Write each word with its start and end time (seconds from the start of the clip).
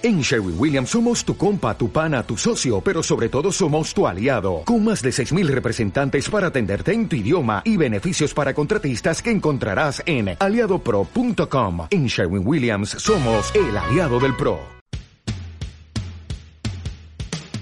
En 0.00 0.20
Sherwin 0.20 0.54
Williams 0.56 0.90
somos 0.90 1.24
tu 1.24 1.36
compa, 1.36 1.76
tu 1.76 1.90
pana, 1.90 2.22
tu 2.22 2.36
socio, 2.36 2.80
pero 2.80 3.02
sobre 3.02 3.28
todo 3.28 3.50
somos 3.50 3.92
tu 3.92 4.06
aliado, 4.06 4.62
con 4.64 4.84
más 4.84 5.02
de 5.02 5.10
6.000 5.10 5.48
representantes 5.48 6.30
para 6.30 6.46
atenderte 6.46 6.92
en 6.92 7.08
tu 7.08 7.16
idioma 7.16 7.62
y 7.64 7.76
beneficios 7.76 8.32
para 8.32 8.54
contratistas 8.54 9.20
que 9.20 9.32
encontrarás 9.32 10.00
en 10.06 10.36
aliadopro.com. 10.38 11.88
En 11.90 12.06
Sherwin 12.06 12.46
Williams 12.46 12.90
somos 12.90 13.52
el 13.56 13.76
aliado 13.76 14.20
del 14.20 14.36
PRO. 14.36 14.60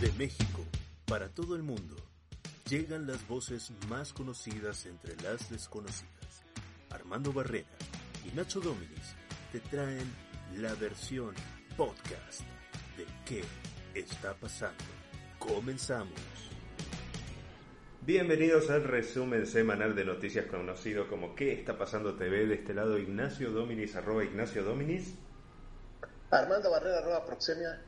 De 0.03 0.13
México, 0.19 0.63
para 1.07 1.31
todo 1.31 1.57
el 1.57 1.63
mundo, 1.63 1.97
llegan 2.69 3.07
las 3.07 3.27
voces 3.27 3.73
más 3.89 4.13
conocidas 4.13 4.85
entre 4.85 5.17
las 5.23 5.49
desconocidas. 5.49 6.45
Armando 6.91 7.33
Barrera 7.33 7.79
y 8.31 8.37
Nacho 8.37 8.61
Dominis 8.61 9.17
te 9.53 9.61
traen 9.61 10.13
la 10.59 10.75
versión 10.75 11.35
podcast 11.77 12.41
de 12.97 13.05
qué 13.27 13.45
está 13.95 14.33
pasando. 14.35 14.83
Comenzamos. 15.39 16.19
Bienvenidos 18.01 18.71
al 18.71 18.85
resumen 18.85 19.47
semanal 19.47 19.95
de 19.95 20.07
noticias 20.07 20.47
conocido 20.47 21.07
como 21.09 21.35
¿Qué 21.35 21.53
está 21.53 21.77
pasando 21.77 22.15
TV? 22.15 22.47
De 22.47 22.55
este 22.55 22.73
lado 22.73 22.99
Ignacio 22.99 23.51
Dominis, 23.51 23.95
arroba 23.95 24.25
Ignacio 24.25 24.65
Dominis. 24.65 25.17
Armando 26.31 26.71
Barrera, 26.71 26.99
arroba 26.99 27.27
Proxemia. 27.27 27.83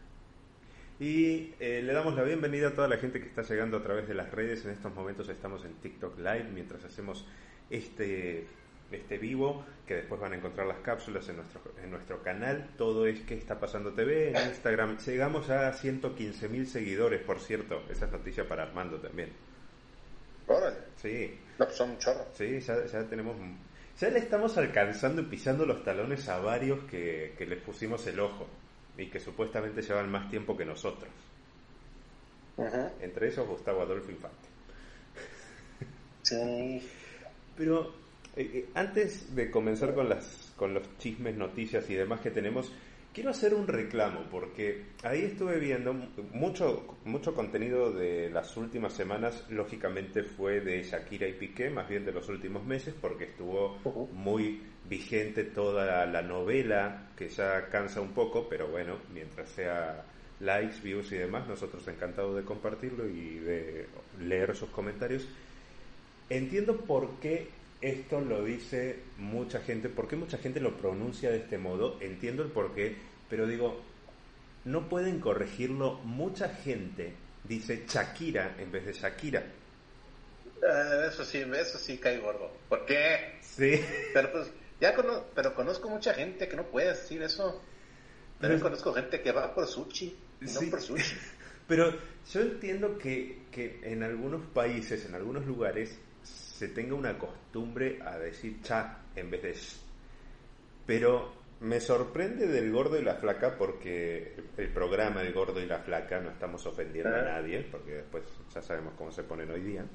Y 1.01 1.55
eh, 1.59 1.81
le 1.83 1.93
damos 1.95 2.15
la 2.15 2.25
bienvenida 2.25 2.69
a 2.69 2.75
toda 2.75 2.89
la 2.89 2.99
gente 2.99 3.21
que 3.21 3.29
está 3.29 3.43
llegando 3.43 3.79
a 3.79 3.83
través 3.83 4.07
de 4.07 4.15
las 4.15 4.31
redes. 4.31 4.67
En 4.67 4.73
estos 4.73 4.95
momentos 4.95 5.31
estamos 5.31 5.65
en 5.65 5.75
TikTok 5.77 6.19
Live 6.19 6.51
mientras 6.53 6.85
hacemos 6.85 7.27
este 7.71 8.47
este 8.91 9.19
vivo, 9.19 9.65
que 9.87 9.97
después 9.97 10.21
van 10.21 10.33
a 10.33 10.37
encontrar 10.37 10.67
las 10.67 10.79
cápsulas 10.79 11.29
en 11.29 11.37
nuestro, 11.37 11.61
en 11.83 11.91
nuestro 11.91 12.23
canal. 12.23 12.71
Todo 12.77 13.07
es 13.07 13.21
que 13.21 13.35
está 13.35 13.59
pasando 13.59 13.93
TV 13.93 14.31
en 14.31 14.49
Instagram. 14.49 14.99
Llegamos 14.99 15.51
a 15.51 15.73
115 15.73 16.49
mil 16.49 16.67
seguidores, 16.67 17.21
por 17.23 17.41
cierto. 17.41 17.83
Esa 17.91 18.07
es 18.07 18.13
noticia 18.13 18.49
para 18.49 18.65
Armando 18.65 18.99
también. 18.99 19.31
Órale. 20.47 20.77
Sí. 20.97 21.39
No, 21.59 21.67
pues 21.67 21.77
son 21.77 21.91
un 21.91 21.99
chorro. 21.99 22.27
Sí, 22.35 22.61
ya, 22.61 22.85
ya 22.87 23.05
tenemos. 23.05 23.37
Ya 24.01 24.11
le 24.11 24.21
estamos 24.21 24.57
alcanzando 24.57 25.23
y 25.23 25.25
pisando 25.25 25.67
los 25.67 25.83
talones 25.85 26.29
a 26.29 26.39
varios 26.39 26.85
que, 26.85 27.35
que 27.37 27.47
les 27.47 27.61
pusimos 27.61 28.07
el 28.07 28.21
ojo 28.21 28.47
y 28.97 29.07
que 29.07 29.21
supuestamente 29.21 29.83
llevan 29.83 30.11
más 30.11 30.31
tiempo 30.31 30.57
que 30.57 30.65
nosotros. 30.65 31.11
Entre 33.01 33.29
esos 33.29 33.47
Gustavo 33.47 33.83
Adolfo 33.83 34.11
Infante. 34.11 34.49
Sí. 36.23 36.83
Pero 37.57 37.95
eh, 38.39 38.51
eh, 38.55 38.69
antes 38.75 39.35
de 39.35 39.51
comenzar 39.51 39.95
con, 39.95 40.09
las, 40.09 40.53
con 40.57 40.73
los 40.73 40.97
chismes, 40.99 41.37
noticias 41.37 41.91
y 41.91 41.95
demás 41.95 42.21
que 42.21 42.31
tenemos, 42.31 42.73
quiero 43.13 43.31
hacer 43.31 43.53
un 43.53 43.67
reclamo 43.67 44.27
porque 44.31 44.85
ahí 45.03 45.23
estuve 45.23 45.59
viendo 45.59 45.93
mucho, 46.33 46.99
mucho 47.05 47.35
contenido 47.35 47.91
de 47.93 48.31
las 48.31 48.57
últimas 48.57 48.93
semanas, 48.93 49.45
lógicamente 49.51 50.23
fue 50.23 50.61
de 50.61 50.85
Shakira 50.85 51.27
y 51.27 51.33
Piqué, 51.33 51.69
más 51.69 51.89
bien 51.89 52.05
de 52.05 52.13
los 52.13 52.29
últimos 52.29 52.65
meses, 52.65 52.95
porque 53.01 53.25
estuvo 53.25 53.77
muy 54.13 54.63
vigente 54.89 55.43
toda 55.43 56.07
la 56.07 56.23
novela, 56.23 57.09
que 57.17 57.29
ya 57.29 57.69
cansa 57.71 58.01
un 58.01 58.13
poco, 58.13 58.49
pero 58.49 58.69
bueno, 58.69 58.99
mientras 59.13 59.49
sea 59.49 60.05
likes, 60.39 60.81
views 60.81 61.11
y 61.11 61.17
demás, 61.17 61.49
nosotros 61.49 61.89
encantados 61.89 62.37
de 62.37 62.45
compartirlo 62.45 63.09
y 63.09 63.41
de 63.41 63.87
leer 64.21 64.55
sus 64.55 64.71
comentarios. 64.71 65.27
Entiendo 66.31 66.77
por 66.77 67.19
qué 67.19 67.58
esto 67.81 68.21
lo 68.21 68.45
dice 68.45 69.01
mucha 69.19 69.61
gente. 69.61 69.89
¿Por 69.89 70.09
qué 70.09 70.17
mucha 70.17 70.39
gente 70.39 70.61
lo 70.61 70.77
pronuncia 70.77 71.31
de 71.31 71.39
este 71.39 71.59
modo? 71.59 71.99
Entiendo 72.01 72.43
el 72.43 72.51
por 72.51 72.75
qué, 72.75 72.97
pero 73.29 73.47
digo, 73.47 73.81
no 74.65 74.89
pueden 74.89 75.21
corregirlo. 75.21 75.95
Mucha 76.05 76.49
gente 76.49 77.15
dice 77.45 77.85
Shakira 77.87 78.57
en 78.59 78.73
vez 78.73 78.87
de 78.87 78.93
Shakira. 78.93 79.41
Eh, 79.41 81.07
eso 81.09 81.25
sí, 81.25 81.39
eso 81.39 81.79
sí 81.79 81.99
cae 81.99 82.19
gordo. 82.19 82.51
¿Por 82.69 82.85
qué? 82.85 83.39
Sí. 83.41 83.81
Pero 84.13 84.33
pues, 84.33 84.51
ya 84.81 84.95
pero 85.35 85.55
conozco 85.55 85.89
mucha 85.89 86.15
gente 86.15 86.49
que 86.49 86.57
no 86.57 86.65
puede 86.65 86.89
decir 86.89 87.23
eso. 87.23 87.63
También 88.41 88.61
conozco 88.61 88.93
gente 88.93 89.21
que 89.21 89.33
va 89.33 89.55
por 89.55 89.67
sushi, 89.67 90.17
no 90.41 90.71
por 90.71 90.81
sushi. 90.81 91.17
Pero 91.67 91.93
yo 92.33 92.41
entiendo 92.41 92.97
que, 92.97 93.43
que 93.51 93.81
en 93.83 94.03
algunos 94.03 94.47
países, 94.47 95.05
en 95.05 95.15
algunos 95.15 95.45
lugares, 95.45 95.99
se 96.59 96.67
tenga 96.67 96.97
una 96.97 97.17
costumbre 97.17 98.01
a 98.05 98.19
decir 98.19 98.61
cha 98.63 98.99
en 99.15 99.31
vez 99.31 99.43
de 99.43 99.55
sh. 99.55 99.77
Pero 100.85 101.33
me 101.61 101.81
sorprende 101.81 102.49
del 102.49 102.73
gordo 102.73 102.99
y 102.99 103.05
la 103.05 103.15
flaca 103.15 103.57
porque 103.57 104.35
el 104.57 104.73
programa 104.73 105.23
del 105.23 105.33
gordo 105.33 105.63
y 105.63 105.67
la 105.67 105.79
flaca, 105.79 106.19
no 106.19 106.31
estamos 106.31 106.67
ofendiendo 106.67 107.15
a 107.15 107.23
nadie, 107.23 107.61
porque 107.71 107.93
después 107.93 108.25
ya 108.53 108.61
sabemos 108.61 108.95
cómo 108.99 109.13
se 109.13 109.23
ponen 109.23 109.53
hoy 109.53 109.61
día. 109.61 109.87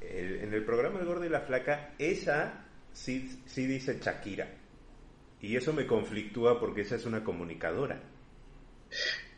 en 0.00 0.54
el 0.54 0.64
programa 0.64 0.98
del 0.98 1.08
gordo 1.08 1.26
y 1.26 1.28
la 1.28 1.42
flaca, 1.42 1.92
ella 1.98 2.64
sí, 2.90 3.42
sí 3.44 3.66
dice 3.66 3.98
Shakira. 4.00 4.48
Y 5.42 5.56
eso 5.56 5.74
me 5.74 5.86
conflictúa 5.86 6.58
porque 6.58 6.80
ella 6.80 6.96
es 6.96 7.04
una 7.04 7.22
comunicadora. 7.22 8.00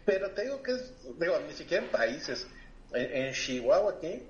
Pero 0.04 0.30
te 0.30 0.42
digo 0.42 0.62
que 0.62 0.70
es, 0.70 0.94
digo, 1.18 1.34
ni 1.48 1.52
siquiera 1.52 1.82
en 1.82 1.90
países. 1.90 2.46
En, 2.92 3.24
en 3.24 3.32
Chihuahua, 3.32 3.94
aquí, 3.94 4.22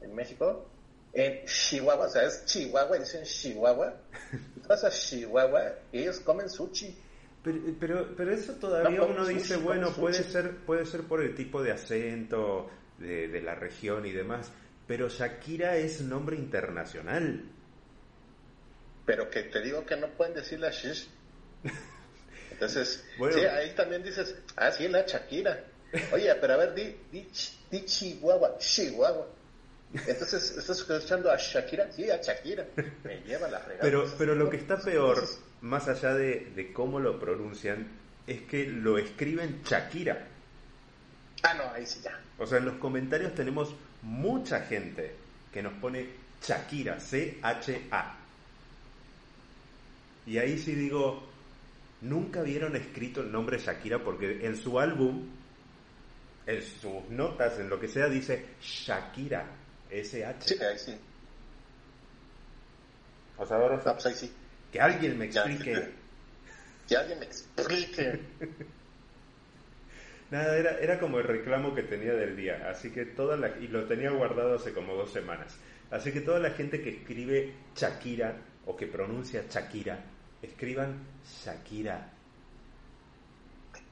en 0.00 0.14
México, 0.16 0.66
en 1.12 1.44
Chihuahua, 1.44 2.06
o 2.06 2.10
sea, 2.10 2.22
es 2.24 2.44
Chihuahua, 2.44 2.98
dicen 2.98 3.24
Chihuahua. 3.24 3.94
Vas 4.68 4.84
a 4.84 4.90
Chihuahua 4.90 5.74
y 5.92 6.00
ellos 6.00 6.20
comen 6.20 6.48
sushi. 6.48 6.96
Pero, 7.42 7.58
pero, 7.80 8.16
pero 8.16 8.32
eso 8.32 8.54
todavía 8.54 9.02
uno 9.02 9.26
dice, 9.26 9.56
bueno, 9.56 9.92
puede 9.92 10.22
ser, 10.22 10.56
puede 10.58 10.84
ser 10.84 11.02
por 11.04 11.22
el 11.22 11.34
tipo 11.34 11.62
de 11.62 11.72
acento 11.72 12.70
de, 12.98 13.28
de, 13.28 13.40
la 13.40 13.54
región 13.54 14.04
y 14.04 14.12
demás, 14.12 14.52
pero 14.86 15.08
Shakira 15.08 15.76
es 15.76 16.02
nombre 16.02 16.36
internacional. 16.36 17.44
Pero 19.06 19.30
que 19.30 19.44
te 19.44 19.62
digo 19.62 19.86
que 19.86 19.96
no 19.96 20.08
pueden 20.08 20.34
decir 20.34 20.60
la 20.60 20.70
shish. 20.70 21.08
Entonces, 22.52 23.02
sí, 23.32 23.40
ahí 23.40 23.74
también 23.74 24.02
dices, 24.02 24.36
ah, 24.56 24.70
sí, 24.70 24.86
la 24.86 25.06
Shakira. 25.06 25.64
Oye, 26.12 26.32
pero 26.34 26.52
a 26.52 26.56
ver, 26.58 26.74
di, 26.74 26.94
di, 27.10 27.26
di 27.70 27.84
Chihuahua, 27.86 28.58
Chihuahua. 28.58 29.26
Entonces, 29.92 30.56
¿estás 30.56 30.78
escuchando 30.78 31.30
a 31.30 31.36
Shakira? 31.36 31.90
Sí, 31.90 32.08
a 32.08 32.20
Shakira. 32.20 32.64
Me 33.04 33.16
lleva 33.22 33.48
la 33.48 33.58
fregada. 33.58 33.82
Pero, 33.82 34.06
pero 34.16 34.34
lo 34.34 34.48
que 34.48 34.58
está 34.58 34.78
peor, 34.78 35.24
más 35.62 35.88
allá 35.88 36.14
de, 36.14 36.52
de, 36.54 36.72
cómo 36.72 37.00
lo 37.00 37.18
pronuncian, 37.18 37.88
es 38.26 38.42
que 38.42 38.66
lo 38.66 38.98
escriben 38.98 39.62
Shakira. 39.64 40.28
Ah, 41.42 41.54
no, 41.54 41.64
ahí 41.72 41.86
sí 41.86 42.00
ya. 42.02 42.20
O 42.38 42.46
sea, 42.46 42.58
en 42.58 42.66
los 42.66 42.76
comentarios 42.76 43.34
tenemos 43.34 43.74
mucha 44.02 44.60
gente 44.60 45.14
que 45.52 45.62
nos 45.62 45.72
pone 45.74 46.06
Shakira, 46.40 47.00
C-H-A. 47.00 48.16
Y 50.26 50.38
ahí 50.38 50.58
sí 50.58 50.74
digo, 50.74 51.26
nunca 52.02 52.42
vieron 52.42 52.76
escrito 52.76 53.22
el 53.22 53.32
nombre 53.32 53.58
Shakira 53.58 53.98
porque 53.98 54.46
en 54.46 54.56
su 54.56 54.78
álbum, 54.78 55.28
en 56.46 56.62
sus 56.62 57.08
notas, 57.10 57.58
en 57.58 57.68
lo 57.68 57.80
que 57.80 57.88
sea, 57.88 58.06
dice 58.06 58.46
Shakira. 58.60 59.59
SH. 59.90 60.48
Sí, 60.48 60.62
ahí 60.62 60.78
sí. 60.78 60.96
O 63.38 63.46
sea, 63.46 63.56
ahora 63.56 63.80
ah, 63.84 63.92
pues 63.92 64.06
ahí 64.06 64.14
sí. 64.14 64.32
Que 64.70 64.80
alguien 64.80 65.18
me 65.18 65.26
explique. 65.26 65.90
Que 66.88 66.96
alguien 66.96 67.18
me 67.18 67.26
explique. 67.26 68.20
Nada, 70.30 70.56
era, 70.56 70.78
era 70.78 71.00
como 71.00 71.18
el 71.18 71.24
reclamo 71.24 71.74
que 71.74 71.82
tenía 71.82 72.12
del 72.12 72.36
día. 72.36 72.68
Así 72.70 72.90
que 72.92 73.04
toda 73.04 73.36
la. 73.36 73.48
Y 73.58 73.68
lo 73.68 73.86
tenía 73.86 74.10
guardado 74.10 74.54
hace 74.56 74.72
como 74.72 74.94
dos 74.94 75.12
semanas. 75.12 75.56
Así 75.90 76.12
que 76.12 76.20
toda 76.20 76.38
la 76.38 76.50
gente 76.50 76.80
que 76.80 76.90
escribe 76.90 77.52
Shakira 77.74 78.36
o 78.66 78.76
que 78.76 78.86
pronuncia 78.86 79.44
Shakira, 79.48 79.98
escriban 80.40 81.02
Shakira. 81.44 82.12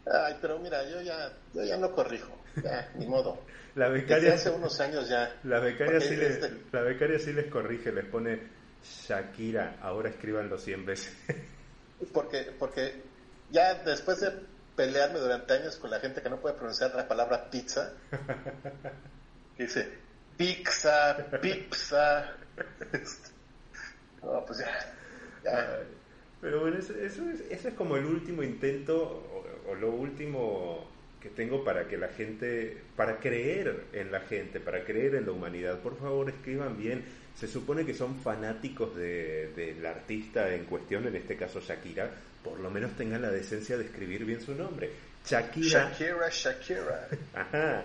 Ay, 0.06 0.36
pero 0.40 0.58
mira, 0.58 0.88
yo 0.88 1.02
ya, 1.02 1.32
yo 1.52 1.64
ya 1.64 1.76
no 1.76 1.92
corrijo. 1.92 2.32
Ya, 2.62 2.90
ni 2.96 3.06
modo. 3.06 3.38
La 3.74 3.88
becaria, 3.88 4.34
hace 4.34 4.50
unos 4.50 4.80
años 4.80 5.08
ya. 5.08 5.38
La 5.44 5.60
becaria, 5.60 6.00
sí 6.00 6.16
les, 6.16 6.40
la 6.72 6.82
becaria 6.82 7.18
sí 7.18 7.32
les 7.32 7.46
corrige, 7.46 7.92
les 7.92 8.06
pone 8.06 8.40
Shakira, 8.82 9.78
ahora 9.80 10.10
escríbanlo 10.10 10.58
100 10.58 10.86
veces. 10.86 11.16
Porque, 12.12 12.52
porque 12.60 13.02
ya 13.50 13.74
después 13.82 14.20
de 14.20 14.30
pelearme 14.76 15.18
durante 15.18 15.54
años 15.54 15.76
con 15.78 15.90
la 15.90 15.98
gente 15.98 16.22
que 16.22 16.30
no 16.30 16.40
puede 16.40 16.54
pronunciar 16.54 16.94
la 16.94 17.08
palabra 17.08 17.50
pizza, 17.50 17.92
dice 19.58 19.98
pizza, 20.36 21.16
pizza. 21.42 22.36
no, 24.22 24.44
pues 24.46 24.60
ya. 24.60 24.94
ya. 25.44 25.80
Pero 26.40 26.60
bueno, 26.60 26.78
eso, 26.78 26.94
eso, 26.94 27.28
es, 27.28 27.40
eso 27.50 27.68
es 27.68 27.74
como 27.74 27.96
el 27.96 28.06
último 28.06 28.44
intento 28.44 28.96
o, 28.96 29.70
o 29.72 29.74
lo 29.74 29.90
último 29.90 30.88
que 31.20 31.28
tengo 31.30 31.64
para 31.64 31.88
que 31.88 31.96
la 31.96 32.08
gente, 32.08 32.76
para 32.96 33.18
creer 33.18 33.84
en 33.92 34.12
la 34.12 34.20
gente, 34.20 34.60
para 34.60 34.84
creer 34.84 35.16
en 35.16 35.26
la 35.26 35.32
humanidad. 35.32 35.80
Por 35.80 35.98
favor, 35.98 36.28
escriban 36.28 36.76
bien. 36.76 37.04
Se 37.34 37.46
supone 37.46 37.84
que 37.84 37.94
son 37.94 38.16
fanáticos 38.20 38.94
del 38.96 39.54
de, 39.54 39.88
artista 39.88 40.52
en 40.54 40.64
cuestión, 40.64 41.06
en 41.06 41.16
este 41.16 41.36
caso 41.36 41.60
Shakira, 41.60 42.10
por 42.42 42.58
lo 42.58 42.70
menos 42.70 42.96
tengan 42.96 43.22
la 43.22 43.30
decencia 43.30 43.76
de 43.76 43.84
escribir 43.84 44.24
bien 44.24 44.40
su 44.40 44.54
nombre. 44.54 44.90
Shakira. 45.24 45.92
Shakira, 45.92 46.28
Shakira. 46.30 47.08
Ajá. 47.34 47.84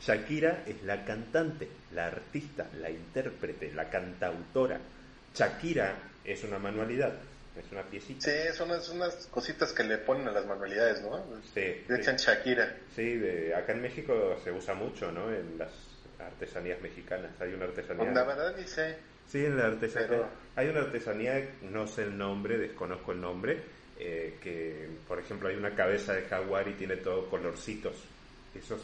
Shakira 0.00 0.62
es 0.66 0.82
la 0.84 1.04
cantante, 1.04 1.68
la 1.94 2.06
artista, 2.06 2.68
la 2.80 2.90
intérprete, 2.90 3.72
la 3.72 3.88
cantautora. 3.88 4.78
Shakira 5.34 5.96
es 6.24 6.44
una 6.44 6.58
manualidad, 6.58 7.14
es 7.58 7.72
una 7.72 7.82
piecita. 7.82 8.20
Sí, 8.20 8.56
son 8.56 8.70
unas, 8.70 8.88
unas 8.90 9.26
cositas 9.28 9.72
que 9.72 9.82
le 9.82 9.98
ponen 9.98 10.28
a 10.28 10.32
las 10.32 10.46
manualidades, 10.46 11.02
¿no? 11.02 11.24
Sí. 11.54 11.84
Le 11.88 11.96
echan 11.96 12.16
Shakira. 12.16 12.76
Sí, 12.94 13.16
de, 13.16 13.54
acá 13.54 13.72
en 13.72 13.82
México 13.82 14.38
se 14.44 14.52
usa 14.52 14.74
mucho, 14.74 15.10
¿no? 15.10 15.32
En 15.32 15.58
las 15.58 15.70
artesanías 16.18 16.80
mexicanas. 16.80 17.30
Hay 17.40 17.54
una 17.54 17.64
artesanía. 17.64 18.10
La 18.12 18.24
verdad 18.24 18.54
ni 18.56 18.64
sé. 18.64 18.96
Sí, 19.28 19.44
en 19.44 19.56
la 19.56 19.66
artesanía. 19.66 20.28
Hay 20.54 20.68
una 20.68 20.80
artesanía, 20.80 21.50
no 21.62 21.86
sé 21.86 22.04
el 22.04 22.16
nombre, 22.16 22.58
desconozco 22.58 23.12
el 23.12 23.20
nombre, 23.20 23.60
eh, 23.98 24.38
que, 24.42 24.88
por 25.08 25.18
ejemplo, 25.18 25.48
hay 25.48 25.56
una 25.56 25.74
cabeza 25.74 26.12
de 26.12 26.22
jaguar 26.22 26.68
y 26.68 26.74
tiene 26.74 26.96
todo 26.96 27.28
colorcitos. 27.28 27.94
Esos 28.54 28.80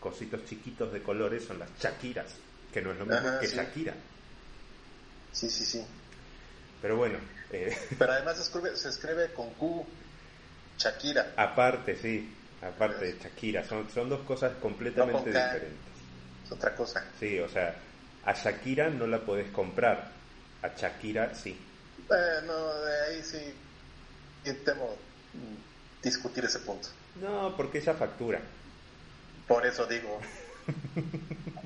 cositos 0.00 0.44
chiquitos 0.46 0.92
de 0.92 1.02
colores 1.02 1.44
son 1.44 1.58
las 1.58 1.68
Shakiras, 1.78 2.34
que 2.72 2.82
no 2.82 2.92
es 2.92 2.98
lo 2.98 3.06
mismo 3.06 3.38
que 3.40 3.46
Shakira. 3.46 3.94
Sí, 5.30 5.48
sí, 5.48 5.64
sí. 5.64 5.84
Pero 6.80 6.96
bueno. 6.96 7.18
Eh, 7.52 7.76
Pero 7.98 8.12
además 8.12 8.36
se 8.36 8.42
escribe, 8.42 8.76
se 8.76 8.88
escribe 8.88 9.32
con 9.34 9.50
Q, 9.54 9.86
Shakira. 10.78 11.34
Aparte, 11.36 11.96
sí, 11.96 12.34
aparte 12.62 13.04
de 13.04 13.18
Shakira. 13.18 13.64
Son, 13.64 13.88
son 13.90 14.08
dos 14.08 14.20
cosas 14.26 14.52
completamente 14.56 15.30
diferentes. 15.30 15.92
Es 16.44 16.52
otra 16.52 16.74
cosa. 16.74 17.04
Sí, 17.18 17.38
o 17.38 17.48
sea, 17.48 17.76
a 18.24 18.32
Shakira 18.32 18.88
no 18.90 19.06
la 19.06 19.24
podés 19.24 19.50
comprar, 19.50 20.12
a 20.62 20.68
Shakira 20.68 21.34
sí. 21.34 21.56
Bueno, 22.08 22.74
de 22.82 23.00
ahí 23.02 23.22
sí 23.22 23.54
temo 24.64 24.96
discutir 26.02 26.44
ese 26.44 26.60
punto. 26.60 26.88
No, 27.16 27.54
porque 27.56 27.78
esa 27.78 27.94
factura. 27.94 28.40
Por 29.46 29.66
eso 29.66 29.86
digo. 29.86 30.20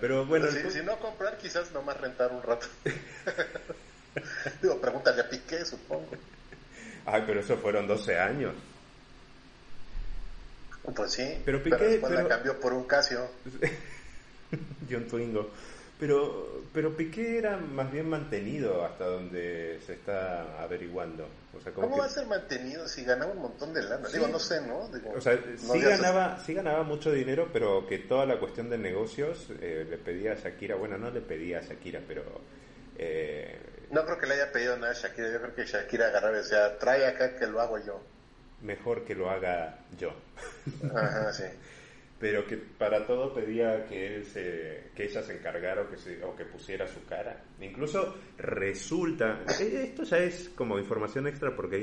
pero 0.00 0.24
bueno. 0.26 0.46
si, 0.50 0.82
no 0.82 0.98
comprar, 0.98 1.36
quizás 1.38 1.72
nomás 1.72 2.00
rentar 2.00 2.32
un 2.32 2.42
rato. 2.42 2.66
digo, 4.62 4.80
pregúntale 4.80 5.22
a 5.22 5.28
Piqué, 5.28 5.64
supongo. 5.64 6.10
Ay, 7.06 7.24
pero 7.26 7.40
eso 7.40 7.56
fueron 7.56 7.86
12 7.86 8.18
años. 8.18 8.54
Pues 10.94 11.12
sí. 11.12 11.40
Pero 11.44 11.62
Piqué. 11.62 11.98
Pero 12.00 12.10
la 12.10 12.28
cambió 12.28 12.58
por 12.60 12.72
un 12.72 12.84
Casio. 12.84 13.28
John 14.90 15.06
Twingo. 15.06 15.50
Pero, 15.98 16.62
pero 16.72 16.96
Piqué 16.96 17.38
era 17.38 17.56
más 17.56 17.90
bien 17.90 18.08
mantenido 18.08 18.84
hasta 18.84 19.06
donde 19.06 19.80
se 19.84 19.94
está 19.94 20.62
averiguando. 20.62 21.28
O 21.58 21.60
sea, 21.60 21.72
¿Cómo 21.72 21.98
va 21.98 22.06
a 22.06 22.08
ser 22.08 22.26
mantenido 22.26 22.86
si 22.86 23.04
ganaba 23.04 23.32
un 23.32 23.42
montón 23.42 23.74
de 23.74 23.82
lana? 23.82 24.08
Digo, 24.08 24.28
no 24.28 24.38
sé, 24.38 24.60
¿no? 24.60 24.88
o 25.14 25.20
sea, 25.20 25.38
sí, 25.56 25.80
ganaba, 25.80 26.38
sí 26.44 26.54
ganaba 26.54 26.84
mucho 26.84 27.10
dinero, 27.10 27.50
pero 27.52 27.86
que 27.86 27.98
toda 27.98 28.26
la 28.26 28.38
cuestión 28.38 28.70
de 28.70 28.78
negocios 28.78 29.48
eh, 29.60 29.86
le 29.88 29.98
pedía 29.98 30.32
a 30.32 30.34
Shakira, 30.36 30.76
bueno, 30.76 30.96
no 30.98 31.10
le 31.10 31.20
pedía 31.20 31.58
a 31.58 31.62
Shakira, 31.62 32.00
pero... 32.06 32.22
Eh, 32.96 33.86
no 33.90 34.04
creo 34.04 34.18
que 34.18 34.26
le 34.26 34.34
haya 34.34 34.52
pedido 34.52 34.76
nada 34.76 34.92
a 34.92 34.94
Shakira, 34.94 35.30
yo 35.32 35.40
creo 35.40 35.54
que 35.54 35.64
Shakira 35.64 36.08
agarraba 36.08 36.36
y 36.36 36.42
decía, 36.42 36.78
trae 36.78 37.06
acá 37.06 37.36
que 37.36 37.46
lo 37.46 37.60
hago 37.60 37.78
yo. 37.84 38.00
Mejor 38.62 39.04
que 39.04 39.14
lo 39.14 39.30
haga 39.30 39.78
yo. 39.98 40.12
Ajá, 40.94 41.32
sí 41.32 41.44
pero 42.18 42.44
que 42.46 42.56
para 42.56 43.06
todo 43.06 43.32
pedía 43.32 43.86
que 43.86 44.16
él 44.16 44.24
se, 44.24 44.90
que 44.94 45.04
ella 45.04 45.22
se 45.22 45.36
encargara 45.36 45.82
o 45.82 45.88
que, 45.88 45.96
se, 45.96 46.22
o 46.24 46.34
que 46.34 46.44
pusiera 46.44 46.86
su 46.86 47.04
cara. 47.04 47.44
Incluso 47.60 48.16
resulta, 48.36 49.44
eh, 49.60 49.84
esto 49.84 50.02
ya 50.02 50.18
es 50.18 50.48
como 50.50 50.78
información 50.78 51.28
extra 51.28 51.54
porque 51.54 51.80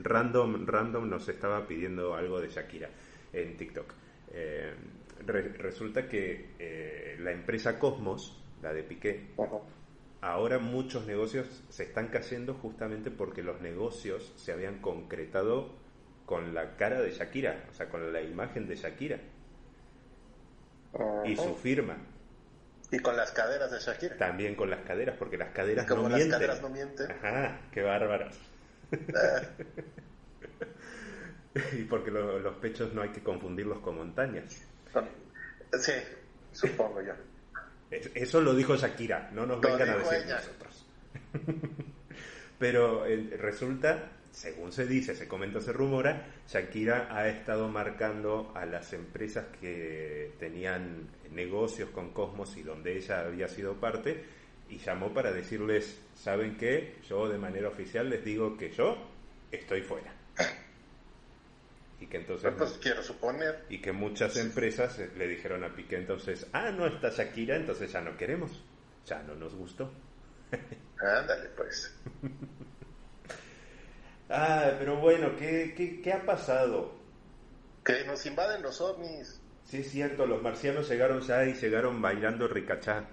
random, 0.00 0.66
random 0.66 1.08
nos 1.08 1.28
estaba 1.28 1.66
pidiendo 1.66 2.14
algo 2.14 2.40
de 2.40 2.48
Shakira 2.48 2.90
en 3.32 3.56
TikTok. 3.56 3.92
Eh, 4.32 4.72
resulta 5.58 6.08
que 6.08 6.54
eh, 6.58 7.16
la 7.18 7.32
empresa 7.32 7.78
Cosmos, 7.78 8.40
la 8.62 8.72
de 8.72 8.84
Piqué, 8.84 9.30
ahora 10.20 10.60
muchos 10.60 11.06
negocios 11.06 11.64
se 11.70 11.82
están 11.82 12.08
cayendo 12.08 12.54
justamente 12.54 13.10
porque 13.10 13.42
los 13.42 13.60
negocios 13.60 14.32
se 14.36 14.52
habían 14.52 14.80
concretado 14.80 15.74
con 16.24 16.54
la 16.54 16.76
cara 16.76 17.02
de 17.02 17.10
Shakira, 17.10 17.66
o 17.68 17.74
sea, 17.74 17.88
con 17.88 18.12
la 18.12 18.22
imagen 18.22 18.68
de 18.68 18.76
Shakira 18.76 19.20
y 21.24 21.36
su 21.36 21.54
firma. 21.56 21.96
Y 22.90 22.98
con 22.98 23.16
las 23.16 23.30
caderas 23.32 23.70
de 23.70 23.78
Shakira. 23.78 24.16
También 24.18 24.54
con 24.54 24.68
las 24.68 24.80
caderas, 24.80 25.16
porque 25.18 25.38
las 25.38 25.50
caderas 25.50 25.88
no 25.88 26.08
las 26.08 26.26
caderas 26.26 26.60
no 26.60 26.68
mienten. 26.68 27.10
Ajá, 27.10 27.60
qué 27.72 27.82
bárbaras. 27.82 28.38
Ah. 29.14 29.40
y 31.72 31.84
porque 31.84 32.10
los 32.10 32.54
pechos 32.56 32.92
no 32.92 33.02
hay 33.02 33.10
que 33.10 33.22
confundirlos 33.22 33.78
con 33.80 33.96
montañas. 33.96 34.62
Sí, 35.80 35.92
supongo 36.52 37.00
yo. 37.00 37.14
Eso 37.90 38.40
lo 38.40 38.54
dijo 38.54 38.76
Shakira, 38.76 39.30
no 39.32 39.46
nos 39.46 39.60
vengan 39.60 39.88
a 39.88 39.96
decir 39.96 40.26
nosotros. 40.26 40.86
Pero 42.62 43.04
eh, 43.06 43.36
resulta 43.40 44.12
según 44.30 44.70
se 44.70 44.86
dice, 44.86 45.16
se 45.16 45.26
comenta, 45.26 45.60
se 45.60 45.72
rumora, 45.72 46.28
Shakira 46.48 47.08
ha 47.10 47.28
estado 47.28 47.68
marcando 47.68 48.52
a 48.54 48.64
las 48.64 48.92
empresas 48.92 49.46
que 49.60 50.32
tenían 50.38 51.08
negocios 51.32 51.90
con 51.90 52.12
Cosmos 52.12 52.56
y 52.56 52.62
donde 52.62 52.96
ella 52.96 53.26
había 53.26 53.48
sido 53.48 53.74
parte 53.80 54.24
y 54.70 54.78
llamó 54.78 55.12
para 55.12 55.32
decirles, 55.32 56.00
¿saben 56.14 56.56
qué? 56.56 56.98
Yo 57.08 57.28
de 57.28 57.36
manera 57.36 57.68
oficial 57.68 58.08
les 58.08 58.24
digo 58.24 58.56
que 58.56 58.70
yo 58.70 58.96
estoy 59.50 59.82
fuera. 59.82 60.14
Y 62.00 62.06
que 62.06 62.18
entonces... 62.18 62.52
Pues 62.56 62.78
quiero 62.80 63.02
suponer. 63.02 63.64
Y 63.70 63.78
que 63.78 63.90
muchas 63.90 64.36
empresas 64.36 65.00
le 65.16 65.26
dijeron 65.26 65.64
a 65.64 65.74
Piqué 65.74 65.96
entonces, 65.96 66.46
ah, 66.52 66.70
no 66.70 66.86
está 66.86 67.10
Shakira, 67.10 67.56
entonces 67.56 67.92
ya 67.92 68.00
no 68.00 68.16
queremos. 68.16 68.64
Ya 69.04 69.20
no 69.24 69.34
nos 69.34 69.52
gustó. 69.54 69.92
Ándale, 71.02 71.48
pues. 71.56 71.94
Ah, 74.34 74.76
pero 74.78 74.96
bueno, 74.96 75.36
¿qué, 75.36 75.74
qué, 75.76 76.00
qué 76.00 76.10
ha 76.10 76.24
pasado? 76.24 76.90
Que 77.84 78.02
nos 78.06 78.24
invaden 78.24 78.62
los 78.62 78.80
ovnis. 78.80 79.42
Sí, 79.66 79.80
es 79.80 79.90
cierto, 79.90 80.24
los 80.24 80.40
marcianos 80.40 80.88
llegaron 80.88 81.20
ya 81.20 81.44
y 81.44 81.52
llegaron 81.52 82.00
bailando 82.00 82.48
ricachá. 82.48 83.04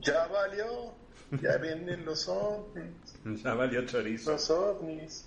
Ya 0.00 0.26
valió, 0.26 0.94
ya 1.40 1.58
vienen 1.58 2.04
los 2.04 2.26
ovnis. 2.28 2.92
ya 3.44 3.54
valió 3.54 3.86
chorizo. 3.86 4.32
Los 4.32 4.50
ovnis. 4.50 5.26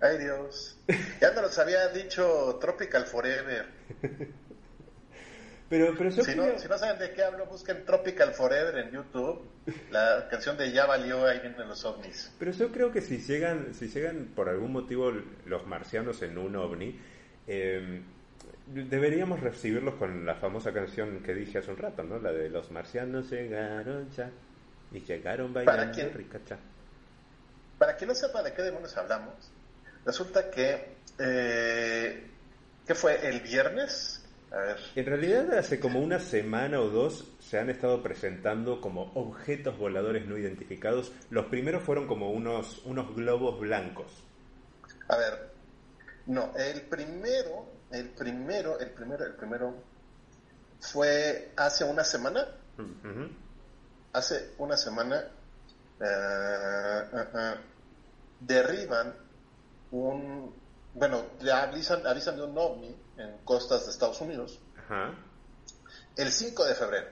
Ay 0.00 0.18
Dios. 0.18 0.76
Ya 1.20 1.32
nos 1.34 1.56
había 1.60 1.86
dicho 1.90 2.58
Tropical 2.60 3.06
Forever. 3.06 3.66
Pero, 5.72 5.94
pero 5.96 6.10
si, 6.10 6.36
no, 6.36 6.58
si 6.58 6.68
no 6.68 6.76
saben 6.76 6.98
de 6.98 7.14
qué 7.14 7.24
hablo, 7.24 7.46
busquen 7.46 7.86
Tropical 7.86 8.34
Forever 8.34 8.76
en 8.76 8.90
YouTube. 8.90 9.40
La 9.90 10.28
canción 10.30 10.58
de 10.58 10.70
Ya 10.70 10.84
valió, 10.84 11.24
ahí 11.24 11.40
vienen 11.40 11.66
los 11.66 11.82
ovnis. 11.86 12.30
Pero 12.38 12.52
yo 12.52 12.70
creo 12.70 12.92
que 12.92 13.00
si 13.00 13.16
llegan, 13.16 13.72
si 13.72 13.88
llegan 13.88 14.32
por 14.36 14.50
algún 14.50 14.70
motivo 14.70 15.10
los 15.46 15.66
marcianos 15.66 16.20
en 16.20 16.36
un 16.36 16.56
ovni, 16.56 17.00
em, 17.46 18.04
deberíamos 18.66 19.40
recibirlos 19.40 19.94
con 19.94 20.26
la 20.26 20.34
famosa 20.34 20.74
canción 20.74 21.22
que 21.22 21.32
dije 21.32 21.60
hace 21.60 21.70
un 21.70 21.78
rato, 21.78 22.02
¿no? 22.02 22.18
La 22.18 22.32
de 22.32 22.50
los 22.50 22.70
marcianos 22.70 23.30
llegaron 23.30 24.10
ya 24.10 24.30
y 24.92 25.00
llegaron 25.00 25.54
bailando 25.54 25.84
para 25.84 25.90
quien, 25.90 26.12
ricacha. 26.12 26.58
Para 27.78 27.96
quien 27.96 28.08
no 28.08 28.14
sepa 28.14 28.42
de 28.42 28.52
qué 28.52 28.60
demonios 28.60 28.94
hablamos, 28.98 29.50
resulta 30.04 30.50
que, 30.50 30.96
eh, 31.18 32.26
¿qué 32.86 32.94
fue? 32.94 33.26
¿El 33.26 33.40
viernes? 33.40 34.21
En 34.94 35.06
realidad 35.06 35.54
hace 35.54 35.80
como 35.80 36.00
una 36.00 36.18
semana 36.18 36.78
o 36.80 36.90
dos 36.90 37.24
se 37.40 37.58
han 37.58 37.70
estado 37.70 38.02
presentando 38.02 38.80
como 38.80 39.10
objetos 39.14 39.78
voladores 39.78 40.26
no 40.26 40.36
identificados. 40.36 41.10
Los 41.30 41.46
primeros 41.46 41.82
fueron 41.82 42.06
como 42.06 42.30
unos, 42.30 42.82
unos 42.84 43.14
globos 43.16 43.58
blancos. 43.58 44.12
A 45.08 45.16
ver, 45.16 45.52
no, 46.26 46.52
el 46.56 46.82
primero, 46.82 47.66
el 47.90 48.10
primero, 48.10 48.78
el 48.78 48.90
primero, 48.90 49.24
el 49.24 49.34
primero 49.34 49.74
fue 50.80 51.52
hace 51.56 51.84
una 51.84 52.04
semana. 52.04 52.46
Hace 54.12 54.50
una 54.58 54.76
semana 54.76 55.24
eh, 56.00 56.04
eh, 56.04 57.24
eh, 57.34 57.54
derriban 58.40 59.14
un, 59.92 60.54
bueno, 60.94 61.22
le 61.40 61.52
avisan, 61.52 62.06
avisan 62.06 62.36
de 62.36 62.42
un 62.42 62.58
ovni 62.58 62.94
en 63.22 63.38
costas 63.44 63.84
de 63.84 63.92
Estados 63.92 64.20
Unidos. 64.20 64.60
Ajá. 64.76 65.14
El 66.16 66.30
5 66.30 66.64
de 66.64 66.74
febrero. 66.74 67.08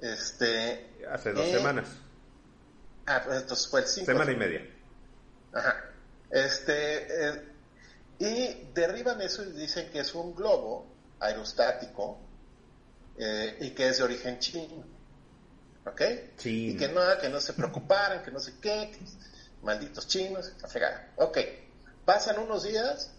Este, 0.00 0.96
Hace 1.10 1.32
dos 1.32 1.46
semanas. 1.48 1.88
Ah, 3.06 3.22
pues 3.24 3.42
entonces 3.42 3.68
fue 3.68 3.80
el 3.80 3.86
5. 3.86 4.06
Semana 4.06 4.32
y 4.32 4.36
media. 4.36 4.66
Ajá. 5.52 5.84
Este, 6.30 7.28
eh, 7.28 7.42
y 8.18 8.70
derriban 8.72 9.20
eso 9.20 9.42
y 9.42 9.52
dicen 9.52 9.90
que 9.90 10.00
es 10.00 10.14
un 10.14 10.34
globo 10.34 10.86
aerostático 11.18 12.20
eh, 13.18 13.56
y 13.60 13.70
que 13.70 13.88
es 13.88 13.98
de 13.98 14.04
origen 14.04 14.38
chino. 14.38 14.84
¿Ok? 15.86 16.02
Y 16.44 16.76
que 16.76 16.88
no, 16.88 17.00
que 17.20 17.28
no 17.28 17.40
se 17.40 17.54
preocuparan, 17.54 18.22
que 18.22 18.30
no 18.30 18.38
sé 18.38 18.54
qué, 18.60 18.92
malditos 19.62 20.06
chinos, 20.06 20.52
la 20.60 20.68
fregada. 20.68 21.12
Ok. 21.16 21.38
Pasan 22.04 22.38
unos 22.38 22.62
días 22.62 23.12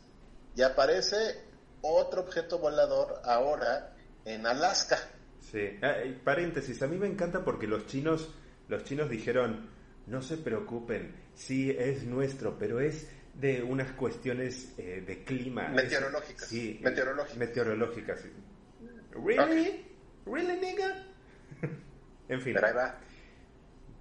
y 0.56 0.62
aparece 0.62 1.51
otro 1.82 2.22
objeto 2.22 2.60
volador 2.60 3.22
ahora 3.24 3.94
en 4.26 4.46
Alaska. 4.46 4.98
Sí, 5.40 5.80
ah, 5.82 5.96
paréntesis, 6.24 6.82
a 6.82 6.88
mí 6.88 6.98
me 6.98 7.08
encanta 7.08 7.44
porque 7.44 7.68
los 7.68 7.86
chinos, 7.88 8.30
los 8.68 8.84
chinos 8.84 9.10
dijeron, 9.10 9.70
no 10.08 10.22
se 10.22 10.38
preocupen, 10.38 11.16
sí 11.34 11.72
es 11.72 12.04
nuestro, 12.04 12.58
pero 12.58 12.80
es 12.80 13.08
de 13.34 13.64
unas 13.64 13.92
cuestiones 13.94 14.74
eh, 14.78 15.04
de 15.06 15.24
clima. 15.24 15.70
Meteorológicas. 15.70 16.48
sí, 16.48 16.80
meteorológicas. 16.82 17.38
Meteorológicas. 17.38 18.22
¿Really? 19.12 19.86
¿Really, 20.26 20.58
nigga? 20.60 21.06
en 22.30 22.42
fin. 22.42 22.54
Pero 22.54 22.68
ahí 22.68 22.74
va. 22.74 22.98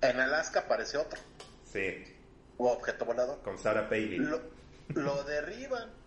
En 0.03 0.21
Alaska 0.21 0.61
aparece 0.61 0.99
otro. 0.99 1.19
Sí. 1.65 2.05
Un 2.59 2.69
objeto 2.69 3.05
volador. 3.05 3.43
Con 3.43 3.59
Sarah 3.59 3.89
Palin. 3.89 4.31
Lo, 4.31 4.41
lo 4.95 5.23
derriban. 5.25 6.00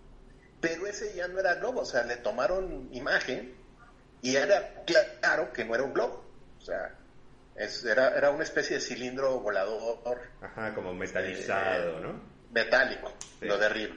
Pero 0.64 0.88
ese 0.88 1.14
ya 1.14 1.28
no 1.28 1.42
era 1.42 1.56
globo, 1.56 1.82
o 1.82 1.86
sea, 1.86 2.04
le 2.06 2.16
tomaron 2.16 2.88
imagen 2.94 3.54
y 4.22 4.38
era 4.38 4.82
claro 4.86 5.52
que 5.52 5.66
no 5.66 5.76
era 5.76 5.84
un 5.84 5.92
globo. 5.92 6.24
O 6.58 6.62
sea, 6.62 6.96
era, 7.58 8.18
era 8.18 8.30
una 8.30 8.46
especie 8.46 8.78
de 8.78 8.82
cilindro 8.82 9.42
volador. 9.42 10.22
Ajá, 10.42 10.74
como 10.74 10.94
metalizado, 10.94 12.00
¿no? 12.00 12.18
Metálico, 12.54 13.12
lo 13.42 13.58
derriba. 13.58 13.94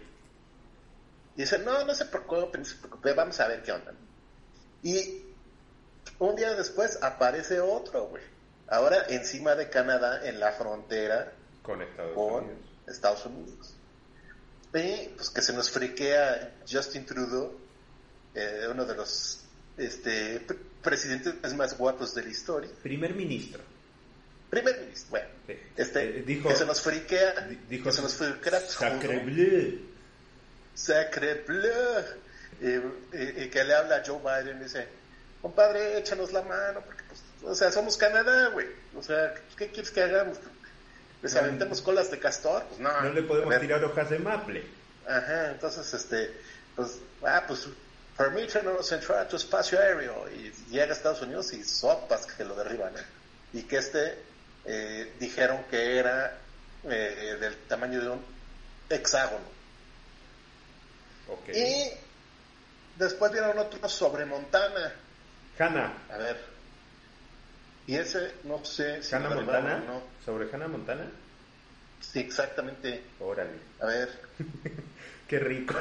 Y 1.37 1.43
dice, 1.43 1.61
no, 1.61 1.85
no 1.85 1.95
se 1.95 2.07
preocupe, 2.07 2.59
no 2.59 2.65
se 2.65 2.75
preocupe, 2.79 3.13
vamos 3.13 3.39
a 3.39 3.47
ver 3.47 3.63
qué 3.63 3.71
onda. 3.71 3.93
Y 4.83 5.23
un 6.19 6.35
día 6.35 6.53
después 6.57 7.01
aparece 7.01 7.61
otro, 7.61 8.09
güey. 8.09 8.25
Ahora 8.67 9.05
encima 9.09 9.55
de 9.55 9.71
Canadá, 9.71 10.27
en 10.29 10.41
la 10.41 10.51
frontera 10.51 11.33
con 11.63 11.81
Estados 11.81 12.17
Unidos. 12.17 12.59
Estados 12.89 13.27
Unidos. 13.27 13.76
Y 14.75 15.09
pues 15.17 15.31
que 15.31 15.43
se 15.43 15.53
nos 15.53 15.71
friquea 15.71 16.55
Justin 16.71 17.07
Trudeau, 17.07 17.59
eh, 18.35 18.67
uno 18.71 18.85
de 18.85 18.95
los 18.95 19.41
este, 19.79 20.41
presidentes 20.83 21.55
más 21.55 21.77
guapos 21.77 22.15
de 22.15 22.23
la 22.23 22.29
historia. 22.29 22.71
Primer 22.83 23.15
ministro. 23.15 23.63
Primer 24.51 24.81
ministro, 24.81 25.11
bueno. 25.11 25.29
Este, 25.77 26.19
eh, 26.19 26.23
dijo, 26.27 26.49
que 26.49 26.57
se 26.57 26.67
nos 26.67 26.81
friquea. 26.81 27.49
Dijo, 27.69 27.85
que 27.85 27.93
se 27.93 28.03
nos 28.03 28.15
friquea. 28.15 28.61
Sacre 28.61 29.19
bleu. 29.19 29.81
Sacre 30.75 31.35
bleu. 31.47 32.05
Y, 32.61 33.49
que 33.49 33.65
le 33.65 33.75
habla 33.75 33.97
a 33.97 34.03
Joe 34.05 34.19
Biden 34.19 34.61
y 34.61 34.65
dice, 34.65 34.87
compadre, 35.43 35.99
échanos 35.99 36.33
la 36.33 36.43
mano, 36.43 36.81
porque, 36.85 37.03
pues, 37.09 37.23
o 37.45 37.55
sea, 37.55 37.71
somos 37.71 37.97
Canadá, 37.97 38.49
güey. 38.49 38.67
O 38.95 39.03
sea, 39.03 39.35
¿qué 39.57 39.69
quieres 39.69 39.91
que 39.91 40.03
hagamos? 40.03 40.39
¿Les 41.23 41.35
aventemos 41.35 41.81
colas 41.81 42.11
de 42.11 42.19
castor? 42.19 42.65
Pues 42.69 42.81
no. 42.81 43.01
No 43.03 43.13
le 43.13 43.23
podemos 43.23 43.59
tirar 43.61 43.85
hojas 43.85 44.11
de 44.11 44.19
maple. 44.19 44.65
Ajá, 45.09 45.51
entonces, 45.51 45.93
este, 45.95 46.33
pues, 46.75 46.99
ah, 47.25 47.45
pues, 47.47 47.69
permítanos 48.17 48.91
entrar 48.93 49.19
a 49.21 49.29
tu 49.29 49.37
espacio 49.37 49.79
aéreo. 49.79 50.29
Y 50.31 50.53
llega 50.71 50.87
a 50.87 50.93
Estados 50.93 51.23
Unidos 51.23 51.53
y 51.53 51.65
sopas 51.65 52.27
que 52.27 52.45
lo 52.45 52.55
derriban. 52.55 52.97
¿eh? 52.97 53.05
Y 53.53 53.63
que 53.63 53.79
este, 53.79 54.19
eh, 54.65 55.13
dijeron 55.19 55.65
que 55.71 55.99
era 55.99 56.39
eh, 56.85 57.37
del 57.41 57.57
tamaño 57.69 58.01
de 58.01 58.09
un 58.11 58.25
hexágono. 58.89 59.57
Okay. 61.29 61.61
Y 61.61 62.99
después 62.99 63.33
vieron 63.33 63.59
otro 63.59 63.89
sobre 63.89 64.25
Montana. 64.25 64.93
Hanna. 65.59 65.93
A 66.11 66.17
ver. 66.19 66.56
Y 67.87 67.95
ese, 67.95 68.33
no 68.45 68.65
sé 68.65 69.03
si 69.03 69.15
¿Hannah 69.15 69.31
Montana? 69.31 69.79
No. 69.87 70.03
¿Sobre 70.25 70.53
Hannah 70.53 70.69
Montana? 70.69 71.07
Sí, 72.01 72.21
exactamente. 72.21 73.03
Órale. 73.21 73.59
A 73.81 73.87
ver. 73.87 74.09
Qué 75.29 75.39
rico. 75.39 75.75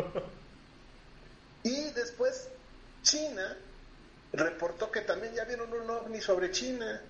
y 1.62 1.90
después, 1.92 2.48
China 3.02 3.56
reportó 4.32 4.90
que 4.90 5.02
también 5.02 5.34
ya 5.34 5.44
vieron 5.44 5.72
un 5.72 5.88
ovni 5.88 6.20
sobre 6.20 6.50
China. 6.50 7.00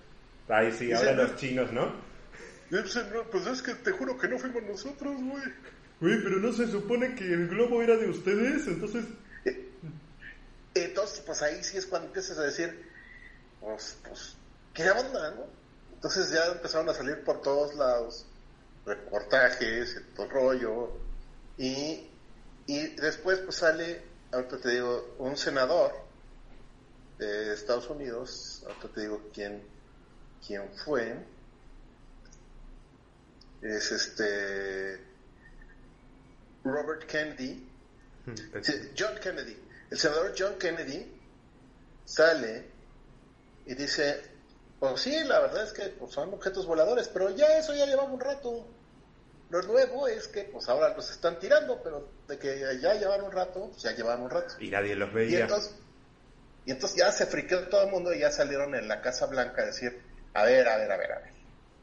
Ay, 0.47 0.71
sí, 0.71 0.93
ahora 0.93 1.13
los 1.13 1.35
chinos, 1.35 1.71
¿no? 1.71 2.07
Pues 2.69 3.47
es 3.47 3.61
que 3.61 3.75
te 3.75 3.91
juro 3.91 4.17
que 4.17 4.27
no 4.27 4.37
fuimos 4.37 4.63
nosotros, 4.63 5.15
güey. 5.17 5.43
Güey, 6.01 6.23
pero 6.23 6.37
no 6.37 6.53
se 6.53 6.67
supone 6.67 7.15
que 7.15 7.25
el 7.25 7.49
globo 7.49 7.81
era 7.81 7.97
de 7.97 8.09
ustedes, 8.09 8.67
entonces... 8.67 9.05
Eh, 9.45 9.69
entonces, 10.75 11.21
pues 11.25 11.41
ahí 11.41 11.61
sí 11.63 11.77
es 11.77 11.85
cuando 11.85 12.07
empiezas 12.07 12.37
a 12.37 12.43
decir, 12.43 12.89
pues, 13.59 13.97
pues, 14.07 14.35
¿qué 14.73 14.89
onda, 14.91 15.31
no? 15.31 15.45
Entonces 15.93 16.31
ya 16.31 16.45
empezaron 16.45 16.87
a 16.87 16.93
salir 16.93 17.23
por 17.25 17.41
todos 17.41 17.75
lados 17.75 18.25
reportajes, 18.85 20.01
todo 20.15 20.29
rollo, 20.29 20.91
y, 21.57 22.07
y 22.65 22.87
después 22.95 23.39
pues 23.39 23.57
sale, 23.57 24.01
ahorita 24.31 24.57
te 24.59 24.69
digo, 24.69 25.15
un 25.19 25.35
senador 25.35 25.91
de 27.17 27.53
Estados 27.53 27.89
Unidos, 27.89 28.63
ahorita 28.65 28.87
te 28.87 29.01
digo 29.01 29.21
quién, 29.33 29.61
quién 30.45 30.69
fue, 30.85 31.17
es 33.61 33.91
este 33.91 35.08
Robert 36.71 37.05
Kennedy, 37.05 37.67
John 38.97 39.15
Kennedy, 39.21 39.57
el 39.89 39.97
senador 39.97 40.33
John 40.37 40.57
Kennedy 40.57 41.19
sale 42.05 42.65
y 43.65 43.75
dice, 43.75 44.21
pues 44.79 45.01
sí, 45.01 45.23
la 45.25 45.39
verdad 45.39 45.63
es 45.63 45.73
que 45.73 45.89
pues, 45.89 46.11
son 46.11 46.33
objetos 46.33 46.65
voladores, 46.65 47.07
pero 47.09 47.29
ya 47.31 47.57
eso 47.57 47.75
ya 47.75 47.85
llevaba 47.85 48.09
un 48.09 48.19
rato. 48.19 48.67
Lo 49.49 49.61
nuevo 49.63 50.07
es 50.07 50.27
que 50.27 50.43
pues 50.43 50.69
ahora 50.69 50.95
los 50.95 51.09
están 51.09 51.39
tirando, 51.39 51.81
pero 51.81 52.07
de 52.27 52.37
que 52.37 52.79
ya 52.79 52.93
llevan 52.93 53.23
un 53.23 53.31
rato, 53.31 53.69
pues 53.69 53.81
ya 53.81 53.91
llevan 53.93 54.21
un 54.21 54.29
rato. 54.29 54.55
Y 54.59 54.69
nadie 54.69 54.95
los 54.95 55.11
veía. 55.11 55.39
Y 55.39 55.41
entonces, 55.41 55.75
y 56.65 56.71
entonces 56.71 56.97
ya 56.97 57.11
se 57.11 57.25
friqueó 57.25 57.67
todo 57.67 57.83
el 57.83 57.91
mundo 57.91 58.13
y 58.13 58.19
ya 58.19 58.31
salieron 58.31 58.75
en 58.75 58.87
la 58.87 59.01
Casa 59.01 59.25
Blanca 59.25 59.63
a 59.63 59.65
decir, 59.65 59.99
a 60.35 60.43
ver, 60.43 60.67
a 60.67 60.77
ver, 60.77 60.91
a 60.91 60.97
ver, 60.97 61.11
a 61.11 61.19
ver. 61.19 61.33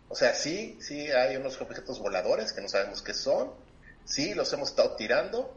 O 0.09 0.15
sea, 0.15 0.33
sí, 0.35 0.79
sí 0.81 1.11
hay 1.11 1.37
unos 1.37 1.61
objetos 1.61 1.99
voladores 1.99 2.53
que 2.53 2.61
no 2.61 2.69
sabemos 2.69 3.03
qué 3.03 3.13
son, 3.13 3.51
sí, 4.07 4.35
los 4.35 4.51
hemos 4.53 4.71
estado 4.71 4.97
tirando. 4.97 5.55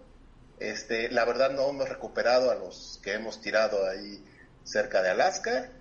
Este, 0.60 1.10
la 1.10 1.24
verdad 1.24 1.52
no 1.52 1.70
hemos 1.70 1.88
recuperado 1.88 2.52
a 2.52 2.56
los 2.56 3.00
que 3.02 3.14
hemos 3.14 3.40
tirado 3.40 3.88
ahí 3.88 4.22
cerca 4.64 5.02
de 5.02 5.10
Alaska. 5.10 5.72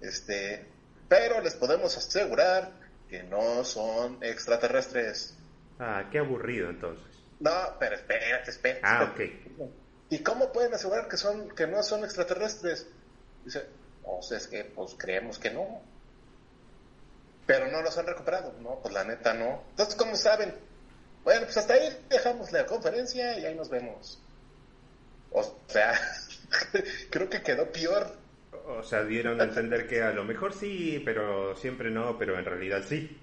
Este, 0.00 0.66
pero 1.08 1.40
les 1.40 1.54
podemos 1.54 1.96
asegurar 1.96 2.72
que 3.08 3.22
no 3.22 3.64
son 3.64 4.18
extraterrestres. 4.22 5.36
Ah, 5.78 6.08
qué 6.10 6.18
aburrido 6.18 6.70
entonces. 6.70 7.04
No, 7.40 7.50
pero 7.78 7.96
espérate, 7.96 8.50
espérate. 8.50 8.80
Ah, 8.82 9.12
ok. 9.12 9.70
¿Y 10.10 10.20
cómo 10.20 10.52
pueden 10.52 10.72
asegurar 10.72 11.08
que 11.08 11.16
son 11.16 11.50
que 11.50 11.66
no 11.66 11.82
son 11.82 12.04
extraterrestres? 12.04 12.86
Dice, 13.44 13.66
pues 14.02 14.32
es 14.32 14.46
que 14.48 14.64
pues 14.64 14.94
creemos 14.96 15.38
que 15.38 15.50
no. 15.50 15.82
Pero 17.46 17.70
no 17.70 17.82
los 17.82 17.98
han 17.98 18.06
recuperado, 18.06 18.54
no, 18.60 18.78
pues 18.80 18.94
la 18.94 19.04
neta 19.04 19.34
no. 19.34 19.64
Entonces, 19.70 19.94
¿cómo 19.96 20.16
saben? 20.16 20.54
Bueno, 21.24 21.42
pues 21.44 21.56
hasta 21.56 21.74
ahí 21.74 21.88
dejamos 22.08 22.52
la 22.52 22.66
conferencia 22.66 23.38
y 23.38 23.46
ahí 23.46 23.54
nos 23.54 23.70
vemos. 23.70 24.22
O 25.32 25.42
sea, 25.66 25.94
creo 27.10 27.28
que 27.28 27.42
quedó 27.42 27.70
peor. 27.72 28.06
O 28.66 28.82
sea, 28.82 29.04
dieron 29.04 29.40
a 29.40 29.44
entender 29.44 29.86
que 29.86 30.02
a 30.02 30.12
lo 30.12 30.24
mejor 30.24 30.52
sí, 30.54 31.02
pero 31.04 31.56
siempre 31.56 31.90
no, 31.90 32.16
pero 32.18 32.38
en 32.38 32.44
realidad 32.44 32.82
sí. 32.86 33.18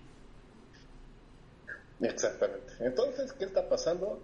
Exactamente. 2.01 2.74
Entonces, 2.79 3.34
¿qué 3.34 3.46
está 3.46 3.67
pasando? 3.70 4.22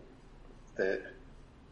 Este, 0.69 1.03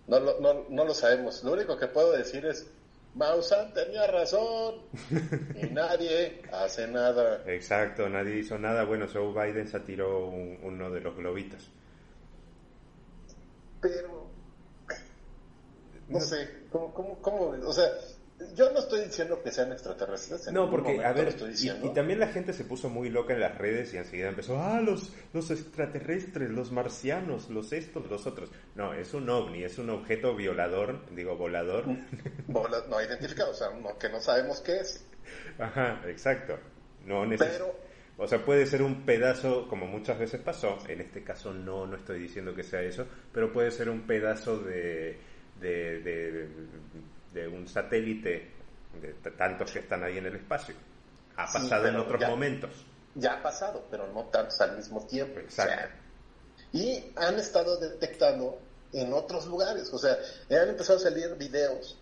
no, 0.08 0.20
lo, 0.20 0.40
no, 0.40 0.66
no 0.70 0.86
lo 0.86 0.94
sabemos. 0.94 1.44
Lo 1.44 1.54
único 1.54 1.78
que 1.78 1.88
puedo 1.88 2.12
decir 2.12 2.46
es, 2.46 2.68
Maussan 3.16 3.74
tenía 3.74 4.06
razón 4.08 4.82
y 5.62 5.68
nadie 5.68 6.42
hace 6.52 6.88
nada. 6.88 7.44
Exacto, 7.48 8.08
nadie 8.10 8.38
hizo 8.38 8.58
nada. 8.58 8.84
Bueno, 8.84 9.08
Joe 9.12 9.32
Biden 9.34 9.68
se 9.68 9.80
tiró 9.82 10.28
uno 10.28 10.92
de 10.92 11.02
los 11.02 11.16
globitos. 11.16 11.72
Pero, 13.86 14.32
no 16.08 16.20
sé, 16.20 16.50
¿cómo, 16.72 16.92
cómo, 16.92 17.22
cómo? 17.22 17.50
O 17.68 17.74
sea, 17.74 17.86
yo 18.56 18.72
no 18.72 18.80
estoy 18.80 19.06
diciendo 19.06 19.44
que 19.44 19.52
sean 19.52 19.72
extraterrestres. 19.72 20.52
no, 20.52 20.72
porque, 20.72 21.06
a 21.06 21.14
ver, 21.14 21.36
y, 21.84 21.94
también 21.94 22.20
la 22.20 22.30
gente 22.30 22.52
se 22.54 22.64
puso 22.64 22.90
muy 22.90 23.10
loca 23.10 23.36
en 23.36 23.42
las 23.42 23.56
redes 23.60 23.94
y 23.94 23.98
enseguida 23.98 24.30
empezó, 24.30 24.60
ah, 24.60 24.82
los, 24.82 25.14
los 25.34 25.52
extraterrestres, 25.52 26.50
los 26.50 26.72
marcianos, 26.72 27.50
los 27.52 27.74
estos, 27.74 28.10
los 28.10 28.26
otros. 28.26 28.50
No, 28.74 28.94
es 28.94 29.14
un 29.14 29.30
ovni, 29.30 29.64
es 29.64 29.78
un 29.78 29.92
objeto 29.92 30.36
violador, 30.36 31.06
digo, 31.14 31.38
volador. 31.38 31.86
no 32.48 33.02
identificado, 33.02 33.52
o 33.52 33.54
sea, 33.54 33.68
que 34.00 34.10
no 34.10 34.20
sabemos 34.20 34.62
qué 34.62 34.78
es. 34.78 35.06
Ajá, 35.60 36.02
exacto. 36.08 36.58
No 37.06 37.24
Pero... 37.38 37.85
O 38.18 38.28
sea, 38.28 38.44
puede 38.44 38.66
ser 38.66 38.82
un 38.82 39.06
pedazo, 39.06 39.68
como 39.68 39.88
muchas 39.88 40.18
veces 40.18 40.42
pasó, 40.42 40.78
en 40.88 41.02
este 41.02 41.24
caso 41.24 41.54
no, 41.54 41.86
no 41.86 41.98
estoy 41.98 42.20
diciendo 42.20 42.56
que 42.56 42.64
sea 42.64 42.82
eso, 42.82 43.06
pero 43.34 43.52
puede 43.52 43.72
ser 43.72 43.90
un 43.90 44.08
pedazo 44.08 44.60
de, 44.60 45.20
de 45.60 46.48
de 47.36 47.48
un 47.50 47.68
satélite 47.68 48.50
de 49.02 49.32
tantos 49.32 49.72
que 49.72 49.80
están 49.80 50.04
ahí 50.04 50.18
en 50.18 50.26
el 50.26 50.38
espacio. 50.38 50.74
Ha 51.36 51.52
pasado 51.52 51.88
en 51.88 51.98
otros 51.98 52.22
momentos. 52.22 52.72
Ya 53.14 53.34
ha 53.34 53.44
pasado, 53.44 53.86
pero 53.92 54.08
no 54.08 54.24
tantos 54.26 54.60
al 54.62 54.78
mismo 54.78 55.06
tiempo. 55.06 55.42
y 56.72 57.12
han 57.18 57.36
estado 57.38 57.78
detectando 57.78 58.58
en 58.94 59.14
otros 59.14 59.46
lugares. 59.48 59.94
O 59.94 60.00
sea, 60.00 60.18
han 60.50 60.70
empezado 60.70 60.98
a 60.98 61.02
salir 61.02 61.36
videos 61.36 62.00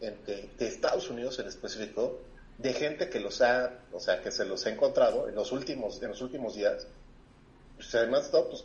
en 0.00 0.16
de 0.26 0.50
Estados 0.58 1.08
Unidos 1.08 1.38
en 1.38 1.46
específico 1.46 2.20
de 2.58 2.72
gente 2.72 3.08
que 3.08 3.20
los 3.20 3.42
ha, 3.42 3.80
o 3.92 4.00
sea, 4.00 4.22
que 4.22 4.30
se 4.30 4.44
los 4.44 4.64
ha 4.66 4.70
encontrado 4.70 5.28
en 5.28 5.34
los 5.34 5.52
últimos, 5.52 6.02
en 6.02 6.08
los 6.08 6.22
últimos 6.22 6.54
días. 6.54 6.86
Pues 7.76 7.94
además, 7.94 8.30
pues, 8.30 8.64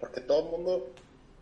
porque 0.00 0.20
todo 0.20 0.44
el 0.46 0.50
mundo 0.50 0.90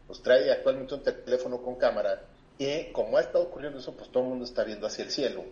pues, 0.07 0.21
trae 0.23 0.51
actualmente 0.53 0.95
un 0.95 1.03
teléfono 1.03 1.63
con 1.63 1.77
cámara 1.77 2.23
y 2.59 2.93
como 2.93 3.17
ha 3.17 3.21
estado 3.21 3.45
ocurriendo 3.45 3.79
eso, 3.79 3.95
pues 3.95 4.11
todo 4.11 4.25
el 4.25 4.31
mundo 4.31 4.45
está 4.45 4.65
viendo 4.65 4.87
hacia 4.87 5.05
el 5.05 5.11
cielo. 5.11 5.45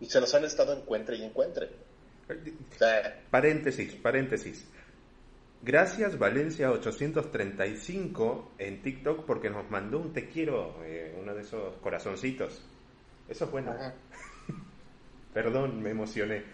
Y 0.00 0.06
se 0.06 0.20
los 0.20 0.34
han 0.34 0.44
estado 0.44 0.72
encuentre 0.72 1.16
y 1.16 1.22
encuentre. 1.22 1.70
paréntesis, 3.30 3.94
paréntesis. 3.94 4.66
Gracias 5.64 6.18
Valencia 6.18 6.72
835 6.72 8.52
en 8.58 8.82
TikTok 8.82 9.24
porque 9.24 9.48
nos 9.48 9.70
mandó 9.70 10.00
un 10.00 10.12
te 10.12 10.28
quiero, 10.28 10.82
eh, 10.82 11.16
uno 11.20 11.34
de 11.34 11.42
esos 11.42 11.76
corazoncitos. 11.76 12.60
Eso 13.28 13.44
es 13.44 13.50
bueno. 13.50 13.72
Perdón, 15.32 15.82
me 15.82 15.90
emocioné. 15.90 16.44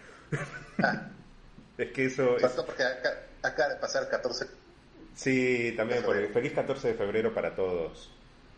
Ah. 0.81 1.09
es 1.77 1.91
que 1.91 2.05
eso... 2.05 2.37
Es... 2.37 2.51
porque 2.51 2.83
acá, 3.43 3.69
de 3.69 3.75
pasar 3.75 4.09
14... 4.09 4.45
Sí, 5.15 5.73
también, 5.75 6.03
por 6.03 6.15
el 6.15 6.31
feliz 6.31 6.53
14 6.53 6.89
de 6.89 6.93
febrero 6.93 7.33
para 7.33 7.53
todos 7.53 8.09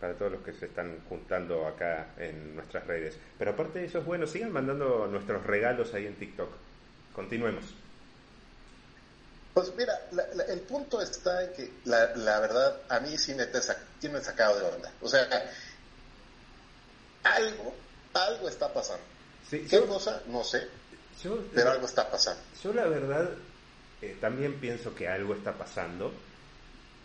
para 0.01 0.15
todos 0.15 0.31
los 0.31 0.41
que 0.41 0.51
se 0.53 0.65
están 0.65 0.99
juntando 1.07 1.67
acá 1.67 2.07
en 2.17 2.55
nuestras 2.55 2.87
redes. 2.87 3.15
Pero 3.37 3.51
aparte 3.51 3.79
de 3.79 3.85
eso 3.85 3.99
es 3.99 4.05
bueno, 4.05 4.25
sigan 4.25 4.51
mandando 4.51 5.05
nuestros 5.05 5.45
regalos 5.45 5.93
ahí 5.93 6.07
en 6.07 6.15
TikTok. 6.15 6.49
Continuemos. 7.13 7.65
Pues 9.53 9.71
mira, 9.77 9.93
el 10.47 10.61
punto 10.61 11.01
está 11.01 11.43
en 11.43 11.53
que 11.53 11.71
la, 11.85 12.39
verdad 12.39 12.81
a 12.89 12.99
mí 13.01 13.15
sí 13.17 13.35
me, 13.35 13.45
tiene 13.99 14.21
sacado 14.21 14.59
de 14.59 14.65
onda. 14.65 14.91
O 15.01 15.07
sea, 15.07 15.27
algo, 17.23 17.75
algo 18.13 18.49
está 18.49 18.73
pasando. 18.73 19.03
¿Qué 19.51 19.85
cosa? 19.85 20.23
No 20.27 20.43
sé. 20.43 20.67
pero 21.53 21.71
algo 21.71 21.85
está 21.85 22.09
pasando. 22.09 22.41
Yo 22.63 22.73
la 22.73 22.85
verdad 22.85 23.29
eh, 24.01 24.15
también 24.19 24.55
pienso 24.55 24.95
que 24.95 25.07
algo 25.07 25.35
está 25.35 25.53
pasando. 25.53 26.13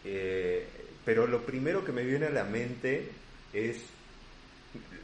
Eh, 0.04 0.66
pero 1.04 1.26
lo 1.26 1.44
primero 1.44 1.84
que 1.84 1.92
me 1.92 2.04
viene 2.04 2.26
a 2.26 2.30
la 2.30 2.44
mente 2.44 3.10
es, 3.52 3.78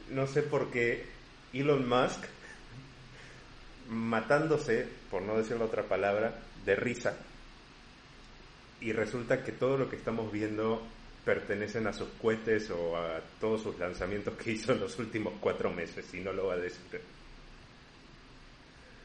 no 0.09 0.25
sé 0.27 0.41
por 0.43 0.71
qué, 0.71 1.05
Elon 1.53 1.87
Musk 1.87 2.23
matándose, 3.89 4.87
por 5.11 5.21
no 5.21 5.37
decir 5.37 5.57
la 5.57 5.65
otra 5.65 5.83
palabra, 5.83 6.39
de 6.65 6.75
risa. 6.75 7.15
Y 8.79 8.91
resulta 8.93 9.43
que 9.43 9.51
todo 9.51 9.77
lo 9.77 9.89
que 9.89 9.97
estamos 9.97 10.31
viendo 10.31 10.81
pertenecen 11.25 11.87
a 11.87 11.93
sus 11.93 12.09
cohetes 12.21 12.69
o 12.69 12.97
a 12.97 13.21
todos 13.39 13.63
sus 13.63 13.77
lanzamientos 13.79 14.35
que 14.37 14.51
hizo 14.51 14.73
en 14.73 14.81
los 14.81 14.97
últimos 14.99 15.33
cuatro 15.39 15.71
meses, 15.71 16.13
y 16.13 16.19
no 16.19 16.33
lo 16.33 16.47
va 16.47 16.55
a 16.55 16.57
decir. 16.57 17.01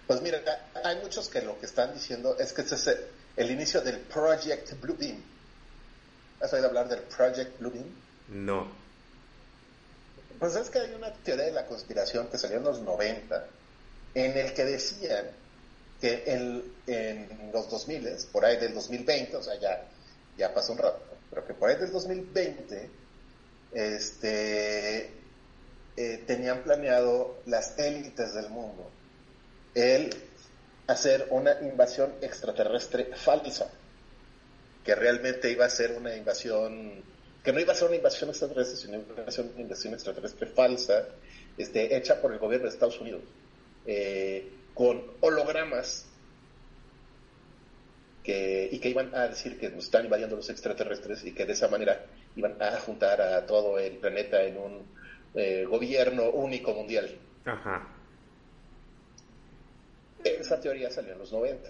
Pues 0.09 0.23
mira, 0.23 0.41
hay 0.83 0.97
muchos 1.03 1.29
que 1.29 1.43
lo 1.43 1.61
que 1.61 1.67
están 1.67 1.93
diciendo 1.93 2.35
es 2.39 2.55
que 2.55 2.63
este 2.63 2.77
es 2.77 2.91
el 3.37 3.51
inicio 3.51 3.83
del 3.83 4.01
Project 4.01 4.81
Bluebeam 4.81 5.23
¿Has 6.41 6.51
oído 6.55 6.69
hablar 6.69 6.89
del 6.89 7.01
Project 7.01 7.59
Bluebeam? 7.61 7.85
No. 8.29 8.69
Pues 10.39 10.57
es 10.57 10.71
que 10.71 10.79
hay 10.79 10.95
una 10.95 11.13
teoría 11.13 11.45
de 11.45 11.53
la 11.53 11.67
conspiración 11.67 12.29
que 12.29 12.39
salió 12.39 12.57
en 12.57 12.65
los 12.65 12.81
90 12.81 13.47
en 14.15 14.39
el 14.39 14.55
que 14.55 14.65
decían 14.65 15.27
que 16.01 16.23
en, 16.27 17.51
los 17.53 17.69
2000, 17.69 18.09
por 18.33 18.47
ahí 18.47 18.57
del 18.57 18.73
2020, 18.73 19.37
o 19.37 19.43
sea, 19.43 19.57
ya, 19.61 19.85
ya 20.39 20.55
pasó 20.55 20.73
un 20.73 20.79
rato, 20.79 21.03
pero 21.29 21.47
que 21.47 21.53
por 21.53 21.69
ahí 21.69 21.77
del 21.77 21.93
2020, 21.93 22.91
este, 23.73 25.11
eh, 25.97 26.25
tenían 26.27 26.63
planeado 26.63 27.43
las 27.45 27.79
élites 27.79 28.33
del 28.33 28.49
mundo 28.49 28.91
el 29.79 30.11
hacer 30.89 31.29
una 31.31 31.61
invasión 31.61 32.13
extraterrestre 32.21 33.11
falsa 33.15 33.71
que 34.85 34.95
realmente 34.95 35.51
iba 35.51 35.67
a 35.67 35.71
ser 35.71 35.93
una 35.93 36.17
invasión, 36.17 37.03
que 37.45 37.53
no 37.53 37.61
iba 37.61 37.73
a 37.73 37.77
ser 37.77 37.89
una 37.89 37.97
invasión 37.97 38.31
extraterrestre, 38.31 38.77
sino 38.77 38.99
una 38.99 39.61
invasión 39.61 39.93
extraterrestre 39.93 40.47
falsa, 40.47 41.09
este, 41.59 41.95
hecha 41.95 42.21
por 42.23 42.33
el 42.33 42.39
gobierno 42.39 42.67
de 42.67 42.73
Estados 42.73 42.99
Unidos, 42.99 43.23
eh, 43.87 44.51
con 44.73 45.03
hologramas 45.21 46.07
que, 48.25 48.71
y 48.73 48.79
que 48.79 48.89
iban 48.89 49.15
a 49.15 49.29
decir 49.29 49.59
que 49.59 49.69
nos 49.69 49.85
están 49.85 50.05
invadiendo 50.05 50.37
los 50.37 50.49
extraterrestres 50.49 51.25
y 51.25 51.35
que 51.35 51.45
de 51.45 51.53
esa 51.53 51.69
manera 51.69 52.07
iban 52.35 52.57
a 52.63 52.79
juntar 52.81 53.21
a 53.21 53.45
todo 53.45 53.79
el 53.79 53.99
planeta 53.99 54.43
en 54.43 54.57
un 54.57 54.87
eh, 55.35 55.67
gobierno 55.69 56.31
único 56.31 56.73
mundial. 56.73 57.15
Ajá. 57.45 57.98
Esa 60.25 60.61
teoría 60.61 60.91
salió 60.91 61.13
en 61.13 61.19
los 61.19 61.33
90 61.33 61.69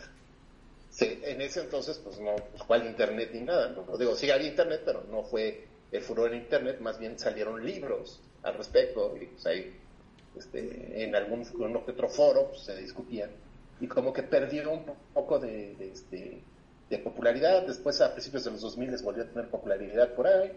en 1.01 1.41
ese 1.41 1.61
entonces, 1.61 2.01
pues 2.03 2.19
no, 2.19 2.35
pues 2.37 2.63
cuál 2.65 2.87
internet 2.87 3.31
ni 3.33 3.41
nada, 3.41 3.69
¿no? 3.69 3.97
Digo, 3.97 4.17
sí 4.17 4.31
había 4.31 4.49
internet, 4.49 4.83
pero 4.85 5.05
no 5.11 5.23
fue 5.23 5.67
el 5.93 6.03
furor 6.03 6.33
en 6.33 6.41
internet, 6.41 6.81
más 6.81 6.99
bien 6.99 7.19
salieron 7.19 7.65
libros 7.65 8.21
al 8.43 8.55
respecto, 8.55 9.17
y 9.17 9.27
pues 9.27 9.47
ahí, 9.47 9.77
este, 10.37 11.05
en 11.05 11.15
algún 11.15 11.47
otro 11.77 12.09
foro 12.09 12.49
pues, 12.49 12.63
se 12.63 12.77
discutían, 12.77 13.31
y 13.81 13.87
como 13.87 14.13
que 14.13 14.23
perdió 14.23 14.71
un 14.73 14.85
poco 15.15 15.39
de, 15.39 15.77
este, 15.93 16.43
de 16.91 16.99
popularidad, 16.99 17.67
después 17.67 18.01
a 18.01 18.13
principios 18.13 18.45
de 18.45 18.51
los 18.51 18.61
2000 18.61 18.91
les 18.91 19.03
volvió 19.03 19.23
a 19.23 19.27
tener 19.27 19.49
popularidad 19.51 20.15
por 20.15 20.27
ahí, 20.27 20.53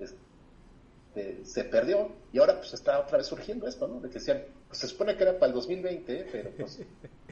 este, 0.00 1.44
se 1.44 1.64
perdió, 1.64 2.10
y 2.32 2.38
ahora 2.38 2.56
pues 2.56 2.74
está 2.74 2.98
otra 2.98 3.18
vez 3.18 3.28
surgiendo 3.28 3.68
esto, 3.68 3.86
¿no? 3.86 4.00
De 4.00 4.08
que 4.08 4.14
decían, 4.14 4.42
pues 4.66 4.80
se 4.80 4.88
supone 4.88 5.16
que 5.16 5.22
era 5.22 5.38
para 5.38 5.46
el 5.46 5.54
2020, 5.54 6.28
pero 6.32 6.50
pues 6.50 6.80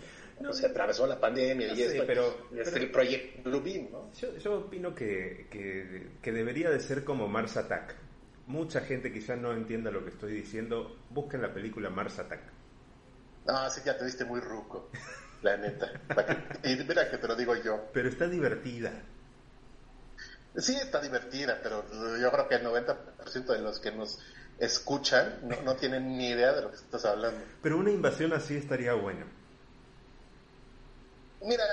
no, 0.43 0.53
se 0.53 0.67
atravesó 0.67 1.07
la 1.07 1.21
pandemia 1.21 1.73
y 1.73 1.83
esto, 1.83 2.03
pero, 2.07 2.49
es 2.57 2.73
el 2.75 2.91
proyecto 2.91 3.49
Bluebeam, 3.49 3.91
¿no? 3.91 4.11
Yo, 4.13 4.59
opino 4.59 4.95
que, 4.95 5.47
que, 6.21 6.33
debería 6.33 6.71
de 6.71 6.81
ser 6.81 7.05
como 7.05 7.29
Mars 7.29 7.57
Attack. 7.57 7.95
Mucha 8.47 8.81
gente 8.81 9.13
quizás 9.13 9.39
no 9.39 9.53
entienda 9.53 9.91
lo 9.91 10.03
que 10.05 10.11
estoy 10.11 10.33
diciendo. 10.33 10.97
Busquen 11.11 11.43
la 11.43 11.55
película 11.55 11.91
Mars 11.91 12.19
Attack. 12.19 12.41
No, 13.47 13.71
sí, 13.71 13.81
ya 13.85 13.97
te 13.97 14.05
viste 14.05 14.25
muy 14.25 14.41
ruco, 14.41 14.91
la 15.43 15.57
neta. 15.57 15.93
y 16.65 16.77
mira 16.77 17.09
que 17.09 17.19
te 17.19 17.29
lo 17.29 17.37
digo 17.37 17.55
yo. 17.57 17.89
Pero 17.93 18.09
está 18.09 18.29
divertida. 18.29 18.93
Sí, 20.57 20.75
está 20.75 21.01
divertida, 21.01 21.61
pero 21.63 21.85
yo 22.21 22.31
creo 22.31 22.49
que 22.49 22.57
el 22.57 22.65
90% 22.65 23.47
de 23.47 23.59
los 23.61 23.79
que 23.79 23.93
nos 23.93 24.19
escuchan 24.59 25.39
no, 25.45 25.63
no 25.63 25.77
tienen 25.77 26.17
ni 26.17 26.29
idea 26.29 26.53
de 26.53 26.63
lo 26.63 26.71
que 26.71 26.77
estás 26.77 27.05
hablando. 27.05 27.41
Pero 27.63 27.79
una 27.79 27.91
invasión 27.91 28.33
así 28.33 28.57
estaría 28.57 28.93
buena. 28.93 29.25
Mira, 31.45 31.65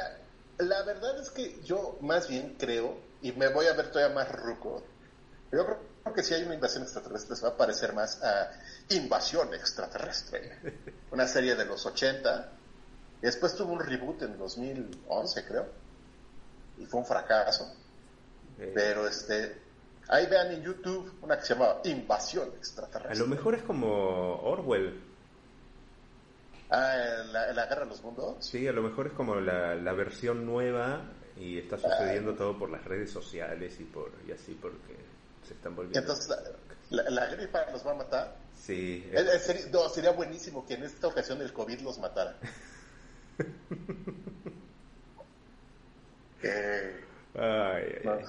la 0.58 0.84
verdad 0.84 1.20
es 1.20 1.30
que 1.30 1.62
yo 1.64 1.98
más 2.02 2.28
bien 2.28 2.56
creo, 2.58 2.98
y 3.22 3.32
me 3.34 3.48
voy 3.50 3.68
a 3.68 3.74
ver 3.74 3.92
todavía 3.92 4.14
más 4.14 4.32
ruco, 4.32 4.84
yo 5.52 5.66
creo 5.66 6.14
que 6.14 6.24
si 6.24 6.34
hay 6.34 6.44
una 6.44 6.56
invasión 6.56 6.84
extraterrestre 6.84 7.36
se 7.36 7.44
va 7.44 7.50
a 7.50 7.58
parecer 7.58 7.94
más 7.94 8.22
a 8.24 8.52
Invasión 8.90 9.54
Extraterrestre, 9.54 10.60
una 11.12 11.28
serie 11.28 11.56
de 11.56 11.66
los 11.66 11.86
80, 11.86 12.52
y 13.22 13.26
después 13.26 13.56
tuvo 13.56 13.74
un 13.74 13.80
reboot 13.80 14.22
en 14.24 14.38
2011 14.38 15.46
creo, 15.46 15.68
y 16.78 16.86
fue 16.86 17.00
un 17.00 17.06
fracaso, 17.06 17.74
pero 18.74 19.08
este, 19.08 19.62
ahí 20.10 20.26
vean 20.28 20.52
en 20.52 20.64
YouTube 20.64 21.20
una 21.22 21.38
que 21.38 21.46
se 21.46 21.54
llama 21.54 21.78
Invasión 21.86 22.50
Extraterrestre. 22.58 23.18
A 23.18 23.20
lo 23.20 23.28
mejor 23.28 23.56
es 23.56 23.64
como 23.64 24.42
Orwell, 24.42 25.09
Ah, 26.70 27.24
¿la, 27.32 27.54
la 27.54 27.66
guerra 27.66 27.82
de 27.82 27.88
los 27.88 28.04
mundos? 28.04 28.46
Sí, 28.46 28.68
a 28.68 28.72
lo 28.72 28.84
mejor 28.84 29.08
es 29.08 29.14
como 29.14 29.36
la, 29.36 29.76
la 29.76 29.94
versión 29.94 30.46
nueva 30.46 31.02
y 31.36 31.58
está 31.58 31.78
sucediendo 31.78 32.36
todo 32.36 32.58
por 32.60 32.70
las 32.70 32.84
redes 32.84 33.10
sociales 33.10 33.80
y 33.80 33.86
por 33.86 34.12
y 34.28 34.32
así 34.32 34.58
porque 34.62 34.96
se 35.48 35.54
están 35.54 35.76
volviendo. 35.76 36.00
Entonces, 36.00 36.38
¿la, 36.90 37.10
la, 37.10 37.26
gripa 37.28 37.66
los 37.72 37.86
va 37.86 37.92
a 37.92 37.96
matar? 37.96 38.36
Sí. 38.56 39.08
Eh, 39.12 39.40
sería, 39.40 39.66
no, 39.72 39.90
sería 39.90 40.12
buenísimo 40.12 40.66
que 40.68 40.76
en 40.76 40.84
esta 40.84 41.08
ocasión 41.08 41.42
el 41.42 41.54
COVID 41.54 41.80
los 41.80 41.98
matara. 41.98 42.36
eh, 46.44 47.02
ay, 47.36 47.84
ay, 48.06 48.26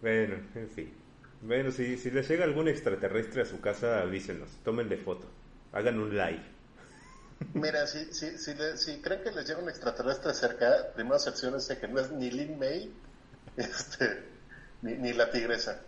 Bueno, 0.00 0.36
en 0.54 0.70
fin. 0.70 0.92
Bueno, 1.42 1.70
si, 1.70 1.98
si 1.98 2.10
les 2.10 2.26
llega 2.28 2.44
algún 2.44 2.68
extraterrestre 2.68 3.42
a 3.42 3.44
su 3.44 3.60
casa, 3.60 4.00
avísenos, 4.00 4.48
tómenle 4.64 4.96
foto, 4.96 5.26
hagan 5.72 5.98
un 5.98 6.16
live. 6.16 6.53
Mira, 7.52 7.86
si, 7.86 8.12
si, 8.12 8.38
si, 8.38 8.54
si, 8.76 9.00
creen 9.00 9.22
que 9.22 9.30
les 9.30 9.46
llega 9.46 9.60
un 9.60 9.68
extraterrestre 9.68 10.34
cerca, 10.34 10.88
primero 10.94 11.18
secciones 11.18 11.66
que 11.66 11.88
no 11.88 12.00
es 12.00 12.10
ni 12.10 12.30
Lin 12.30 12.58
May 12.58 12.92
este, 13.56 14.24
ni, 14.82 15.12
la 15.12 15.30
tigresa. 15.30 15.80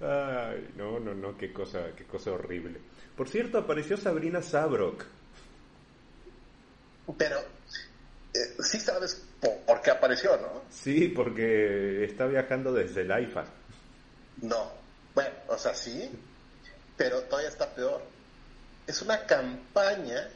Ay, 0.00 0.72
no, 0.76 1.00
no, 1.00 1.14
no, 1.14 1.36
qué 1.36 1.52
cosa, 1.52 1.94
qué 1.96 2.04
cosa 2.04 2.32
horrible. 2.32 2.80
Por 3.16 3.28
cierto, 3.28 3.58
apareció 3.58 3.96
Sabrina 3.96 4.42
Sabrok. 4.42 5.04
Pero 7.18 7.38
eh, 8.34 8.54
sí 8.60 8.78
sabes 8.78 9.22
por, 9.40 9.82
qué 9.82 9.90
apareció, 9.90 10.36
¿no? 10.36 10.62
Sí, 10.70 11.08
porque 11.08 12.04
está 12.04 12.26
viajando 12.26 12.72
desde 12.72 13.02
el 13.02 13.24
IFA. 13.24 13.44
No, 14.42 14.72
bueno, 15.14 15.34
o 15.48 15.58
sea, 15.58 15.74
sí, 15.74 16.10
pero 16.96 17.22
todavía 17.22 17.50
está 17.50 17.68
peor. 17.74 18.02
Es 18.92 19.00
una 19.00 19.24
campaña 19.24 20.28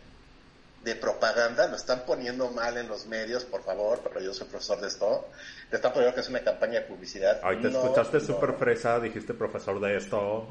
de 0.82 0.94
propaganda, 0.96 1.66
lo 1.66 1.76
están 1.76 2.06
poniendo 2.06 2.50
mal 2.52 2.78
en 2.78 2.88
los 2.88 3.04
medios, 3.04 3.44
por 3.44 3.62
favor, 3.62 4.00
pero 4.02 4.18
yo 4.18 4.32
soy 4.32 4.46
profesor 4.46 4.80
de 4.80 4.88
esto. 4.88 5.28
Le 5.70 5.76
están 5.76 5.92
poniendo 5.92 6.14
que 6.14 6.22
es 6.22 6.28
una 6.30 6.40
campaña 6.40 6.80
de 6.80 6.86
publicidad. 6.86 7.38
Ay, 7.42 7.60
te 7.60 7.68
escuchaste 7.68 8.18
súper 8.18 8.54
fresa, 8.54 8.98
dijiste 8.98 9.34
profesor 9.34 9.78
de 9.78 9.98
esto. 9.98 10.48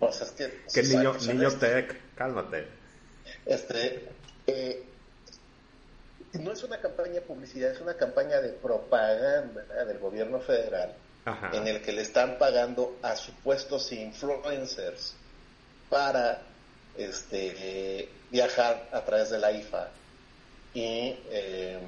O 0.00 0.10
sea, 0.10 0.28
es 0.28 0.32
que... 0.32 0.62
¿Qué 0.72 0.82
niño, 0.82 1.12
niño 1.26 1.52
tech? 1.58 1.94
Cálmate. 2.14 2.66
Este, 3.44 4.08
eh, 4.46 4.82
no 6.40 6.52
es 6.52 6.64
una 6.64 6.80
campaña 6.80 7.12
de 7.12 7.20
publicidad, 7.20 7.72
es 7.72 7.82
una 7.82 7.98
campaña 7.98 8.40
de 8.40 8.48
propaganda 8.48 9.84
del 9.84 9.98
gobierno 9.98 10.40
federal 10.40 10.94
en 11.52 11.68
el 11.68 11.82
que 11.82 11.92
le 11.92 12.00
están 12.00 12.38
pagando 12.38 12.96
a 13.02 13.14
supuestos 13.14 13.92
influencers 13.92 15.16
para 15.90 16.49
este, 16.96 18.08
viajar 18.30 18.88
a 18.92 19.04
través 19.04 19.30
de 19.30 19.38
la 19.38 19.52
IFA. 19.52 19.88
Y, 20.74 21.16
em, 21.30 21.80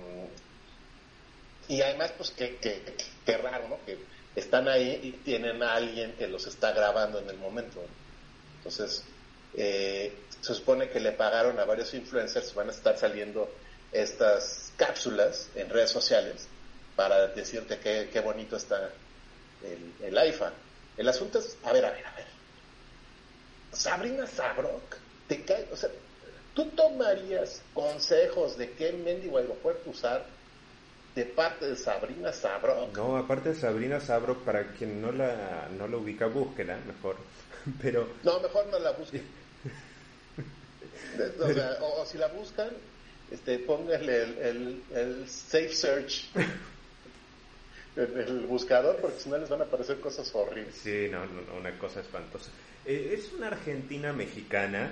y 1.68 1.80
además, 1.80 2.12
pues 2.16 2.30
qué 2.30 2.56
que, 2.56 3.36
raro, 3.38 3.68
¿no? 3.68 3.78
Que 3.86 3.98
están 4.34 4.68
ahí 4.68 5.00
y 5.02 5.12
tienen 5.24 5.62
a 5.62 5.74
alguien 5.74 6.12
que 6.12 6.26
los 6.26 6.46
está 6.46 6.72
grabando 6.72 7.18
en 7.20 7.30
el 7.30 7.38
momento. 7.38 7.82
Entonces, 8.58 9.04
eh, 9.54 10.12
se 10.40 10.54
supone 10.54 10.88
que 10.88 11.00
le 11.00 11.12
pagaron 11.12 11.58
a 11.58 11.64
varios 11.64 11.94
influencers, 11.94 12.54
van 12.54 12.68
a 12.68 12.72
estar 12.72 12.98
saliendo 12.98 13.48
estas 13.92 14.72
cápsulas 14.76 15.48
en 15.54 15.68
redes 15.68 15.90
sociales 15.90 16.48
para 16.96 17.28
decirte 17.28 17.78
qué, 17.78 18.08
qué 18.12 18.20
bonito 18.20 18.56
está 18.56 18.90
el, 19.62 19.94
el 20.02 20.28
IFA. 20.28 20.52
El 20.96 21.08
asunto 21.08 21.38
es, 21.38 21.56
a 21.62 21.72
ver, 21.72 21.84
a 21.84 21.90
ver, 21.90 22.06
a 22.06 22.14
ver. 22.14 22.31
Sabrina 23.72 24.26
Sabrok, 24.26 24.96
te 25.28 25.44
cae, 25.44 25.66
o 25.72 25.76
sea, 25.76 25.90
¿tú 26.54 26.66
tomarías 26.70 27.62
consejos 27.72 28.58
de 28.58 28.70
qué 28.72 28.92
mendigo 28.92 29.38
aeropuerto 29.38 29.90
usar 29.90 30.26
de 31.14 31.24
parte 31.24 31.68
de 31.68 31.76
Sabrina 31.76 32.32
Sabrok? 32.32 32.96
No, 32.96 33.16
aparte 33.16 33.50
de 33.50 33.54
Sabrina 33.54 34.00
Sabrok, 34.00 34.44
para 34.44 34.72
quien 34.72 35.00
no 35.00 35.10
la, 35.10 35.68
no 35.76 35.88
la 35.88 35.96
ubica, 35.96 36.26
búsquela 36.26 36.76
mejor. 36.86 37.16
Pero... 37.82 38.08
No, 38.22 38.40
mejor 38.40 38.66
no 38.66 38.78
la 38.78 38.92
busquen. 38.92 39.24
o, 41.80 42.06
si 42.06 42.18
la 42.18 42.28
buscan, 42.28 42.70
este, 43.30 43.58
pónganle 43.60 44.22
el, 44.22 44.82
el, 44.94 45.28
Safe 45.28 45.72
Search 45.72 46.30
el, 47.96 48.46
buscador, 48.46 48.96
porque 48.96 49.20
si 49.20 49.30
no 49.30 49.38
les 49.38 49.48
van 49.48 49.62
a 49.62 49.64
aparecer 49.64 49.98
cosas 50.00 50.30
horribles. 50.34 50.74
Sí, 50.74 51.08
no, 51.10 51.24
no 51.24 51.54
una 51.58 51.78
cosa 51.78 52.00
espantosa. 52.00 52.50
Eh, 52.84 53.14
es 53.16 53.32
una 53.32 53.48
argentina 53.48 54.12
mexicana 54.12 54.90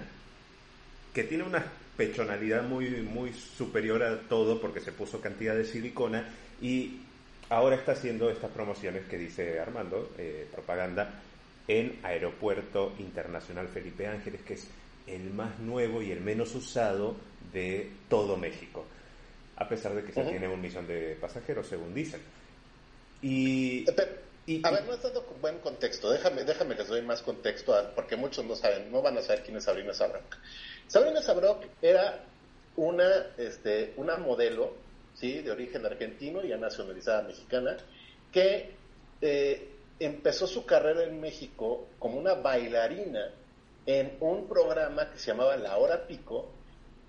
que 1.12 1.24
tiene 1.24 1.44
una 1.44 1.64
pechonalidad 1.96 2.62
muy, 2.62 2.88
muy 3.02 3.32
superior 3.32 4.02
a 4.02 4.20
todo 4.20 4.60
porque 4.60 4.80
se 4.80 4.92
puso 4.92 5.20
cantidad 5.20 5.54
de 5.54 5.64
silicona 5.64 6.28
y 6.62 7.00
ahora 7.48 7.76
está 7.76 7.92
haciendo 7.92 8.30
estas 8.30 8.50
promociones 8.52 9.04
que 9.06 9.18
dice 9.18 9.58
Armando, 9.58 10.12
eh, 10.16 10.46
propaganda, 10.52 11.20
en 11.68 11.98
Aeropuerto 12.02 12.94
Internacional 12.98 13.68
Felipe 13.68 14.06
Ángeles, 14.06 14.40
que 14.42 14.54
es 14.54 14.68
el 15.06 15.30
más 15.30 15.58
nuevo 15.58 16.00
y 16.02 16.10
el 16.10 16.20
menos 16.20 16.54
usado 16.54 17.16
de 17.52 17.90
todo 18.08 18.36
México, 18.36 18.84
a 19.56 19.68
pesar 19.68 19.94
de 19.94 20.04
que 20.04 20.12
se 20.12 20.24
tiene 20.24 20.48
un 20.48 20.60
millón 20.60 20.86
de 20.86 21.16
pasajeros, 21.20 21.66
según 21.66 21.92
dicen. 21.92 22.20
Y, 23.22 23.84
a 24.62 24.70
ver, 24.70 24.84
no 24.84 24.92
has 24.92 25.02
dado 25.02 25.24
buen 25.40 25.58
contexto. 25.58 26.10
Déjame, 26.10 26.44
déjame 26.44 26.74
les 26.74 26.88
doy 26.88 27.02
más 27.02 27.22
contexto, 27.22 27.74
porque 27.94 28.16
muchos 28.16 28.44
no 28.44 28.56
saben, 28.56 28.90
no 28.90 29.02
van 29.02 29.18
a 29.18 29.22
saber 29.22 29.42
quién 29.42 29.56
es 29.56 29.64
Sabrina 29.64 29.92
Sabrok. 29.92 30.36
Sabrina 30.86 31.22
Sabrok 31.22 31.64
era 31.80 32.24
una, 32.76 33.26
este, 33.36 33.92
una 33.96 34.16
modelo, 34.16 34.74
sí, 35.14 35.42
de 35.42 35.50
origen 35.50 35.84
argentino, 35.86 36.42
ya 36.42 36.56
nacionalizada 36.56 37.22
mexicana, 37.22 37.76
que 38.32 38.74
eh, 39.20 39.68
empezó 39.98 40.46
su 40.46 40.64
carrera 40.64 41.04
en 41.04 41.20
México 41.20 41.86
como 41.98 42.18
una 42.18 42.34
bailarina 42.34 43.30
en 43.86 44.16
un 44.20 44.48
programa 44.48 45.10
que 45.10 45.18
se 45.18 45.28
llamaba 45.28 45.56
La 45.56 45.76
Hora 45.76 46.06
Pico, 46.06 46.50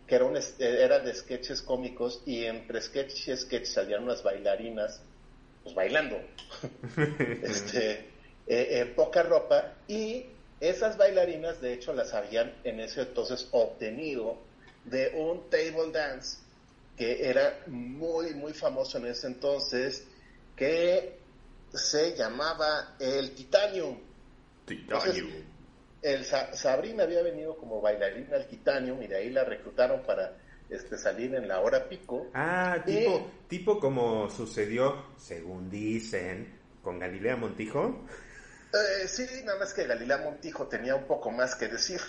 que 0.07 0.15
era, 0.15 0.25
un, 0.25 0.37
era 0.59 0.99
de 0.99 1.13
sketches 1.15 1.61
cómicos 1.61 2.21
y 2.25 2.45
entre 2.45 2.81
sketch 2.81 3.27
y 3.27 3.37
sketch 3.37 3.65
salían 3.65 4.03
unas 4.03 4.23
bailarinas 4.23 5.01
pues 5.63 5.75
bailando, 5.75 6.19
este, 7.43 8.09
eh, 8.47 8.79
en 8.79 8.95
poca 8.95 9.23
ropa 9.23 9.75
y 9.87 10.25
esas 10.59 10.97
bailarinas 10.97 11.61
de 11.61 11.73
hecho 11.73 11.93
las 11.93 12.13
habían 12.13 12.53
en 12.63 12.79
ese 12.79 13.01
entonces 13.01 13.47
obtenido 13.51 14.37
de 14.85 15.09
un 15.15 15.49
table 15.49 15.91
dance 15.91 16.39
que 16.97 17.27
era 17.27 17.59
muy 17.67 18.33
muy 18.35 18.53
famoso 18.53 18.97
en 18.97 19.07
ese 19.07 19.27
entonces 19.27 20.05
que 20.55 21.19
se 21.73 22.15
llamaba 22.15 22.95
el 22.99 23.31
Titanium. 23.31 23.97
Titanium. 24.65 25.29
el 26.01 26.25
Sabrina 26.25 27.03
había 27.03 27.21
venido 27.21 27.55
como 27.57 27.81
bailarina 27.81 28.35
al 28.35 28.47
Titanium 28.47 29.01
y 29.01 29.07
de 29.07 29.17
ahí 29.17 29.29
la 29.29 29.43
reclutaron 29.43 30.03
para 30.03 30.37
este, 30.71 30.97
salir 30.97 31.35
en 31.35 31.47
la 31.47 31.59
hora 31.59 31.87
pico. 31.89 32.27
Ah, 32.33 32.77
tipo, 32.85 33.29
tipo 33.47 33.79
como 33.79 34.29
sucedió, 34.29 35.05
según 35.17 35.69
dicen, 35.69 36.59
con 36.81 36.97
Galilea 36.97 37.35
Montijo. 37.35 38.05
Eh, 38.73 39.07
sí, 39.07 39.25
nada 39.43 39.59
más 39.59 39.73
que 39.73 39.85
Galilea 39.85 40.19
Montijo 40.19 40.67
tenía 40.67 40.95
un 40.95 41.03
poco 41.03 41.29
más 41.29 41.55
que 41.55 41.67
decir. 41.67 41.99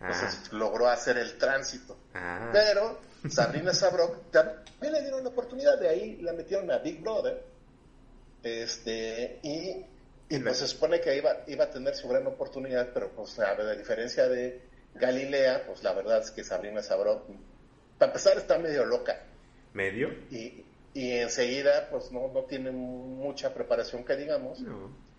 Entonces 0.00 0.40
ah. 0.44 0.48
logró 0.52 0.88
hacer 0.88 1.18
el 1.18 1.36
tránsito. 1.36 1.98
Ah. 2.14 2.48
Pero 2.50 3.00
Sabrina 3.28 3.74
Sabrok 3.74 4.30
también 4.30 4.94
le 4.94 5.02
dieron 5.02 5.22
la 5.22 5.28
oportunidad, 5.28 5.78
de 5.78 5.90
ahí 5.90 6.16
la 6.22 6.32
metieron 6.32 6.70
a 6.70 6.78
Big 6.78 7.02
Brother. 7.02 7.44
Este, 8.42 9.40
y, 9.42 9.84
y 10.34 10.38
pues 10.38 10.56
se 10.56 10.68
supone 10.68 11.02
que 11.02 11.14
iba, 11.14 11.44
iba 11.48 11.64
a 11.64 11.70
tener 11.70 11.94
su 11.94 12.08
gran 12.08 12.26
oportunidad, 12.26 12.88
pero 12.94 13.10
pues 13.10 13.38
a, 13.40 13.50
a 13.50 13.74
diferencia 13.74 14.26
de 14.26 14.62
Galilea, 14.94 15.66
pues 15.66 15.82
la 15.82 15.92
verdad 15.92 16.20
es 16.20 16.30
que 16.30 16.42
Sabrina 16.42 16.82
Sabrok 16.82 17.28
para 18.00 18.12
empezar 18.12 18.38
está 18.38 18.58
medio 18.58 18.86
loca. 18.86 19.20
¿Medio? 19.74 20.08
Y, 20.30 20.64
y 20.94 21.10
enseguida 21.12 21.90
pues 21.90 22.10
no, 22.10 22.28
no 22.32 22.44
tiene 22.44 22.70
mucha 22.70 23.52
preparación 23.52 24.04
que 24.04 24.16
digamos. 24.16 24.58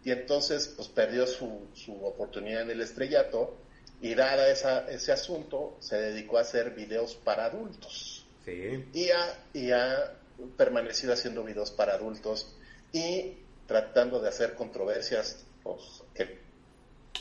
Y 0.03 0.09
entonces 0.09 0.73
pues 0.75 0.89
perdió 0.89 1.27
su, 1.27 1.67
su 1.75 1.93
oportunidad 2.03 2.63
en 2.63 2.71
el 2.71 2.81
estrellato 2.81 3.55
y 4.01 4.15
dada 4.15 4.49
esa, 4.49 4.89
ese 4.89 5.11
asunto 5.11 5.77
se 5.79 5.95
dedicó 5.95 6.39
a 6.39 6.41
hacer 6.41 6.71
videos 6.71 7.13
para 7.13 7.45
adultos. 7.45 8.25
Sí. 8.43 8.83
Y 8.93 9.11
ha, 9.11 9.45
y 9.53 9.71
ha 9.71 10.13
permanecido 10.57 11.13
haciendo 11.13 11.43
videos 11.43 11.69
para 11.69 11.93
adultos 11.93 12.57
y 12.91 13.37
tratando 13.67 14.19
de 14.19 14.29
hacer 14.29 14.55
controversias 14.55 15.45
pues, 15.61 16.01
que 16.15 16.39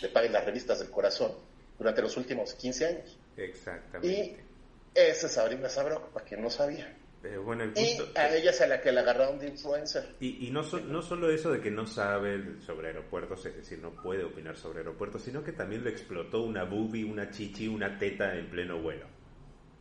le 0.01 0.09
paguen 0.09 0.33
las 0.33 0.47
revistas 0.47 0.79
del 0.79 0.89
corazón 0.89 1.33
durante 1.79 2.01
los 2.01 2.17
últimos 2.17 2.55
15 2.55 2.87
años. 2.87 3.19
Exactamente. 3.37 4.50
Esa 4.95 5.27
es 5.27 5.33
Sabrina 5.33 5.69
Sabrok, 5.69 6.11
para 6.11 6.25
quien 6.25 6.43
no 6.43 6.51
sabía. 6.51 6.97
Pero 7.23 7.43
bueno, 7.43 7.65
el 7.65 7.73
punto, 7.73 8.09
y 8.15 8.19
a 8.19 8.35
ella 8.35 8.51
es 8.51 8.61
a 8.63 8.67
la 8.67 8.81
que 8.81 8.93
la 8.93 9.03
agarraron 9.03 9.39
de 9.39 9.49
influencer. 9.49 10.17
Y, 10.21 10.47
y 10.47 10.51
no, 10.51 10.63
no 10.63 11.03
solo 11.03 11.31
eso 11.31 11.51
de 11.53 11.61
que 11.61 11.71
no 11.71 11.87
sabe 11.87 12.61
sobre 12.65 12.89
aeropuertos, 12.89 13.45
es 13.45 13.57
decir, 13.57 13.79
no 13.79 13.91
puede 13.91 14.25
opinar 14.25 14.57
sobre 14.57 14.79
aeropuertos, 14.79 15.23
sino 15.23 15.45
que 15.45 15.53
también 15.53 15.85
le 15.85 15.91
explotó 15.91 16.43
una 16.43 16.65
boobie, 16.65 17.05
una 17.05 17.31
chichi, 17.31 17.69
una 17.69 17.99
teta 17.99 18.35
en 18.35 18.49
pleno 18.49 18.81
vuelo. 18.81 19.07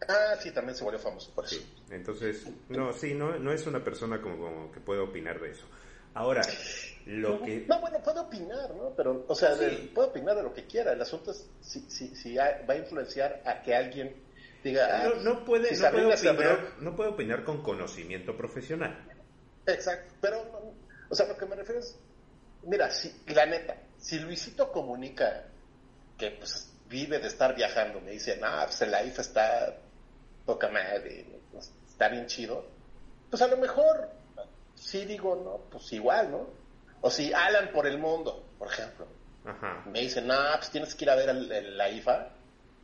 Ah, 0.08 0.36
sí, 0.38 0.52
también 0.52 0.76
se 0.76 0.84
volvió 0.84 1.00
famoso 1.00 1.34
por 1.34 1.45
eso. 1.45 1.56
Sí, 1.56 1.65
entonces, 1.91 2.45
no, 2.67 2.91
sí, 2.91 3.13
no, 3.13 3.38
no 3.39 3.54
es 3.54 3.65
una 3.67 3.84
persona 3.84 4.22
como, 4.22 4.69
que 4.72 4.82
puede 4.82 5.00
opinar 5.00 5.39
de 5.39 5.52
eso. 5.52 5.65
Ahora, 6.13 6.41
lo 7.06 7.41
que... 7.41 7.65
No, 7.67 7.80
bueno, 7.80 8.02
puede 8.04 8.19
opinar, 8.19 8.74
¿no? 8.76 8.93
Pero, 8.98 9.26
o 9.28 9.36
sea, 9.36 9.56
puede 9.93 10.10
opinar 10.10 10.36
de 10.36 10.43
lo 10.43 10.54
que 10.54 10.65
quiera. 10.65 10.91
El 10.91 11.02
asunto 11.02 11.32
es 11.32 11.50
si, 11.62 11.82
si, 11.89 12.15
si 12.15 12.36
va 12.36 12.48
a 12.67 12.76
influenciar 12.76 13.41
a 13.45 13.62
que 13.62 13.76
alguien 13.76 14.29
Ah, 14.65 15.10
no, 15.22 15.45
puede, 15.45 15.72
no, 15.76 15.91
puede 15.91 16.06
opinar, 16.13 16.74
no 16.80 16.95
puede 16.95 17.10
opinar 17.10 17.43
con 17.43 17.63
conocimiento 17.63 18.36
profesional. 18.36 19.08
Exacto, 19.65 20.13
pero, 20.19 20.74
o 21.10 21.15
sea, 21.15 21.28
lo 21.28 21.38
que 21.38 21.45
me 21.45 21.56
refiero 21.56 21.80
es, 21.80 21.98
mira, 22.63 22.89
si, 22.91 23.13
la 23.28 23.45
neta, 23.45 23.78
si 23.98 24.19
Luisito 24.19 24.72
comunica 24.72 25.45
que 26.17 26.32
pues 26.32 26.74
vive 26.89 27.19
de 27.19 27.28
estar 27.28 27.56
viajando, 27.56 28.02
me 28.02 28.12
dice, 28.12 28.38
no, 28.38 28.48
pues 28.65 28.82
el 28.82 28.89
IFA 29.08 29.22
está 29.22 29.78
poca 30.45 30.67
madre, 30.69 31.26
está 31.88 32.10
bien 32.10 32.26
chido, 32.26 32.65
pues 33.30 33.41
a 33.41 33.48
lo 33.48 33.58
mejor 33.58 34.10
sí 34.76 35.06
digo, 35.06 35.36
no, 35.36 35.69
pues 35.69 35.91
igual, 35.93 36.32
¿no? 36.32 36.48
O 37.02 37.10
si 37.10 37.32
Alan 37.32 37.72
por 37.72 37.88
el 37.88 37.98
mundo, 37.98 38.45
por 38.58 38.67
ejemplo, 38.67 39.08
me 39.86 40.02
dice, 40.02 40.22
no, 40.22 40.36
pues 40.58 40.69
tienes 40.69 40.95
que 40.95 41.06
ir 41.06 41.10
a 41.12 41.15
ver 41.15 41.30
el, 41.30 41.78
la 41.78 41.89
IFA, 41.89 42.30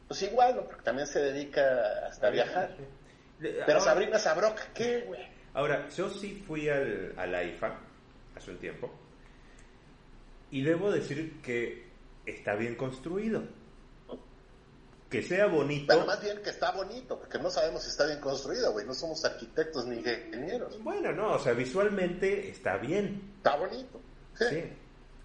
pues 0.08 0.22
igual, 0.24 0.56
¿no? 0.56 0.66
Porque 0.66 0.84
también 0.84 1.08
se 1.08 1.20
dedica 1.20 2.06
hasta 2.08 2.28
a 2.28 2.30
viajar. 2.30 2.76
Pero 3.40 3.80
Sabrina 3.80 4.20
Sabroca, 4.20 4.70
¿qué, 4.74 5.02
güey? 5.02 5.22
Ahora, 5.54 5.88
yo 5.90 6.10
sí 6.10 6.44
fui 6.48 6.70
al, 6.70 7.14
a 7.18 7.26
la 7.26 7.44
IFA 7.44 7.80
hace 8.36 8.52
un 8.52 8.58
tiempo 8.58 8.92
y 10.52 10.64
debo 10.64 10.92
decir 10.92 11.42
que 11.42 11.86
está 12.26 12.56
bien 12.56 12.76
construido. 12.76 13.44
Que 15.10 15.22
sea 15.22 15.48
bonito. 15.48 15.88
Pero 15.88 16.06
más 16.06 16.22
bien 16.22 16.42
que 16.42 16.50
está 16.50 16.72
bonito, 16.72 17.20
porque 17.20 17.38
no 17.40 17.50
sabemos 17.50 17.84
si 17.84 17.90
está 17.90 18.06
bien 18.06 18.20
construido, 18.20 18.72
güey. 18.72 18.86
No 18.86 18.94
somos 18.94 19.24
arquitectos 19.24 19.86
ni 19.86 19.98
ingenieros. 19.98 20.82
Bueno, 20.84 21.12
no, 21.12 21.34
o 21.34 21.40
sea, 21.40 21.54
visualmente 21.54 22.50
está 22.50 22.78
bien. 22.78 23.34
Está 23.38 23.56
bonito. 23.56 24.02
Sí. 24.34 24.64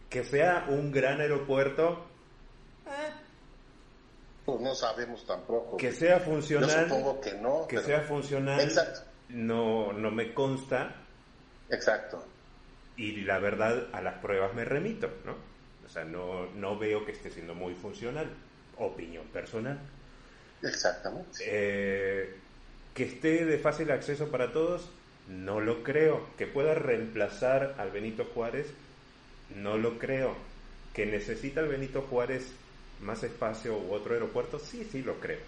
Que 0.09 0.23
sea 0.23 0.67
un 0.69 0.93
gran 0.93 1.21
aeropuerto. 1.21 2.10
No 4.59 4.75
sabemos 4.75 5.27
tampoco. 5.27 5.77
Que 5.77 5.93
sea 5.93 6.19
funcional. 6.19 6.69
Yo 6.69 6.83
supongo 6.83 7.21
que 7.21 7.35
no. 7.35 7.67
Que 7.69 7.79
sea 7.79 8.01
funcional. 8.01 8.61
Exacto. 8.61 9.03
No, 9.29 9.93
no 9.93 10.11
me 10.11 10.35
consta. 10.35 10.97
Exacto. 11.69 12.25
Y 12.97 13.23
la 13.23 13.39
verdad, 13.39 13.89
a 13.93 14.01
las 14.01 14.19
pruebas 14.19 14.55
me 14.55 14.65
remito, 14.65 15.11
¿no? 15.25 15.37
O 15.87 15.89
sea, 15.89 16.05
no, 16.05 16.47
no 16.55 16.79
veo 16.79 17.05
que 17.05 17.13
esté 17.13 17.31
siendo 17.31 17.55
muy 17.55 17.75
funcional. 17.75 18.29
Opinión 18.79 19.27
personal. 19.29 19.79
Exactamente. 20.63 21.45
Eh, 21.47 22.35
que 22.95 23.05
esté 23.05 23.45
de 23.45 23.59
fácil 23.59 23.91
acceso 23.91 24.29
para 24.31 24.53
todos, 24.53 24.91
no 25.29 25.61
lo 25.61 25.83
creo. 25.83 26.27
Que 26.37 26.47
pueda 26.47 26.75
reemplazar 26.75 27.75
al 27.79 27.91
Benito 27.91 28.27
Juárez, 28.35 28.67
no 29.55 29.79
lo 29.79 29.99
creo. 29.99 30.35
Que 30.93 31.07
necesita 31.07 31.61
el 31.61 31.69
Benito 31.69 32.03
Juárez 32.03 32.53
más 33.01 33.23
espacio 33.23 33.77
u 33.77 33.93
otro 33.93 34.15
aeropuerto, 34.15 34.59
sí, 34.59 34.87
sí 34.91 35.03
lo 35.03 35.19
creo. 35.19 35.41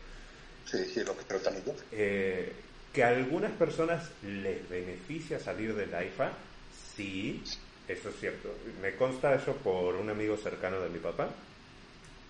Sí, 0.64 0.84
sí, 0.84 1.02
lo 1.04 1.14
creo 1.14 1.40
también 1.40 1.64
eh, 1.90 2.52
que 2.92 3.02
a 3.02 3.08
algunas 3.08 3.52
personas 3.52 4.10
les 4.22 4.68
beneficia 4.68 5.38
salir 5.40 5.74
del 5.74 5.94
AIFA, 5.94 6.32
sí, 6.94 7.42
eso 7.88 8.10
es 8.10 8.16
cierto. 8.20 8.54
Me 8.80 8.94
consta 8.96 9.34
eso 9.34 9.54
por 9.56 9.96
un 9.96 10.10
amigo 10.10 10.36
cercano 10.36 10.80
de 10.80 10.88
mi 10.90 10.98
papá. 10.98 11.28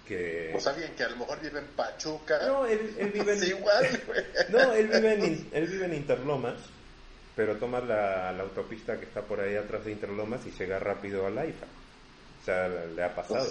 Que... 0.07 0.51
Pues 0.53 0.67
alguien 0.67 0.95
que 0.95 1.05
a 1.05 1.09
lo 1.09 1.17
mejor 1.17 1.41
vive 1.41 1.59
en 1.61 1.67
Pachuca. 1.69 2.47
No, 2.47 2.67
él, 2.67 2.79
vive 3.15 3.35
en... 3.35 3.45
igual, 3.45 4.03
no, 4.51 4.73
él 4.73 4.89
vive 4.89 5.13
en, 5.15 5.49
él 5.53 5.67
vive 5.67 5.85
en 5.87 5.95
Interlomas, 5.95 6.59
pero 7.35 7.57
toma 7.57 7.81
la, 7.81 8.31
autopista 8.31 8.99
que 8.99 9.07
está 9.07 9.23
por 9.23 9.41
ahí 9.41 9.57
atrás 9.57 9.85
de 9.85 9.93
Interlomas 9.93 10.47
y 10.47 10.51
llega 10.53 10.79
rápido 10.79 11.27
al 11.27 11.39
AIFA. 11.39 11.67
O 12.41 12.45
sea, 12.45 12.69
le 12.69 13.03
ha 13.03 13.15
pasado. 13.15 13.47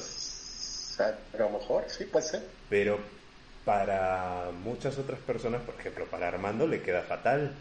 Pues, 1.32 1.42
a 1.42 1.46
lo 1.46 1.50
mejor, 1.60 1.84
sí, 1.88 2.06
puede 2.06 2.26
ser. 2.26 2.42
Pero 2.70 3.00
para 3.66 4.50
muchas 4.64 4.98
otras 4.98 5.20
personas, 5.20 5.62
por 5.62 5.76
ejemplo, 5.76 6.06
para 6.06 6.28
Armando 6.28 6.68
le 6.68 6.82
queda 6.82 7.02
fatal. 7.04 7.54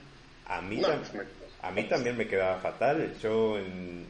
A 0.46 0.60
mí, 0.60 0.80
pues 0.82 1.28
a 1.62 1.70
mí 1.70 1.88
también 1.88 2.16
me 2.16 2.26
quedaba 2.26 2.58
fatal. 2.58 3.14
Yo 3.22 3.58
en 3.58 4.06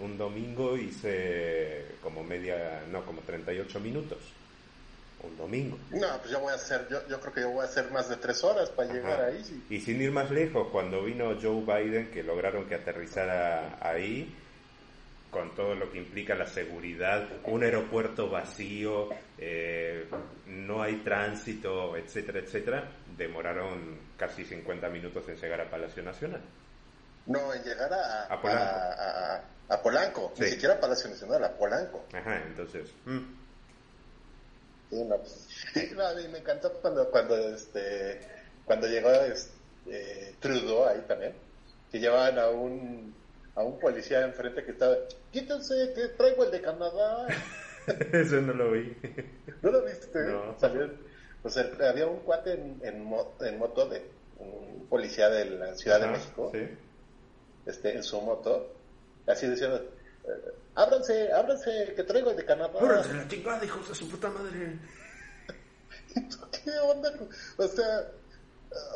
un, 0.00 0.18
domingo 0.18 0.76
hice 0.78 1.84
como 2.02 2.24
media, 2.24 2.82
no, 2.90 3.04
como 3.04 3.20
38 3.20 3.80
minutos. 3.80 4.18
Un 5.22 5.36
domingo. 5.36 5.78
No, 5.90 6.06
pues 6.18 6.30
yo 6.30 6.40
voy 6.40 6.52
a 6.52 6.56
hacer, 6.56 6.86
yo, 6.90 7.06
yo 7.08 7.20
creo 7.20 7.32
que 7.32 7.40
yo 7.42 7.50
voy 7.50 7.62
a 7.62 7.64
hacer 7.64 7.90
más 7.90 8.08
de 8.08 8.16
tres 8.16 8.42
horas 8.44 8.70
para 8.70 8.92
llegar 8.92 9.20
ahí. 9.24 9.64
Y 9.68 9.80
sin 9.80 10.00
ir 10.00 10.10
más 10.10 10.30
lejos, 10.30 10.68
cuando 10.72 11.02
vino 11.02 11.36
Joe 11.40 11.62
Biden, 11.62 12.10
que 12.10 12.22
lograron 12.22 12.66
que 12.66 12.76
aterrizara 12.76 13.78
ahí, 13.80 14.34
con 15.30 15.54
todo 15.54 15.74
lo 15.74 15.90
que 15.90 15.98
implica 15.98 16.34
la 16.34 16.46
seguridad, 16.46 17.28
un 17.44 17.62
aeropuerto 17.62 18.28
vacío, 18.28 19.08
eh, 19.38 20.08
no 20.46 20.82
hay 20.82 20.96
tránsito, 21.02 21.96
etcétera, 21.96 22.40
etcétera, 22.40 22.92
demoraron 23.16 23.98
casi 24.16 24.44
50 24.44 24.88
minutos 24.88 25.28
en 25.28 25.36
llegar 25.36 25.60
a 25.60 25.70
Palacio 25.70 26.02
Nacional. 26.02 26.42
No, 27.26 27.52
en 27.52 27.62
llegar 27.62 27.92
a, 27.92 28.24
a 28.24 28.40
Polanco, 28.40 29.42
a, 29.68 29.82
Polanco. 29.82 30.32
ni 30.38 30.46
siquiera 30.46 30.74
a 30.74 30.80
Palacio 30.80 31.10
Nacional, 31.10 31.44
a 31.44 31.52
Polanco. 31.56 32.04
Ajá, 32.12 32.42
entonces... 32.46 32.92
Mm. 33.04 33.46
Sí, 34.90 35.04
no, 35.04 35.16
pues, 35.16 35.48
no, 35.96 36.06
a 36.06 36.14
mí 36.14 36.28
me 36.28 36.38
encantó 36.38 36.72
cuando, 36.74 37.10
cuando, 37.10 37.36
este, 37.36 38.20
cuando 38.64 38.86
llegó 38.86 39.10
este, 39.10 40.36
Trudeau 40.38 40.86
ahí 40.86 41.02
también, 41.08 41.34
que 41.90 41.98
llevaban 41.98 42.38
a 42.38 42.48
un 42.48 43.14
a 43.56 43.62
un 43.62 43.78
policía 43.80 44.20
enfrente 44.24 44.64
que 44.64 44.72
estaba, 44.72 44.96
quítense, 45.32 45.92
que 45.94 46.08
traigo 46.08 46.44
el 46.44 46.50
de 46.50 46.60
Canadá. 46.60 47.26
Eso 48.12 48.40
no 48.42 48.52
lo 48.52 48.72
vi. 48.72 48.96
¿No 49.62 49.70
lo 49.70 49.82
viste? 49.82 50.18
No. 50.24 50.58
Salió, 50.58 50.90
pues 51.42 51.56
había 51.56 52.06
un 52.06 52.20
cuate 52.20 52.52
en, 52.52 52.80
en, 52.82 53.02
moto 53.02 53.88
de 53.88 54.02
un 54.38 54.86
policía 54.88 55.30
de 55.30 55.46
la 55.46 55.74
Ciudad 55.74 56.00
de 56.00 56.08
México, 56.08 56.50
¿sí? 56.52 56.68
este, 57.64 57.96
en 57.96 58.02
su 58.02 58.20
moto, 58.20 58.74
así 59.26 59.48
diciendo, 59.48 59.76
eh, 60.24 60.52
ábranse, 60.74 61.32
ábranse, 61.32 61.94
que 61.96 62.02
traigo 62.02 62.30
el 62.30 62.36
de 62.36 62.44
Canadá. 62.44 62.78
Ábranse 62.78 63.14
la 63.14 63.26
chingada, 63.26 63.64
hijos 63.64 63.88
de 63.88 63.94
su 63.94 64.08
puta 64.10 64.28
madre. 64.28 64.78
¿Qué 66.64 66.70
onda? 66.78 67.12
O 67.56 67.68
sea, 67.68 68.08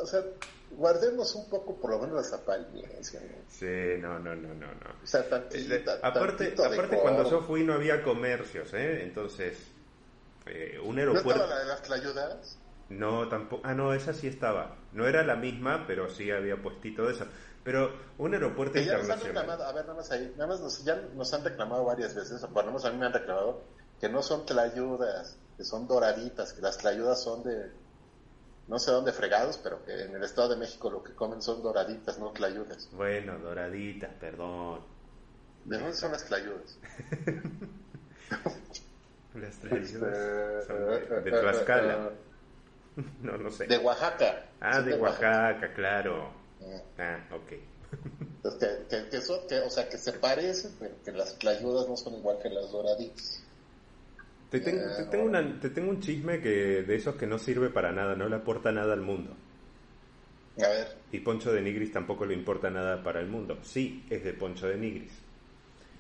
o 0.03 0.07
sea, 0.07 0.23
guardemos 0.70 1.35
un 1.35 1.48
poco 1.48 1.76
por 1.76 1.90
lo 1.90 1.98
menos 1.98 2.16
las 2.16 2.33
apariencias. 2.33 3.22
Sí, 3.48 3.66
no, 3.98 4.18
no, 4.18 4.35
no, 4.35 4.54
no. 4.54 4.66
no. 4.66 4.90
O 5.02 5.06
sea, 5.06 5.20
aparte, 5.20 6.54
aparte 6.54 6.98
cuando 6.98 7.28
yo 7.28 7.42
fui 7.42 7.64
no 7.64 7.74
había 7.74 8.02
comercios, 8.02 8.72
¿eh? 8.74 9.02
Entonces, 9.02 9.59
eh, 10.46 10.78
un 10.83 10.98
aeropuerto... 10.98 11.28
¿No 11.28 11.44
estaba 11.44 11.54
la 11.54 11.61
de 11.61 11.66
las 11.66 11.83
tlayudas? 11.83 12.59
No, 12.90 13.28
tampoco. 13.28 13.62
Ah, 13.64 13.74
no, 13.74 13.94
esa 13.94 14.12
sí 14.12 14.26
estaba. 14.26 14.76
No 14.92 15.06
era 15.06 15.22
la 15.22 15.37
misma, 15.37 15.85
pero 15.87 16.11
sí 16.11 16.30
había 16.30 16.61
puestito 16.61 17.06
de 17.06 17.12
eso. 17.12 17.26
Pero 17.62 17.92
un 18.18 18.35
aeropuerto 18.35 18.78
internacional. 18.78 19.48
a 19.48 19.72
ver, 19.72 19.85
nada 19.85 19.94
más 19.94 20.11
ahí. 20.11 20.33
Nada 20.37 20.48
más 20.48 20.61
nos, 20.61 20.85
ya 20.85 20.96
nos 21.14 21.33
han 21.33 21.44
reclamado 21.44 21.85
varias 21.85 22.14
veces, 22.14 22.40
por 22.40 22.64
lo 22.64 22.70
menos 22.70 22.85
a 22.85 22.90
mí 22.90 22.98
me 22.98 23.06
han 23.06 23.12
reclamado, 23.12 23.62
que 24.00 24.09
no 24.09 24.22
son 24.22 24.44
tlayudas, 24.44 25.37
que 25.56 25.64
son 25.64 25.87
doraditas, 25.87 26.52
que 26.52 26.62
las 26.62 26.78
tlayudas 26.78 27.22
son 27.22 27.44
de 27.44 27.70
no 28.70 28.78
sé 28.78 28.92
dónde 28.92 29.12
fregados, 29.12 29.59
pero 29.59 29.85
que 29.85 30.04
en 30.04 30.14
el 30.14 30.22
Estado 30.22 30.50
de 30.50 30.56
México 30.56 30.88
lo 30.90 31.02
que 31.02 31.12
comen 31.12 31.42
son 31.42 31.61
doraditas, 31.61 32.20
no 32.20 32.33
clayudas. 32.33 32.88
Bueno, 32.92 33.37
doraditas, 33.40 34.12
perdón. 34.20 34.80
¿De 35.64 35.76
dónde 35.76 35.92
son 35.92 36.12
las 36.12 36.22
clayudas? 36.22 36.78
las 39.35 39.56
clayudas 39.56 40.66
son 40.66 41.24
de, 41.24 41.30
Tlaxcala. 41.33 42.11
no, 43.22 43.38
no 43.38 43.50
sé. 43.50 43.66
De 43.66 43.76
Oaxaca. 43.78 44.46
Ah, 44.61 44.80
de, 44.80 44.94
Oaxaca, 44.94 45.74
claro. 45.74 46.30
Ah, 46.96 47.18
ok. 47.33 47.48
que, 47.48 48.87
que, 48.88 49.09
que, 49.09 49.20
son, 49.20 49.48
que, 49.48 49.59
o 49.59 49.70
sea, 49.70 49.88
que 49.88 49.98
se 49.98 50.12
parecen, 50.12 50.76
pero 50.78 50.94
que 51.04 51.11
las 51.11 51.33
clayudas 51.33 51.88
no 51.88 51.96
son 51.96 52.14
igual 52.14 52.38
que 52.40 52.50
las 52.50 52.70
doraditas. 52.70 53.39
Te 54.50 54.58
tengo, 54.60 54.82
te, 54.96 55.04
tengo 55.04 55.58
te 55.60 55.70
tengo 55.70 55.90
un 55.90 56.00
chisme 56.00 56.40
que 56.40 56.82
de 56.82 56.94
esos 56.96 57.14
que 57.14 57.26
no 57.26 57.38
sirve 57.38 57.70
para 57.70 57.92
nada, 57.92 58.16
no 58.16 58.28
le 58.28 58.36
aporta 58.36 58.72
nada 58.72 58.92
al 58.92 59.00
mundo. 59.00 59.36
A 60.58 60.68
ver. 60.68 60.96
Y 61.12 61.20
Poncho 61.20 61.52
de 61.52 61.62
Nigris 61.62 61.92
tampoco 61.92 62.26
le 62.26 62.34
importa 62.34 62.68
nada 62.68 63.02
para 63.02 63.20
el 63.20 63.28
mundo. 63.28 63.58
Sí, 63.62 64.04
es 64.10 64.24
de 64.24 64.32
Poncho 64.32 64.66
de 64.66 64.76
Nigris. 64.76 65.12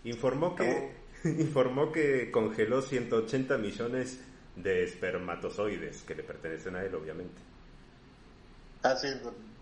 Informó 0.04 0.56
que, 0.56 0.92
informó 1.24 1.92
que 1.92 2.30
congeló 2.32 2.82
180 2.82 3.56
millones 3.58 4.18
de 4.56 4.82
espermatozoides 4.82 6.02
que 6.02 6.16
le 6.16 6.24
pertenecen 6.24 6.74
a 6.74 6.82
él, 6.82 6.94
obviamente. 6.94 7.40
Ah, 8.82 8.96
sí, 8.96 9.08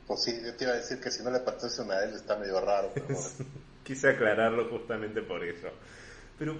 pues 0.06 0.22
sí, 0.22 0.32
yo 0.44 0.54
te 0.54 0.64
iba 0.64 0.72
a 0.72 0.76
decir 0.76 1.00
que 1.00 1.10
si 1.10 1.22
no 1.22 1.30
le 1.30 1.40
pertenecen 1.40 1.90
a 1.90 2.04
él 2.04 2.14
está 2.14 2.36
medio 2.38 2.60
raro. 2.60 2.92
Quise 3.84 4.08
aclararlo 4.08 4.68
justamente 4.68 5.22
por 5.22 5.44
eso. 5.44 5.68
Pero 6.38 6.56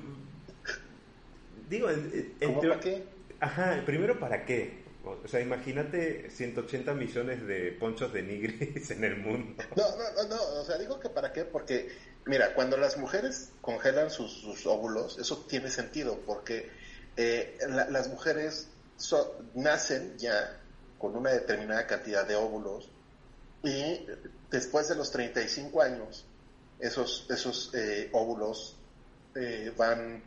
Digo, 1.69 1.91
en, 1.91 2.35
para 2.61 2.81
qué? 2.81 3.05
Ajá, 3.41 3.83
primero 3.85 4.19
para 4.19 4.45
qué. 4.45 4.87
O 5.05 5.29
sea, 5.29 5.41
imagínate 5.41 6.31
180 6.31 6.93
millones 6.95 7.47
de 7.47 7.73
ponchos 7.73 8.13
de 8.13 8.23
nigris 8.23 8.91
en 8.91 9.05
el 9.05 9.17
mundo. 9.17 9.63
No, 9.77 9.97
no, 9.97 10.13
no, 10.15 10.29
no, 10.29 10.43
o 10.61 10.65
sea, 10.65 10.77
digo 10.77 11.01
que 11.01 11.09
para 11.09 11.33
qué, 11.33 11.45
porque, 11.45 11.89
mira, 12.27 12.53
cuando 12.55 12.77
las 12.77 12.99
mujeres 12.99 13.51
congelan 13.61 14.11
sus, 14.11 14.67
óvulos, 14.67 15.19
eso 15.19 15.45
tiene 15.49 15.71
sentido, 15.71 16.19
porque 16.27 16.71
eh, 17.17 17.57
las 17.69 18.09
mujeres 18.09 18.69
nacen 19.55 20.19
ya 20.19 20.61
con 20.99 21.17
una 21.17 21.31
determinada 21.31 21.87
cantidad 21.87 22.27
de 22.27 22.35
óvulos 22.35 22.91
y 23.63 24.07
después 24.51 24.89
de 24.89 24.97
los 24.97 25.11
35 25.11 25.83
años, 25.83 26.27
esos, 26.81 27.27
esos 27.31 27.73
eh, 27.75 28.09
óvulos 28.13 28.77
eh, 29.35 29.73
van 29.77 30.23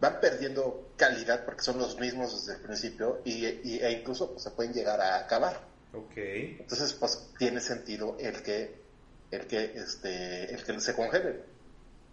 van 0.00 0.20
perdiendo 0.20 0.92
calidad 0.96 1.44
porque 1.44 1.62
son 1.62 1.78
los 1.78 1.98
mismos 1.98 2.46
desde 2.46 2.58
el 2.58 2.66
principio 2.66 3.22
y, 3.24 3.44
e 3.44 3.90
incluso 3.92 4.30
pues, 4.30 4.42
se 4.42 4.50
pueden 4.50 4.72
llegar 4.72 5.00
a 5.00 5.18
acabar. 5.18 5.60
Okay. 5.92 6.58
Entonces, 6.60 6.92
pues 6.92 7.30
tiene 7.38 7.60
sentido 7.60 8.16
el 8.20 8.42
que, 8.42 8.82
el 9.30 9.46
que, 9.46 9.64
este, 9.76 10.52
el 10.54 10.62
que 10.62 10.80
se 10.80 10.94
congelen. 10.94 11.42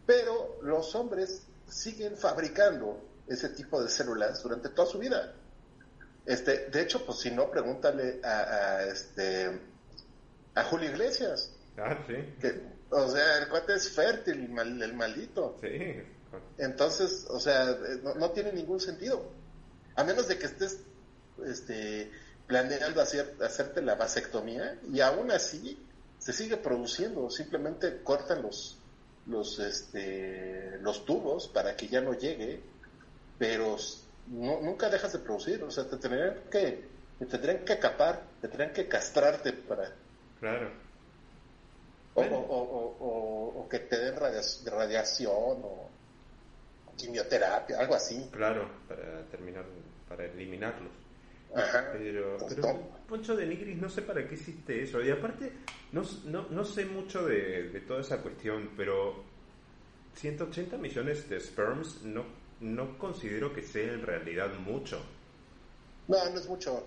Pero 0.06 0.60
los 0.62 0.96
hombres 0.96 1.44
siguen 1.68 2.18
fabricando 2.18 3.02
ese 3.28 3.50
tipo 3.50 3.82
de 3.82 3.90
células 3.90 4.42
durante 4.42 4.70
toda 4.70 4.88
su 4.88 5.00
vida. 5.00 5.34
Este, 6.26 6.70
de 6.70 6.82
hecho, 6.82 7.06
pues 7.06 7.20
si 7.20 7.32
no, 7.32 7.50
pregúntale 7.52 8.20
a, 8.24 8.84
este, 8.84 9.60
a 10.56 10.64
Julio 10.64 10.90
Iglesias. 10.90 11.54
Ah, 11.78 11.98
sí. 12.08 12.16
o 12.90 13.10
sea, 13.10 13.40
el 13.40 13.50
cuate 13.50 13.74
es 13.74 13.90
fértil, 13.90 14.58
el, 14.58 14.94
maldito. 14.94 15.58
Sí. 15.60 16.04
Entonces, 16.58 17.26
o 17.30 17.40
sea, 17.40 17.78
no, 18.16 18.32
tiene 18.32 18.52
ningún 18.54 18.80
sentido. 18.80 19.24
A 19.96 20.04
menos 20.04 20.28
de 20.28 20.38
que 20.38 20.46
estés 20.46 20.80
este, 21.46 22.12
planeando 22.48 23.02
hacer, 23.02 23.36
hacerte 23.42 23.82
la 23.82 23.96
vasectomía 23.96 24.80
y 24.92 25.02
aún 25.02 25.32
así 25.32 25.80
se 26.20 26.34
sigue 26.34 26.58
produciendo. 26.58 27.30
Simplemente 27.30 28.02
cortan 28.04 28.42
los, 28.42 28.78
los, 29.28 29.60
este, 29.60 30.78
los 30.80 31.06
tubos 31.06 31.48
para 31.48 31.76
que 31.76 31.88
ya 31.88 32.02
no 32.02 32.14
llegue, 32.14 32.62
pero 33.38 33.78
nunca 34.28 34.90
dejas 34.90 35.14
de 35.14 35.20
producir. 35.20 35.64
O 35.64 35.72
sea, 35.72 35.86
te 35.86 35.98
tendrían 35.98 36.42
que, 36.50 36.88
te 37.20 37.26
tendrían 37.26 37.66
que 37.66 37.78
capar, 37.80 38.24
te 38.42 38.48
tendrían 38.48 38.74
que 38.74 38.88
castrarte 38.88 39.54
para... 39.54 39.92
Claro 40.40 40.84
o, 42.16 42.22
o, 42.22 43.62
o, 43.62 43.70
que 43.70 43.80
te 43.80 43.98
den 43.98 44.16
radiación 44.16 45.32
o 45.64 45.90
quimioterapia, 46.98 47.80
algo 47.80 47.96
así. 47.96 48.30
Claro, 48.32 48.70
para 48.88 49.24
terminar, 49.30 49.66
para 50.08 50.26
eliminarlos. 50.26 50.92
Ajá. 51.56 51.92
Pero, 51.94 52.38
pero 52.50 52.90
Poncho 53.08 53.36
de 53.36 53.46
Nigris, 53.46 53.78
no 53.78 53.90
sé 53.90 54.02
para 54.02 54.28
qué 54.28 54.36
hiciste 54.36 54.84
eso. 54.84 55.02
Y 55.02 55.12
aparte, 55.12 55.52
no, 55.92 56.02
no, 56.26 56.48
no 56.50 56.66
sé 56.66 56.86
mucho 56.86 57.26
de, 57.26 57.70
de, 57.70 57.82
toda 57.82 58.02
esa 58.02 58.22
cuestión, 58.22 58.72
pero 58.76 59.24
180 60.16 60.78
millones 60.78 61.30
de 61.30 61.40
sperms 61.40 62.02
no, 62.04 62.26
no 62.60 62.98
considero 62.98 63.54
que 63.54 63.62
sea 63.62 63.94
en 63.94 64.02
realidad 64.02 64.54
mucho. 64.66 65.00
No, 66.08 66.18
no 66.30 66.40
es 66.40 66.48
mucho. 66.48 66.86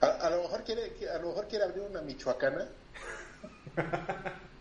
A, 0.00 0.06
a 0.06 0.30
lo 0.30 0.42
mejor 0.42 0.64
quiere, 0.64 0.92
a 1.08 1.18
lo 1.18 1.28
mejor 1.28 1.48
quiere 1.48 1.64
abrir 1.64 1.84
una 1.84 2.02
michoacana. 2.02 2.68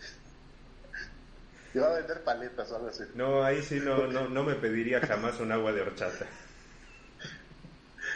Y 1.74 1.80
va 1.80 1.88
a 1.88 1.98
vender 1.98 2.24
paletas 2.24 2.72
o 2.72 2.76
algo 2.76 2.90
así. 2.90 3.04
No, 3.16 3.44
ahí 3.44 3.62
sí 3.62 3.80
no, 3.84 4.08
no, 4.08 4.30
no 4.30 4.44
me 4.44 4.56
pediría 4.56 5.02
jamás 5.02 5.40
un 5.40 5.52
agua 5.52 5.72
de 5.72 5.82
horchata. 5.82 6.26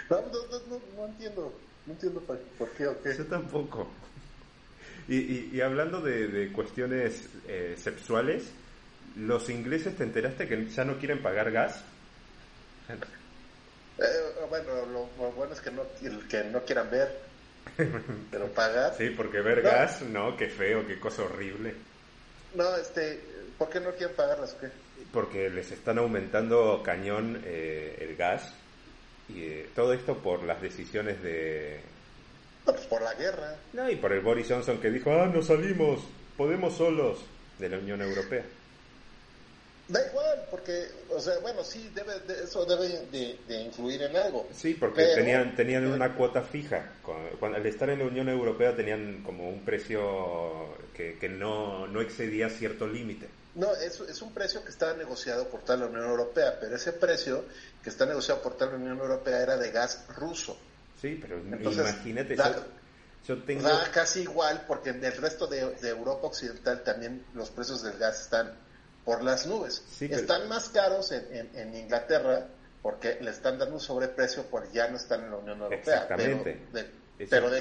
No, 0.10 0.22
no, 0.22 0.82
no, 0.96 1.06
entiendo. 1.06 1.54
No 1.86 1.93
entiendo 1.93 2.22
por 2.22 2.70
qué 2.70 2.88
o 2.88 3.02
qué. 3.02 3.17
Yo 3.17 3.26
tampoco. 3.26 3.89
Y, 5.08 5.56
y, 5.56 5.62
hablando 5.62 6.02
de, 6.02 6.28
de 6.28 6.52
cuestiones 6.52 7.30
eh, 7.48 7.76
sexuales, 7.78 8.50
¿los 9.17 9.50
ingleses 9.50 9.96
te 9.96 10.04
enteraste 10.04 10.48
que 10.48 10.65
ya 10.67 10.84
no 10.84 10.98
quieren 10.98 11.22
pagar 11.22 11.52
gas? 11.52 11.84
Eh, 14.00 14.46
bueno, 14.48 14.86
lo, 14.86 15.06
bueno 15.32 15.54
es 15.54 15.60
que 15.60 15.72
no, 15.72 15.82
que 16.30 16.43
no 16.43 16.62
quieran 16.63 16.88
ver, 16.91 17.20
pero 18.32 18.46
pagar. 18.50 18.93
Sí, 18.96 19.10
porque 19.10 19.41
ver 19.41 19.63
gas, 19.63 20.04
no, 20.04 20.38
qué 20.38 20.50
feo, 20.50 20.86
qué 20.86 21.00
cosa 21.00 21.24
horrible. 21.24 21.74
No, 22.54 22.76
este, 22.76 23.20
¿Por 23.58 23.70
qué 23.70 23.80
no 23.80 23.91
quieren 23.91 24.15
pagarlas 24.15 24.54
o 24.54 24.60
qué? 24.60 24.67
Porque 25.12 25.50
les 25.50 25.72
están 25.72 25.98
aumentando 25.98 26.82
cañón 26.84 27.41
eh, 27.46 27.98
el 28.02 28.15
gas 28.15 28.54
y 29.30 29.41
eh, 29.41 29.70
todo 29.76 29.93
esto 29.93 30.17
por 30.17 30.43
las 30.43 30.62
decisiones 30.62 31.22
de... 31.24 31.80
No, 32.65 32.74
pues 32.74 32.86
por 32.86 33.02
la 33.02 33.13
guerra. 33.15 33.56
No, 33.74 33.89
y 33.89 33.96
por 33.96 34.12
el 34.12 34.22
Boris 34.22 34.48
Johnson 34.50 34.80
que 34.80 34.91
dijo, 34.91 35.12
ah, 35.12 35.28
no 35.34 35.41
salimos, 35.41 36.02
podemos 36.36 36.76
solos 36.76 37.20
de 37.58 37.70
la 37.70 37.78
Unión 37.78 38.02
Europea. 38.02 38.43
Da 39.88 40.06
igual, 40.06 40.46
porque, 40.52 40.86
o 41.10 41.20
sea, 41.20 41.39
bueno, 41.39 41.63
sí, 41.63 41.89
debe, 41.96 42.12
eso 42.43 42.65
debe 42.65 42.89
de, 43.10 43.62
influir 43.62 44.02
en 44.02 44.17
algo. 44.17 44.46
Sí, 44.52 44.74
porque 44.74 45.06
tenían 45.15 45.56
tenían 45.56 45.88
una 45.88 46.13
cuota 46.13 46.41
fija. 46.41 46.91
Cuando, 47.02 47.56
al 47.58 47.65
estar 47.65 47.89
en 47.89 48.00
la 48.00 48.06
Unión 48.06 48.28
Europea 48.28 48.76
tenían 48.76 49.24
como 49.24 49.50
un 49.50 49.63
precio 49.63 50.76
que, 50.93 51.17
que 51.17 51.30
no, 51.30 51.88
no 51.88 52.02
excedía 52.02 52.50
cierto 52.50 52.86
límite. 52.86 53.28
No, 53.58 53.74
es, 53.74 54.00
es 54.02 54.22
un 54.22 54.34
precio 54.34 54.63
que 54.63 54.70
está 54.70 54.93
negociado 54.93 55.50
por 55.50 55.62
toda 55.62 55.80
la 55.80 55.88
Unión 55.88 56.06
Europea, 56.06 56.60
pero 56.60 56.76
ese 56.76 56.93
precio 56.93 57.43
que 57.84 57.89
está 57.89 58.06
negociado 58.06 58.39
por 58.41 58.54
toda 58.56 58.72
la 58.72 58.78
Unión 58.78 59.00
Europea 59.00 59.41
era 59.41 59.58
de 59.58 59.72
gas 59.72 60.06
ruso. 60.15 60.58
Sí, 61.02 61.17
pero 61.20 61.39
imagínate, 61.39 62.38
yo, 63.26 63.43
tengo... 63.43 63.67
casi 63.91 64.22
igual 64.22 64.63
porque 64.67 64.91
en 64.91 65.04
el 65.04 65.17
resto 65.17 65.48
de, 65.48 65.76
Europa 65.82 66.28
Occidental 66.28 66.84
también 66.84 67.26
los 67.34 67.50
precios 67.50 67.82
del 67.82 67.98
gas 67.98 68.22
están 68.22 68.54
por 69.04 69.24
las 69.24 69.48
nubes. 69.48 69.84
Están 70.02 70.48
más 70.48 70.70
caros 70.70 71.12
en, 71.12 71.50
en, 71.56 71.76
Inglaterra 71.76 72.48
porque 72.84 73.17
le 73.22 73.32
están 73.32 73.58
dando 73.58 73.76
un 73.76 73.82
sobreprecio 73.82 74.43
por 74.43 74.72
ya 74.72 74.88
no 74.88 74.98
están 74.98 75.24
en 75.24 75.32
la 75.32 75.38
Unión 75.38 75.62
Europea. 75.62 76.04
Exactamente. 76.04 76.62
Pero 76.72 76.86
de 76.86 77.07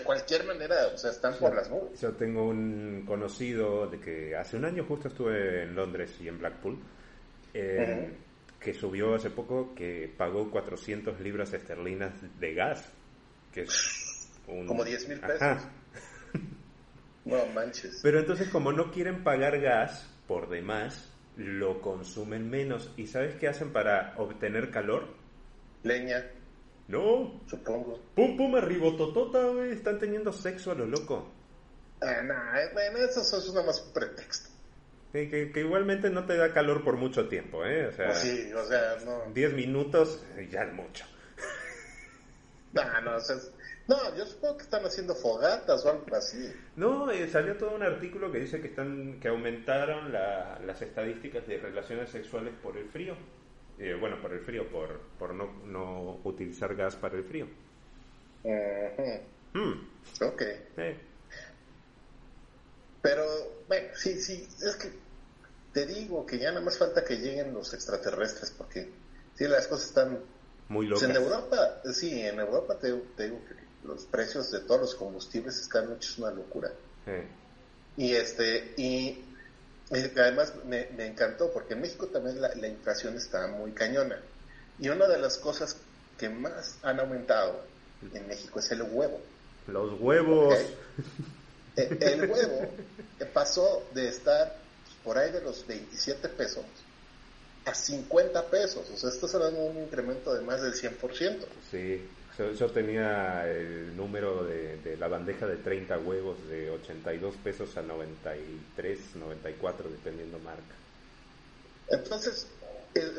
cualquier 0.04 0.44
manera, 0.44 0.88
o 0.94 0.98
sea, 0.98 1.10
están 1.10 1.34
por 1.38 1.54
las 1.54 1.70
nubes. 1.70 2.00
Yo 2.00 2.12
tengo 2.12 2.46
un 2.48 3.04
conocido 3.06 3.86
de 3.86 3.98
que 3.98 4.36
hace 4.36 4.56
un 4.56 4.64
año 4.64 4.84
justo 4.84 5.08
estuve 5.08 5.62
en 5.62 5.74
Londres 5.74 6.14
y 6.20 6.28
en 6.28 6.38
Blackpool, 6.38 6.78
eh, 7.54 8.12
que 8.60 8.74
subió 8.74 9.14
hace 9.14 9.30
poco 9.30 9.74
que 9.74 10.12
pagó 10.16 10.50
400 10.50 11.20
libras 11.20 11.52
esterlinas 11.52 12.12
de 12.38 12.54
gas, 12.54 12.84
que 13.52 13.62
es 13.62 14.30
un... 14.46 14.66
Como 14.66 14.84
10 14.84 15.08
mil 15.08 15.20
pesos. 15.20 15.62
no 17.24 17.46
manches. 17.54 18.00
Pero 18.02 18.20
entonces 18.20 18.48
como 18.48 18.72
no 18.72 18.90
quieren 18.90 19.24
pagar 19.24 19.58
gas 19.60 20.06
por 20.26 20.50
demás, 20.50 21.10
lo 21.36 21.80
consumen 21.80 22.50
menos. 22.50 22.92
¿Y 22.96 23.06
sabes 23.06 23.36
qué 23.36 23.48
hacen 23.48 23.72
para 23.72 24.14
obtener 24.16 24.70
calor? 24.70 25.14
Leña. 25.82 26.26
No. 26.88 27.40
Supongo. 27.46 28.00
Pum, 28.14 28.36
pum, 28.36 28.54
arriba, 28.56 28.88
totota, 28.96 29.44
güey. 29.44 29.72
Están 29.72 29.98
teniendo 29.98 30.32
sexo 30.32 30.70
a 30.70 30.74
lo 30.74 30.86
loco. 30.86 31.32
Ah, 32.00 32.22
no, 32.22 32.34
eh, 32.34 32.70
bueno, 32.72 32.98
eso, 32.98 33.20
es 33.20 33.48
nada 33.52 33.66
más 33.66 33.82
un 33.86 33.92
pretexto. 33.92 34.50
que, 35.12 35.50
igualmente 35.56 36.10
no 36.10 36.26
te 36.26 36.36
da 36.36 36.52
calor 36.52 36.84
por 36.84 36.96
mucho 36.96 37.28
tiempo, 37.28 37.64
¿eh? 37.64 37.86
O 37.86 37.92
sea, 37.92 38.06
pues 38.08 38.18
sí, 38.18 38.52
o 38.52 38.64
sea, 38.66 38.96
no. 39.04 39.32
10 39.32 39.54
minutos 39.54 40.22
ya 40.50 40.62
es 40.62 40.72
mucho. 40.74 41.06
no, 42.74 43.00
no, 43.00 43.16
o 43.16 43.20
sea, 43.20 43.36
no, 43.88 44.16
yo 44.16 44.26
supongo 44.26 44.58
que 44.58 44.64
están 44.64 44.84
haciendo 44.84 45.14
fogatas 45.14 45.84
o 45.86 45.90
algo 45.90 46.16
así. 46.16 46.52
No, 46.74 47.10
eh, 47.10 47.28
salió 47.28 47.56
todo 47.56 47.74
un 47.74 47.82
artículo 47.82 48.30
que 48.30 48.40
dice 48.40 48.60
que 48.60 48.68
están 48.68 49.18
que 49.20 49.28
aumentaron 49.28 50.12
la, 50.12 50.60
las 50.64 50.82
estadísticas 50.82 51.46
de 51.46 51.58
relaciones 51.58 52.10
sexuales 52.10 52.52
por 52.62 52.76
el 52.76 52.88
frío. 52.90 53.16
Eh, 53.78 53.94
bueno, 53.98 54.20
por 54.20 54.32
el 54.32 54.40
frío, 54.40 54.68
por, 54.70 55.00
por 55.18 55.34
no, 55.34 55.52
no 55.66 56.20
utilizar 56.24 56.74
gas 56.74 56.96
para 56.96 57.16
el 57.16 57.24
frío. 57.24 57.46
Mm. 59.52 60.22
Ok. 60.22 60.42
Pero, 63.02 63.24
bueno, 63.68 63.88
sí, 63.94 64.20
sí, 64.20 64.48
es 64.64 64.76
que 64.76 64.90
te 65.72 65.86
digo 65.86 66.24
que 66.24 66.38
ya 66.38 66.50
nada 66.50 66.64
más 66.64 66.78
falta 66.78 67.04
que 67.04 67.16
lleguen 67.16 67.52
los 67.52 67.74
extraterrestres, 67.74 68.50
porque 68.56 68.88
sí, 69.34 69.46
las 69.46 69.66
cosas 69.66 69.88
están... 69.88 70.18
Muy 70.68 70.88
pues 70.88 71.02
locas. 71.02 71.16
en 71.16 71.22
Europa, 71.22 71.82
sí, 71.92 72.20
en 72.20 72.40
Europa 72.40 72.78
te, 72.78 72.88
digo 72.88 73.04
que 73.16 73.86
los 73.86 74.04
precios 74.06 74.50
de 74.50 74.60
todos 74.60 74.80
los 74.80 74.94
combustibles 74.96 75.60
están 75.60 75.92
hechos 75.92 76.18
una 76.18 76.30
locura. 76.30 76.72
Y 77.96 78.12
este, 78.14 78.74
y 78.76 79.25
además 79.90 80.52
me, 80.64 80.88
encantó 81.06 81.52
porque 81.52 81.74
en 81.74 81.80
México 81.80 82.06
también 82.06 82.40
la, 82.40 82.68
inflación 82.68 83.16
está 83.16 83.46
muy 83.46 83.72
cañona. 83.72 84.20
Y 84.78 84.88
una 84.88 85.06
de 85.06 85.18
las 85.18 85.38
cosas 85.38 85.76
que 86.18 86.28
más 86.28 86.78
han 86.82 87.00
aumentado 87.00 87.62
en 88.12 88.26
México 88.26 88.58
es 88.58 88.70
el 88.72 88.82
huevo. 88.82 89.20
Los 89.66 90.00
huevos. 90.00 90.54
E, 91.76 91.98
el, 92.00 92.30
huevo 92.30 92.72
pasó 93.32 93.84
de 93.92 94.08
estar 94.08 94.56
por 95.04 95.18
ahí 95.18 95.30
de 95.30 95.42
los 95.42 95.66
27 95.66 96.28
pesos 96.30 96.64
a 97.66 97.74
50 97.74 98.46
pesos. 98.46 98.88
O 98.94 98.96
sea, 98.96 99.10
esto 99.10 99.26
es 99.26 99.34
un 99.34 99.82
incremento 99.82 100.34
de 100.34 100.40
más 100.40 100.62
del 100.62 100.72
100%. 100.72 101.44
Sí. 101.70 102.02
Yo, 102.38 102.70
tenía 102.70 103.48
el 103.48 103.96
número 103.96 104.44
de, 104.44 104.96
la 104.98 105.08
bandeja 105.08 105.46
de 105.46 105.56
30 105.56 105.98
huevos 106.00 106.36
de 106.48 106.68
82 106.68 107.34
pesos 107.36 107.74
a 107.78 107.82
93, 107.82 109.16
94, 109.16 109.88
dependiendo 109.88 110.38
marca. 110.40 110.74
Entonces, 111.88 112.46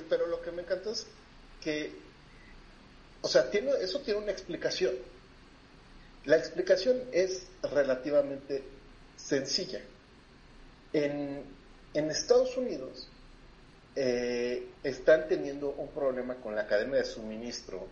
pero 0.08 0.28
lo 0.28 0.40
que 0.44 0.52
me 0.52 0.62
encantó 0.62 0.92
es 0.92 1.08
que, 1.62 1.94
o 3.22 3.28
sea, 3.28 3.50
tiene, 3.50 3.72
eso 3.82 4.02
tiene 4.02 4.20
una 4.20 4.32
explicación. 4.32 4.94
La 6.26 6.38
explicación 6.38 7.02
es 7.12 7.48
relativamente 7.64 8.64
sencilla. 9.16 9.82
En, 10.94 11.42
en 11.96 12.12
Estados 12.12 12.56
Unidos 12.56 13.10
eh, 13.96 14.68
están 14.84 15.28
teniendo 15.28 15.72
un 15.72 15.88
problema 15.88 16.36
con 16.36 16.54
la 16.54 16.68
cadena 16.68 16.98
de 16.98 17.06
suministro 17.06 17.88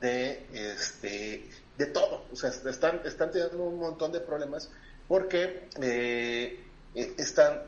de, 0.00 0.46
este, 0.52 1.48
de 1.76 1.86
todo. 1.86 2.24
O 2.32 2.36
sea, 2.36 2.50
están, 2.50 3.02
están 3.04 3.30
teniendo 3.30 3.62
un 3.62 3.78
montón 3.78 4.12
de 4.12 4.20
problemas 4.20 4.70
porque 5.06 5.68
eh, 5.80 6.64
eh, 6.94 7.14
están, 7.18 7.62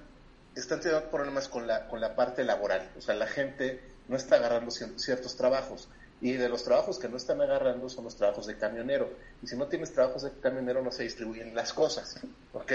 están 0.54 0.80
teniendo 0.80 1.10
problemas 1.10 1.48
con 1.48 1.66
la, 1.66 1.88
con 1.88 2.00
la 2.00 2.14
parte 2.14 2.44
laboral. 2.44 2.90
O 2.98 3.00
sea, 3.00 3.14
la 3.14 3.26
gente 3.26 3.80
no 4.08 4.16
está 4.16 4.36
agarrando 4.36 4.70
ciertos 4.70 5.36
trabajos. 5.36 5.88
Y 6.22 6.32
de 6.32 6.50
los 6.50 6.64
trabajos 6.64 6.98
que 6.98 7.08
no 7.08 7.16
están 7.16 7.40
agarrando 7.40 7.88
son 7.88 8.04
los 8.04 8.16
trabajos 8.16 8.46
de 8.46 8.56
camionero. 8.56 9.08
Y 9.42 9.46
si 9.46 9.56
no 9.56 9.68
tienes 9.68 9.92
trabajos 9.92 10.22
de 10.22 10.32
camionero 10.32 10.82
no 10.82 10.92
se 10.92 11.04
distribuyen 11.04 11.54
las 11.54 11.72
cosas. 11.72 12.20
¿Ok? 12.52 12.72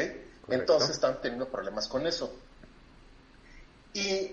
Entonces 0.50 0.92
están 0.92 1.22
teniendo 1.22 1.48
problemas 1.48 1.88
con 1.88 2.08
eso. 2.08 2.34
Y 3.94 4.32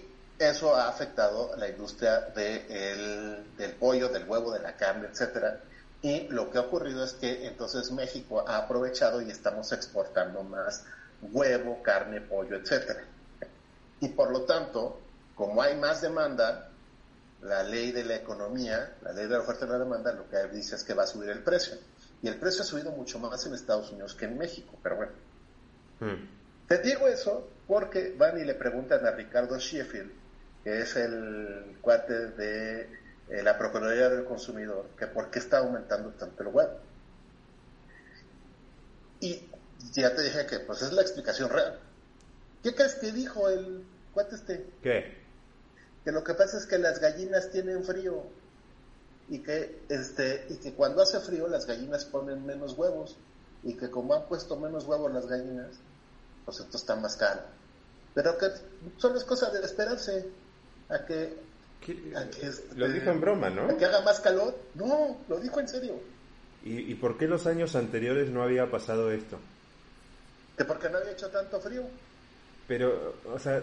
eso 0.51 0.74
ha 0.74 0.88
afectado 0.88 1.53
a 1.55 1.57
la 1.57 1.68
industria 1.68 2.20
de 2.34 3.45
del 3.57 3.72
pollo, 3.74 4.09
del 4.09 4.28
huevo, 4.28 4.53
de 4.53 4.61
la 4.61 4.76
carne, 4.76 5.09
etcétera. 5.11 5.61
Y 6.03 6.28
lo 6.28 6.51
que 6.51 6.59
ha 6.59 6.62
ocurrido 6.62 7.05
es 7.05 7.12
que 7.12 7.47
entonces 7.47 7.90
México 7.93 8.45
ha 8.47 8.59
aprovechado 8.59 9.22
y 9.22 9.30
estamos 9.30 9.72
exportando 9.72 10.43
más 10.43 10.84
huevo, 11.22 11.82
carne, 11.82 12.20
pollo, 12.20 12.57
etcétera. 12.57 13.05
Y 14.01 14.09
por 14.09 14.32
lo 14.32 14.43
tanto, 14.43 15.01
como 15.36 15.62
hay 15.62 15.76
más 15.76 16.03
demanda, 16.03 16.68
la 17.43 17.62
ley 17.62 17.93
de 17.93 18.05
la 18.05 18.16
economía, 18.16 18.95
la 19.03 19.12
ley 19.12 19.26
de 19.26 19.34
la 19.34 19.40
oferta 19.40 19.64
y 19.64 19.68
la 19.68 19.78
demanda, 19.78 20.12
lo 20.12 20.28
que 20.28 20.36
dice 20.49 20.76
es 20.76 20.84
que 20.84 20.95
va 20.95 21.05
a 21.05 21.07
subir 21.07 21.30
el 21.30 21.43
precio. 21.43 21.74
Y 22.22 22.28
el 22.28 22.36
precio 22.36 22.62
ha 22.62 22.64
subido 22.64 22.90
mucho 22.93 23.18
más 23.18 23.45
en 23.47 23.55
Estados 23.55 23.90
Unidos 23.90 24.14
que 24.14 24.26
en 24.26 24.38
México, 24.38 24.78
pero 24.82 24.97
bueno. 24.97 25.12
Hmm. 26.01 26.28
Te 26.68 26.78
digo 26.78 27.07
eso 27.09 27.49
porque 27.66 28.14
van 28.16 28.38
y 28.40 28.45
le 28.45 28.55
preguntan 28.55 29.05
a 29.07 29.11
Ricardo 29.11 29.59
Sheffield, 29.59 30.11
que 30.65 30.83
es 30.83 30.97
el 30.97 31.77
cuate 31.81 32.29
de 32.31 32.83
eh, 33.29 33.43
la 33.43 33.59
Procuraduría 33.59 34.09
del 34.09 34.25
Consumidor, 34.25 34.91
que 34.99 35.07
por 35.07 35.31
qué 35.31 35.39
está 35.39 35.59
aumentando 35.59 36.11
tanto 36.11 36.43
el 36.43 36.49
web. 36.49 36.69
Y 39.21 39.49
ya 39.93 40.15
te 40.15 40.23
dije 40.23 40.47
que 40.47 40.61
pues 40.61 40.83
es 40.83 40.93
la 40.93 41.03
explicación 41.03 41.51
real. 41.51 41.79
¿Qué 42.63 42.75
crees 42.75 42.95
que 42.97 43.13
dijo 43.13 43.49
el 43.49 43.85
cuate 44.13 44.37
este? 44.37 44.67
¿Qué? 44.83 45.23
que 46.05 46.13
lo 46.13 46.25
que 46.25 46.35
pasa 46.35 46.59
es 46.59 46.67
que 46.67 46.79
las 46.79 47.01
gallinas 47.01 47.51
tienen 47.51 47.85
frío 47.85 48.25
y 49.29 49.39
que 49.39 49.83
este 49.89 50.47
y 50.51 50.57
que 50.57 50.75
cuando 50.75 51.03
hace 51.03 51.21
frío 51.21 51.49
las 51.49 51.67
gallinas 51.67 52.05
ponen 52.05 52.45
menos 52.45 52.77
huevos 52.77 53.17
y 53.63 53.75
que 53.75 53.91
como 53.91 54.15
han 54.15 54.27
puesto 54.27 54.57
menos 54.57 54.85
huevos 54.85 55.13
las 55.13 55.27
gallinas 55.27 55.77
pues 56.45 56.59
esto 56.59 56.77
está 56.77 56.97
más 56.97 57.17
caro 57.17 57.43
pero 58.15 58.37
que 58.37 58.49
solo 58.97 59.17
es 59.17 59.25
cosa 59.25 59.51
de 59.51 59.65
esperarse 59.65 60.29
a 60.93 61.05
que, 61.07 61.34
este, 62.43 62.74
lo 62.76 62.88
dijo 62.88 63.11
en 63.11 63.20
broma 63.20 63.51
no 63.51 63.64
a 63.64 63.76
que 63.76 63.84
haga 63.84 64.03
más 64.03 64.20
calor. 64.20 64.57
No 64.74 65.18
lo 65.28 65.40
dijo 65.40 65.61
en 65.61 65.68
serio. 65.68 65.95
¿Y, 66.64 66.93
y 66.93 66.95
por 66.95 67.18
qué 67.18 67.26
los 67.26 67.47
años 67.47 67.74
anteriores 67.74 68.30
no 68.30 68.43
había 68.43 68.70
pasado 68.70 69.11
esto 69.11 69.38
que 70.57 70.64
porque 70.64 70.88
no 70.88 70.99
había 70.99 71.12
hecho 71.12 71.28
tanto 71.30 71.61
frío. 71.61 71.82
Pero 72.68 73.14
o 73.32 73.38
sea 73.38 73.62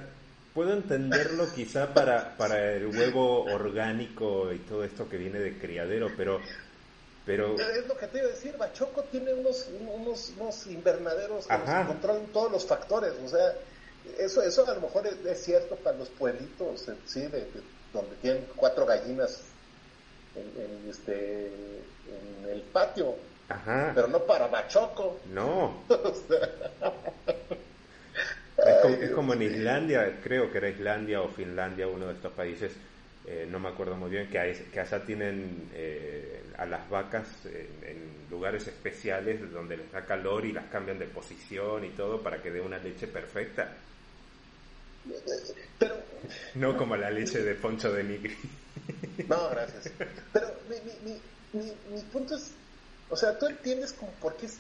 puedo 0.53 0.73
entenderlo 0.73 1.45
quizá 1.53 1.93
para, 1.93 2.35
para 2.35 2.73
el 2.73 2.87
huevo 2.87 3.45
orgánico 3.45 4.51
y 4.51 4.59
todo 4.59 4.83
esto 4.83 5.07
que 5.07 5.17
viene 5.17 5.39
de 5.39 5.57
criadero, 5.57 6.09
pero... 6.17 6.41
pero... 7.25 7.55
Es 7.55 7.87
lo 7.87 7.95
que 7.95 8.07
te 8.07 8.17
iba 8.17 8.27
a 8.27 8.31
decir, 8.31 8.57
Bachoco 8.57 9.03
tiene 9.03 9.31
unos, 9.33 9.69
unos, 9.79 10.33
unos 10.37 10.67
invernaderos 10.67 11.45
que 11.47 11.85
controlan 11.87 12.25
todos 12.33 12.51
los 12.51 12.65
factores, 12.65 13.13
o 13.23 13.29
sea, 13.29 13.53
eso, 14.17 14.41
eso 14.41 14.67
a 14.67 14.73
lo 14.73 14.81
mejor 14.81 15.07
es, 15.07 15.43
cierto 15.43 15.75
para 15.77 15.97
los 15.97 16.09
pueblitos, 16.09 16.85
sí, 17.05 17.21
de, 17.21 17.47
donde 17.93 18.15
tienen 18.17 18.45
cuatro 18.55 18.85
gallinas 18.85 19.43
en, 20.35 20.89
este, 20.89 21.47
en 21.47 22.49
el 22.49 22.61
patio, 22.61 23.15
Ajá. 23.47 23.91
pero 23.95 24.07
no 24.07 24.19
para 24.19 24.47
Bachoco. 24.47 25.19
No. 25.31 25.83
Es 29.01 29.11
como, 29.11 29.33
en 29.33 29.41
Islandia, 29.41 30.19
creo 30.21 30.51
que 30.51 30.57
era 30.57 30.67
Islandia 30.67 31.21
o 31.21 31.29
Finlandia, 31.29 31.87
uno 31.87 32.07
de 32.07 32.13
estos 32.13 32.33
países, 32.33 32.73
eh, 33.25 33.47
no 33.49 33.57
me 33.57 33.69
acuerdo 33.69 33.95
muy 33.95 34.09
bien, 34.09 34.29
que, 34.29 34.65
que 34.71 34.79
allá 34.81 35.05
tienen 35.05 35.69
eh, 35.73 36.38
a 36.59 36.65
las 36.65 36.89
vacas 36.89 37.27
en, 37.45 38.19
lugares 38.29 38.67
especiales 38.67 39.51
donde 39.51 39.77
les 39.77 39.91
da 39.91 40.05
calor 40.05 40.45
y 40.45 40.51
las 40.51 40.65
cambian 40.67 40.99
de 40.99 41.07
posición 41.07 41.83
y 41.83 41.89
todo 41.89 42.21
para 42.21 42.41
que 42.41 42.51
dé 42.51 42.61
una 42.61 42.77
leche 42.77 43.07
perfecta. 43.07 43.75
Pero, 45.79 45.95
no 46.55 46.77
como 46.77 46.95
la 46.95 47.09
leche 47.09 47.41
de 47.41 47.55
Poncho 47.55 47.91
de 47.91 48.03
Nigri. 48.03 48.37
No, 49.27 49.49
gracias. 49.49 49.91
Pero 50.31 50.47
mi, 50.69 50.75
mi, 51.11 51.19
mi, 51.53 51.73
mi 51.91 52.01
punto 52.03 52.35
es, 52.35 52.51
o 53.09 53.15
sea, 53.15 53.37
tú 53.37 53.47
entiendes 53.47 53.93
como 53.93 54.11
por 54.13 54.35
qué 54.37 54.45
es 54.45 54.59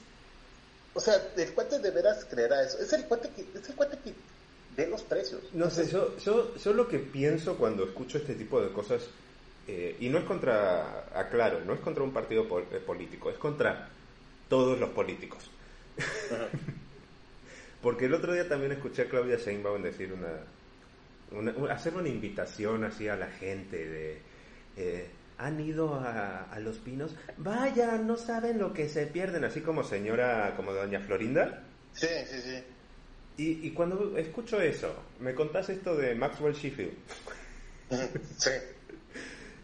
o 0.93 0.99
sea, 0.99 1.15
el 1.37 1.53
cuate 1.53 1.79
de 1.79 1.91
veras 1.91 2.25
creerá 2.29 2.63
eso. 2.63 2.79
Es 2.79 2.91
el 2.93 3.05
cuate 3.05 3.29
que, 3.29 3.45
es 3.57 3.69
el 3.69 3.75
cuate 3.75 3.97
que 3.99 4.13
ve 4.75 4.87
los 4.87 5.03
precios. 5.03 5.41
No 5.53 5.69
sé, 5.69 5.87
yo, 5.87 6.17
yo, 6.17 6.55
yo 6.55 6.73
lo 6.73 6.87
que 6.87 6.99
pienso 6.99 7.57
cuando 7.57 7.83
escucho 7.83 8.17
este 8.17 8.35
tipo 8.35 8.61
de 8.61 8.71
cosas, 8.71 9.03
eh, 9.71 9.95
y 9.99 10.09
no 10.09 10.17
es 10.17 10.23
contra, 10.23 11.05
aclaro, 11.13 11.63
no 11.63 11.75
es 11.75 11.79
contra 11.79 12.03
un 12.03 12.11
partido 12.11 12.47
eh, 12.71 12.79
político, 12.83 13.29
es 13.29 13.37
contra 13.37 13.87
todos 14.47 14.79
los 14.79 14.89
políticos. 14.89 15.51
Porque 17.83 18.05
el 18.05 18.15
otro 18.15 18.33
día 18.33 18.49
también 18.49 18.71
escuché 18.71 19.03
a 19.03 19.09
Claudia 19.09 19.37
Sheinbaum 19.37 19.83
decir 19.83 20.11
una, 20.11 21.51
una, 21.53 21.71
hacer 21.71 21.93
una 21.93 22.09
invitación 22.09 22.83
así 22.83 23.07
a 23.07 23.15
la 23.15 23.27
gente 23.27 23.77
de 23.77 24.17
eh, 24.75 25.07
han 25.37 25.59
ido 25.59 25.93
a, 25.93 26.57
Los 26.61 26.79
Pinos, 26.79 27.15
vaya, 27.37 27.95
no 27.99 28.17
saben 28.17 28.57
lo 28.57 28.73
que 28.73 28.89
se 28.89 29.05
pierden, 29.05 29.43
así 29.43 29.61
como 29.61 29.83
señora, 29.83 30.55
como 30.57 30.73
doña 30.73 30.99
Florinda. 30.99 31.63
Sí, 31.93 32.07
sí, 32.25 32.41
sí. 32.41 32.63
Y, 33.37 33.69
cuando 33.69 34.17
escucho 34.17 34.59
eso, 34.59 34.93
me 35.19 35.35
contás 35.35 35.69
esto 35.69 35.95
de 35.95 36.15
Maxwell 36.15 36.55
Sheffield. 36.55 36.93
Sí. 38.37 38.51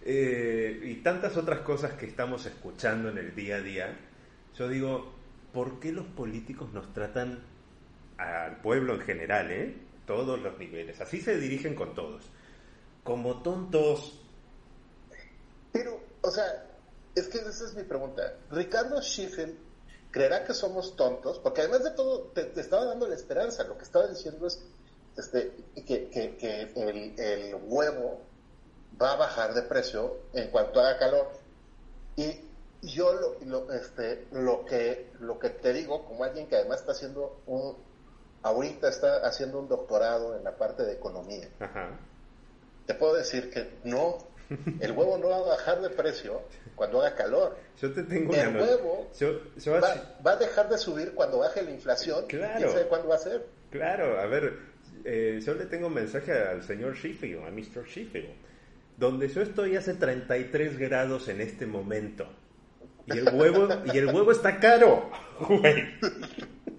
Eh, 0.05 0.81
y 0.83 0.95
tantas 1.01 1.35
otras 1.35 1.61
cosas 1.61 1.93
que 1.93 2.05
estamos 2.05 2.45
escuchando 2.45 3.09
en 3.09 3.17
el 3.17 3.35
día 3.35 3.57
a 3.57 3.61
día, 3.61 3.97
yo 4.55 4.69
digo, 4.69 5.13
¿por 5.51 5.79
qué 5.79 5.91
los 5.91 6.05
políticos 6.05 6.71
nos 6.73 6.93
tratan 6.93 7.39
al 8.17 8.61
pueblo 8.61 8.93
en 8.93 9.01
general, 9.01 9.51
eh? 9.51 9.75
Todos 10.05 10.39
los 10.39 10.57
niveles, 10.59 11.01
así 11.01 11.19
se 11.19 11.37
dirigen 11.39 11.73
con 11.73 11.95
todos, 11.95 12.29
como 13.03 13.41
tontos, 13.41 14.21
pero, 15.75 15.99
o 16.21 16.31
sea, 16.31 16.65
es 17.15 17.27
que 17.27 17.39
esa 17.39 17.65
es 17.65 17.73
mi 17.75 17.83
pregunta. 17.83 18.37
Ricardo 18.49 19.01
Schiffel 19.01 19.59
creerá 20.09 20.45
que 20.45 20.53
somos 20.53 20.95
tontos, 20.95 21.37
porque 21.39 21.59
además 21.59 21.83
de 21.83 21.91
todo, 21.91 22.31
te, 22.33 22.49
estaba 22.57 22.85
dando 22.85 23.09
la 23.09 23.15
esperanza. 23.15 23.65
Lo 23.65 23.77
que 23.77 23.83
estaba 23.83 24.07
diciendo 24.07 24.47
es 24.47 24.63
este, 25.17 25.51
que, 25.85 26.07
que, 26.07 26.71
el, 26.77 27.57
huevo 27.65 28.21
va 29.01 29.13
a 29.13 29.15
bajar 29.15 29.53
de 29.53 29.61
precio 29.63 30.17
en 30.33 30.49
cuanto 30.49 30.79
haga 30.79 30.97
calor. 30.97 31.29
Y 32.15 32.41
yo 32.81 33.13
lo, 33.13 33.37
lo, 33.45 33.73
este, 33.73 34.27
lo, 34.31 34.65
que, 34.65 35.11
lo 35.19 35.39
que 35.39 35.49
te 35.49 35.73
digo, 35.73 36.05
como 36.05 36.23
alguien 36.23 36.47
que 36.47 36.55
además 36.55 36.79
está 36.79 36.91
haciendo 36.91 37.41
un, 37.47 37.75
ahorita 38.43 38.89
está 38.89 39.27
haciendo 39.27 39.59
un 39.59 39.67
doctorado 39.67 40.37
en 40.37 40.43
la 40.43 40.55
parte 40.55 40.83
de 40.83 40.93
economía, 40.93 41.49
te 42.85 42.93
puedo 42.93 43.15
decir 43.15 43.49
que 43.49 43.79
no 43.83 44.17
el 44.79 44.91
huevo 44.91 45.17
no 45.17 45.29
va 45.29 45.37
a 45.37 45.41
bajar 45.41 45.81
de 45.81 45.89
precio 45.89 46.43
cuando 46.75 47.01
haga 47.01 47.15
calor. 47.15 47.57
Yo 47.81 47.91
te 47.91 48.03
tengo 48.03 48.33
El 48.33 48.55
huevo 48.55 49.09
va, 50.23 50.31
a 50.31 50.35
dejar 50.35 50.69
de 50.69 50.77
subir 50.77 51.13
cuando 51.13 51.39
baje 51.39 51.63
la 51.63 51.71
inflación. 51.71 52.25
Claro. 52.27 52.57
¿Quién 52.57 52.69
sabe 52.69 52.85
cuándo 52.85 53.07
va 53.07 53.15
a 53.15 53.19
ser? 53.19 53.45
Claro, 53.71 54.19
a 54.19 54.25
ver, 54.27 54.59
eh, 55.03 55.39
yo 55.43 55.53
le 55.55 55.65
tengo 55.65 55.87
un 55.87 55.93
mensaje 55.93 56.31
al 56.31 56.63
señor 56.63 56.95
Sheffield, 56.95 57.43
a 57.45 57.51
Mr. 57.51 57.85
Sheffield, 57.85 58.29
donde 58.97 59.27
yo 59.27 59.41
estoy 59.41 59.75
hace 59.75 59.93
33 59.93 60.77
grados 60.77 61.27
en 61.27 61.41
este 61.41 61.65
momento. 61.65 62.27
Y 63.07 63.17
el 63.17 63.33
huevo, 63.33 63.67
y 63.93 63.97
el 63.97 64.07
huevo 64.07 64.31
está 64.31 64.59
caro, 64.59 65.11
güey. 65.39 65.83
o 66.71 66.77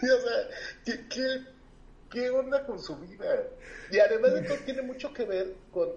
sea, 0.00 0.48
¿qué, 0.84 1.40
qué 2.10 2.30
onda 2.30 2.64
con 2.64 2.80
su 2.80 2.96
vida? 2.96 3.26
Y 3.90 3.98
además 3.98 4.34
de 4.34 4.42
todo 4.42 4.58
tiene 4.64 4.82
mucho 4.82 5.12
que 5.12 5.24
ver 5.24 5.54
con, 5.70 5.90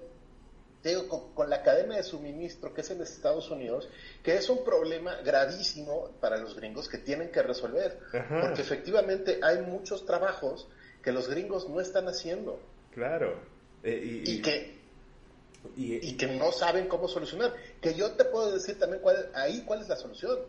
digo, 0.83 1.33
con, 1.33 1.49
la 1.49 1.61
cadena 1.61 1.95
de 1.95 2.03
suministro 2.03 2.73
que 2.73 2.81
es 2.81 2.91
en 2.91 3.01
Estados 3.01 3.49
Unidos, 3.49 3.89
que 4.23 4.35
es 4.35 4.49
un 4.49 4.63
problema 4.65 5.15
gravísimo 5.23 6.11
para 6.19 6.37
los 6.37 6.55
gringos 6.55 6.89
que 6.89 6.97
tienen 6.97 7.31
que 7.31 7.41
resolver. 7.41 7.99
Porque 8.11 8.61
efectivamente 8.61 9.39
hay 9.41 9.59
muchos 9.59 10.05
trabajos 10.05 10.67
que 11.01 11.11
los 11.11 11.29
gringos 11.29 11.69
no 11.69 11.79
están 11.79 12.07
haciendo. 12.07 12.59
Claro. 12.93 13.50
Eh, 13.83 14.23
y, 14.25 14.41
que 14.41 14.79
y, 15.75 16.17
que 16.17 16.27
no 16.27 16.51
saben 16.51 16.87
cómo 16.87 17.07
solucionar. 17.07 17.53
Que 17.81 17.93
yo 17.93 18.11
te 18.11 18.25
puedo 18.25 18.51
decir 18.51 18.77
también 18.79 19.01
cuál, 19.01 19.29
ahí 19.35 19.63
cuál 19.65 19.81
es 19.81 19.89
la 19.89 19.95
solución. 19.95 20.39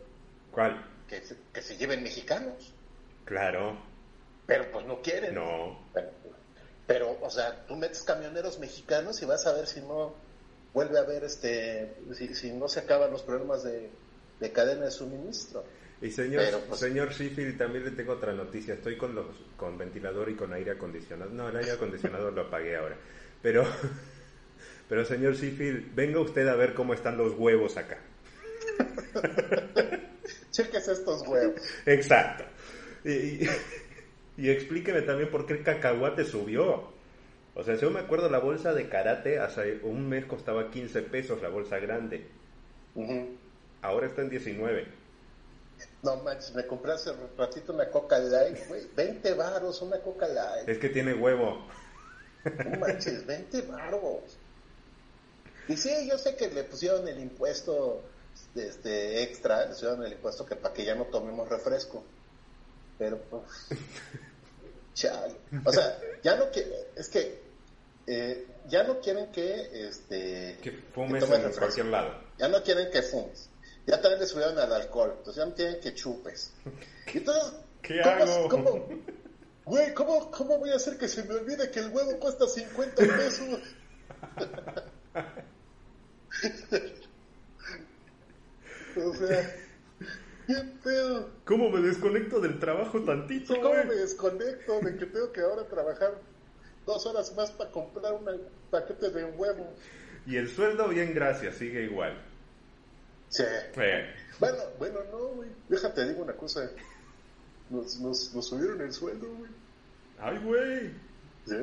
¿Cuál? 0.51 0.85
Que 1.09 1.23
se, 1.23 1.37
que 1.53 1.63
se 1.63 1.77
lleven 1.77 2.03
mexicanos. 2.03 2.73
Claro. 3.25 3.79
Pero 4.47 4.71
pues 4.71 4.87
no 4.87 5.01
quieren. 5.01 5.35
No. 5.35 5.79
Pero, 6.87 7.17
o 7.21 7.31
sea, 7.31 7.65
tú 7.67 7.77
metes 7.77 8.03
camioneros 8.03 8.59
mexicanos 8.59 9.23
y 9.23 9.25
vas 9.25 9.47
a 9.47 9.55
ver 9.55 9.67
si 9.67 9.81
no 9.81 10.15
vuelve 10.75 10.99
a 10.99 11.03
haber, 11.03 11.25
este, 11.25 11.95
si, 12.35 12.53
no 12.53 12.69
se 12.69 12.81
acaban 12.81 13.11
los 13.11 13.23
problemas 13.23 13.63
de, 13.63 13.91
cadena 14.53 14.87
de 14.87 14.91
suministro. 14.91 15.65
Y 16.01 16.11
señor, 16.11 16.43
pues, 16.69 16.81
señor 16.81 17.13
Sheffield, 17.13 17.57
también 17.57 17.85
le 17.85 17.93
tengo 17.93 18.15
otra 18.15 18.33
noticia. 18.33 18.75
Estoy 18.75 18.97
con 18.97 19.15
los 19.15 19.27
con 19.57 19.79
ventilador 19.79 20.29
y 20.31 20.35
con 20.35 20.53
aire 20.53 20.73
acondicionado. 20.73 21.31
No, 21.31 21.49
el 21.49 21.57
aire 21.57 21.73
acondicionado 21.73 22.33
lo 22.33 22.43
apagué 22.43 22.77
ahora. 22.77 22.97
Pero 23.43 23.67
Pero 24.93 25.07
señor 25.07 25.37
Sheffield, 25.37 25.95
venga 25.95 26.21
usted 26.21 26.47
a 26.49 26.55
ver 26.55 26.75
cómo 26.75 26.93
están 26.93 27.17
los 27.17 27.33
huevos 27.39 27.79
acá. 27.79 27.97
Cheques 30.51 30.87
estos 30.87 31.27
huevos. 31.27 31.63
Exacto. 31.87 32.45
Y, 33.03 33.49
y, 34.37 34.51
explíqueme 34.51 35.01
también 35.01 35.31
por 35.31 35.47
qué 35.47 35.55
el 35.55 35.63
cacahuate 35.63 36.27
subió. 36.27 36.93
O 37.55 37.65
sea, 37.65 37.77
si 37.77 37.81
yo 37.81 37.91
me 37.91 38.01
acuerdo, 38.01 38.29
la 38.29 38.39
bolsa 38.39 38.75
de 38.75 38.91
karate 38.91 39.39
hace 39.39 39.81
un 39.83 40.11
mes 40.11 40.27
costaba 40.27 40.71
15 40.71 41.01
pesos 41.05 41.41
la 41.41 41.49
bolsa 41.49 41.79
grande. 41.79 42.27
Ahora 43.81 44.09
está 44.09 44.21
en 44.21 44.29
19. 44.29 44.87
No 46.03 46.17
manches, 46.19 46.55
me 46.55 46.67
compré 46.67 46.93
hace 46.93 47.13
ratito 47.39 47.73
una 47.73 47.89
Coca 47.89 48.19
Light, 48.19 48.69
güey. 48.69 48.83
20 48.95 49.33
varos 49.33 49.81
una 49.81 49.99
Coca 50.01 50.29
Light. 50.29 50.69
Es 50.69 50.77
que 50.77 50.91
tiene 50.91 51.15
huevo. 51.15 51.67
No 52.45 52.79
manches, 52.79 53.27
20 53.27 53.63
varos. 53.63 54.39
Y 55.69 55.77
sí, 55.77 55.91
yo 56.09 56.19
sé 56.19 56.35
que 56.37 56.49
le 56.49 56.65
pusieron 56.65 57.07
el 57.07 57.21
impuesto 57.21 58.03
este, 58.55 59.23
extra, 59.23 59.63
le 59.63 59.69
pusieron 59.69 60.05
el 60.05 60.13
impuesto 60.13 60.45
que 60.45 60.57
para 60.57 60.75
que 60.75 60.85
ya 60.85 60.95
no 60.95 61.05
tomemos 61.05 61.49
refresco. 61.49 62.05
Pero, 62.99 63.19
pues, 63.19 63.43
chale. 64.95 65.37
O 65.65 65.73
sea, 65.73 65.99
ya 66.23 66.37
no 66.37 66.51
que, 66.51 66.89
es 66.97 67.09
que 67.09 67.41
eh, 68.07 68.47
ya 68.69 68.83
no 68.85 69.01
quieren 69.01 69.31
que, 69.31 69.89
este, 69.89 70.59
que 70.63 70.73
fumes 70.93 71.23
en 71.23 71.53
cualquier 71.53 71.87
lado. 71.87 72.15
Ya 72.39 72.49
no 72.49 72.63
quieren 72.63 72.91
que 72.91 73.03
fumes. 73.03 73.49
Ya 73.87 74.01
también 74.01 74.21
le 74.21 74.27
subieron 74.27 74.59
al 74.59 74.73
alcohol, 74.73 75.15
entonces 75.19 75.43
ya 75.43 75.47
no 75.47 75.55
quieren 75.55 75.81
que 75.81 75.95
chupes. 75.95 76.53
Entonces, 77.13 77.53
¿qué 77.83 78.01
hago? 78.01 78.49
¿cómo, 78.49 78.87
güey, 79.65 79.95
¿cómo, 79.95 80.31
¿cómo 80.31 80.59
voy 80.59 80.71
a 80.71 80.77
hacer 80.77 80.99
que 80.99 81.09
se 81.09 81.25
me 81.25 81.35
olvide 81.35 81.71
que 81.71 81.81
el 81.81 81.91
huevo 81.91 82.19
cuesta 82.19 82.47
50 82.47 82.97
pesos? 82.97 83.61
o 88.97 89.15
sea, 89.15 89.57
¿qué 90.47 90.55
pedo? 90.83 91.31
¿Cómo 91.45 91.71
me 91.71 91.81
desconecto 91.81 92.41
del 92.41 92.59
trabajo 92.59 93.01
tantito, 93.03 93.55
¿Cómo 93.61 93.85
me 93.85 93.95
desconecto 93.95 94.81
de 94.81 94.97
que 94.97 95.07
tengo 95.07 95.33
que 95.33 95.41
ahora 95.41 95.67
trabajar 95.69 96.19
dos 96.87 97.07
horas 97.07 97.35
más 97.37 97.53
para 97.53 97.71
comprar 97.71 98.15
un 98.15 98.41
paquete 98.71 99.11
de 99.11 99.25
huevo? 99.25 99.73
Y 100.27 100.37
el 100.37 100.49
sueldo, 100.49 100.89
bien, 100.89 101.15
gracias, 101.15 101.57
sigue 101.57 101.85
igual. 101.85 102.21
Sí. 103.29 103.45
Bueno, 104.39 104.59
bueno, 104.79 105.01
no, 105.11 105.19
güey. 105.29 105.49
Déjate, 105.69 106.07
digo 106.07 106.23
una 106.23 106.35
cosa. 106.35 106.71
Nos, 107.73 107.99
nos, 108.01 108.35
nos 108.35 108.47
subieron 108.47 108.83
el 108.83 108.93
sueldo, 108.93 109.27
güey. 109.35 109.51
Ay, 110.21 110.39
güey. 110.45 110.91
Sí. 111.47 111.57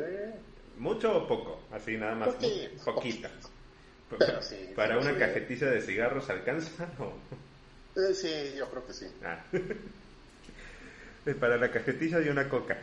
¿Mucho 0.80 1.16
o 1.16 1.28
poco? 1.28 1.62
Así 1.72 1.97
nada 1.97 2.16
más. 2.16 2.30
Poquito. 2.30 2.84
Poquita. 2.84 3.30
Pero 4.18 4.41
sí, 4.41 4.72
¿Para 4.76 4.95
sí, 4.95 5.05
una 5.05 5.14
sí. 5.14 5.20
cajetilla 5.20 5.70
de 5.70 5.82
cigarros 5.82 6.28
alcanza? 6.32 6.89
o? 6.99 7.14
Eh, 7.99 8.14
sí, 8.16 8.57
yo 8.57 8.68
creo 8.72 8.88
que 8.88 8.93
sí. 8.93 9.05
Ah. 9.24 9.43
Para 11.39 11.57
la 11.57 11.70
cajetilla 11.72 12.20
y 12.22 12.30
una 12.30 12.49
coca. 12.49 12.80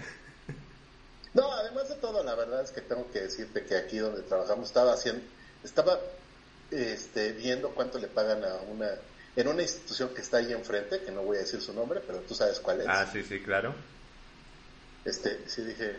No, 1.34 1.50
además 1.52 1.88
de 1.88 1.96
todo, 1.96 2.22
la 2.22 2.36
verdad 2.36 2.62
es 2.62 2.70
que 2.70 2.80
tengo 2.80 3.10
que 3.10 3.22
decirte 3.22 3.64
que 3.64 3.76
aquí 3.76 3.98
donde 3.98 4.22
trabajamos 4.22 4.68
estaba 4.68 4.92
haciendo, 4.92 5.22
estaba 5.64 5.98
este, 6.70 7.32
viendo 7.32 7.70
cuánto 7.70 7.98
le 7.98 8.06
pagan 8.06 8.44
a 8.44 8.56
una, 8.70 8.90
en 9.36 9.48
una 9.48 9.62
institución 9.62 10.14
que 10.14 10.22
está 10.22 10.38
ahí 10.38 10.52
enfrente, 10.52 11.00
que 11.02 11.10
no 11.12 11.22
voy 11.22 11.36
a 11.36 11.40
decir 11.40 11.60
su 11.60 11.72
nombre, 11.74 12.00
pero 12.06 12.20
tú 12.20 12.34
sabes 12.34 12.58
cuál 12.60 12.80
es. 12.80 12.86
Ah, 12.88 13.06
sí, 13.12 13.22
sí, 13.22 13.40
claro. 13.40 13.74
Este, 15.04 15.48
sí 15.48 15.62
dije, 15.62 15.94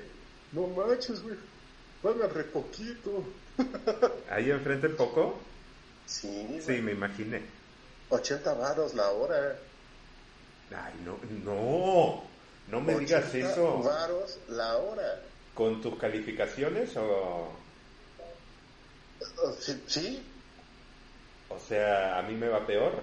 no 0.51 0.67
manches, 0.67 1.21
güey, 1.21 1.35
pagan 2.01 2.29
re 2.31 2.43
poquito. 2.45 3.23
Ahí 4.29 4.51
enfrente 4.51 4.89
poco. 4.89 5.39
Sí, 6.05 6.59
Sí, 6.65 6.81
me 6.81 6.91
imaginé. 6.91 7.41
80 8.09 8.53
varos 8.53 8.93
la 8.93 9.09
hora. 9.11 9.57
Ay, 10.75 10.93
no, 11.05 11.17
no, 11.43 12.23
no 12.69 12.81
me 12.81 12.95
digas 12.99 13.25
80 13.29 13.51
eso. 13.51 13.79
varos 13.83 14.39
la 14.49 14.77
hora. 14.77 15.21
¿Con 15.53 15.81
tus 15.81 15.97
calificaciones 15.97 16.95
o...? 16.97 17.51
Sí, 19.59 19.83
sí, 19.87 20.23
O 21.49 21.59
sea, 21.59 22.19
a 22.19 22.21
mí 22.23 22.35
me 22.35 22.47
va 22.47 22.65
peor. 22.65 23.01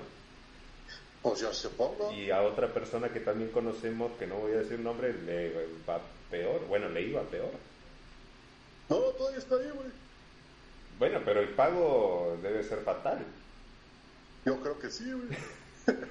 Pues 1.25 1.41
yo 1.41 1.53
supongo. 1.53 2.12
Y 2.12 2.31
a 2.31 2.43
otra 2.43 2.68
persona 2.72 3.09
que 3.09 3.18
también 3.18 3.51
conocemos, 3.51 4.12
que 4.18 4.27
no 4.27 4.37
voy 4.37 4.53
a 4.53 4.59
decir 4.59 4.79
nombre, 4.79 5.12
le 5.12 5.53
va 5.89 5.99
peor. 6.31 6.64
Bueno, 6.68 6.89
le 6.91 7.01
iba 7.01 7.22
peor. 7.22 7.51
No, 8.91 8.97
todavía 8.97 9.39
está 9.39 9.57
ahí, 9.57 9.70
güey. 9.75 9.89
Bueno, 10.99 11.22
pero 11.25 11.41
el 11.41 11.49
pago 11.49 12.39
debe 12.43 12.62
ser 12.62 12.81
fatal. 12.81 13.25
Yo 14.45 14.61
creo 14.61 14.79
que 14.79 14.91
sí, 14.91 15.11
güey. 15.11 15.29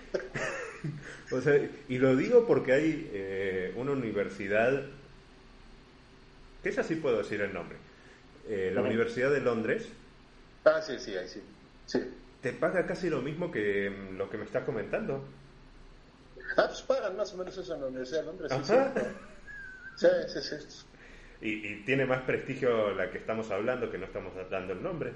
O 1.32 1.39
sea, 1.39 1.57
y 1.88 1.97
lo 1.97 2.16
digo 2.16 2.45
porque 2.45 2.74
hay 2.74 3.09
eh, 3.14 3.74
una 3.78 3.93
universidad, 3.93 4.84
que 6.61 6.70
esa 6.70 6.84
sí 6.84 6.95
puedo 6.95 7.20
decir 7.20 7.39
el 7.41 7.53
nombre, 7.53 7.78
eh, 8.49 8.72
la. 8.76 8.82
Universidad 8.82 9.32
de 9.32 9.39
Londres, 9.39 9.88
Ah, 10.66 10.82
sí, 10.82 10.97
sí, 10.99 11.16
ahí 11.16 11.28
sí. 11.28 11.41
Sí. 11.86 11.99
Te 12.43 12.53
paga 12.53 12.85
casi 12.85 13.09
lo 13.09 13.21
mismo 13.23 13.51
que 13.51 13.89
mm, 13.89 14.17
lo 14.17 14.29
que 14.29 14.37
me 14.37 14.45
estás 14.45 14.65
comentando. 14.65 15.23
Ah, 16.57 16.67
pues 16.67 16.81
pagan 16.83 17.15
más 17.15 17.33
o 17.33 17.37
menos 17.37 17.57
eso 17.57 17.73
en 17.75 17.81
la 17.81 17.87
Universidad 17.87 18.21
de 18.21 18.25
Londres. 18.25 18.59
Sí, 18.63 18.75
Ajá. 18.75 18.93
sí, 19.95 20.07
sí, 20.27 20.41
sí, 20.41 20.55
sí. 20.69 20.85
Y, 21.41 21.67
y 21.73 21.85
tiene 21.85 22.05
más 22.07 22.21
prestigio 22.23 22.91
la 22.93 23.11
que 23.11 23.17
estamos 23.19 23.51
hablando, 23.51 23.91
que 23.91 23.97
no 23.99 24.05
estamos 24.05 24.33
dando 24.49 24.73
el 24.73 24.81
nombre. 24.81 25.13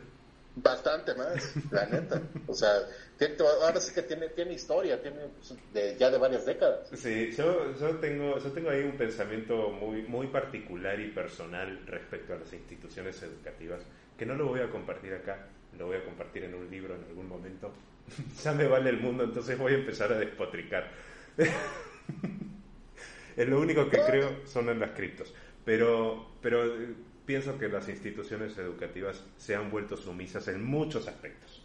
Bastante 0.55 1.13
más, 1.15 1.61
la 1.69 1.85
neta. 1.85 2.21
O 2.45 2.53
sea, 2.53 2.85
tiene- 3.17 3.35
ahora 3.61 3.79
sí 3.79 3.93
que 3.93 4.01
tiene, 4.03 4.29
tiene 4.29 4.53
historia, 4.53 5.01
tiene 5.01 5.29
pues, 5.29 5.53
de, 5.71 5.95
ya 5.97 6.09
de 6.09 6.17
varias 6.17 6.45
décadas. 6.45 6.93
Sí, 6.93 7.31
yo, 7.33 7.73
yo, 7.77 7.99
tengo, 7.99 8.37
yo 8.39 8.51
tengo 8.53 8.69
ahí 8.69 8.81
un 8.83 8.97
pensamiento 8.97 9.69
muy, 9.71 10.03
muy 10.03 10.27
particular 10.27 10.99
y 10.99 11.11
personal 11.11 11.85
respecto 11.85 12.33
a 12.33 12.37
las 12.37 12.53
instituciones 12.53 13.21
educativas, 13.21 13.85
que 14.15 14.25
no 14.25 14.35
lo 14.35 14.47
voy 14.47 14.61
a 14.61 14.69
compartir 14.69 15.13
acá, 15.13 15.56
lo 15.77 15.87
voy 15.87 15.97
a 15.97 16.03
compartir 16.05 16.43
en 16.43 16.55
un 16.55 16.69
libro 16.69 16.95
en 16.95 17.03
algún 17.05 17.27
momento. 17.27 17.73
ya 18.43 18.53
me 18.53 18.67
vale 18.67 18.89
el 18.89 18.97
mundo, 18.99 19.23
entonces 19.23 19.57
voy 19.57 19.73
a 19.73 19.75
empezar 19.77 20.11
a 20.13 20.17
despotricar. 20.19 20.91
es 23.35 23.47
lo 23.47 23.59
único 23.59 23.89
que 23.89 24.03
creo 24.03 24.45
son 24.45 24.69
en 24.69 24.79
las 24.79 24.91
criptos. 24.91 25.33
Pero, 25.63 26.37
pero 26.41 26.65
eh, 26.65 26.95
pienso 27.25 27.57
que 27.57 27.67
las 27.69 27.87
instituciones 27.89 28.57
educativas 28.57 29.25
se 29.37 29.55
han 29.55 29.69
vuelto 29.69 29.97
sumisas 29.97 30.47
en 30.47 30.63
muchos 30.63 31.07
aspectos. 31.07 31.63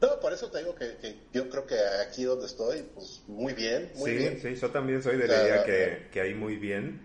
No, 0.00 0.18
por 0.20 0.32
eso 0.32 0.50
te 0.50 0.58
digo 0.58 0.74
que, 0.74 0.96
que 0.96 1.28
yo 1.32 1.48
creo 1.48 1.66
que 1.66 1.76
aquí 2.06 2.24
donde 2.24 2.46
estoy, 2.46 2.82
pues 2.94 3.22
muy 3.28 3.52
bien, 3.54 3.92
muy 3.94 4.12
sí, 4.12 4.14
bien. 4.14 4.40
sí, 4.40 4.54
yo 4.54 4.70
también 4.70 5.02
soy 5.02 5.16
de 5.16 5.28
la 5.28 5.36
idea 5.36 5.62
que, 5.62 6.08
que 6.10 6.20
hay 6.20 6.34
muy 6.34 6.56
bien. 6.56 7.00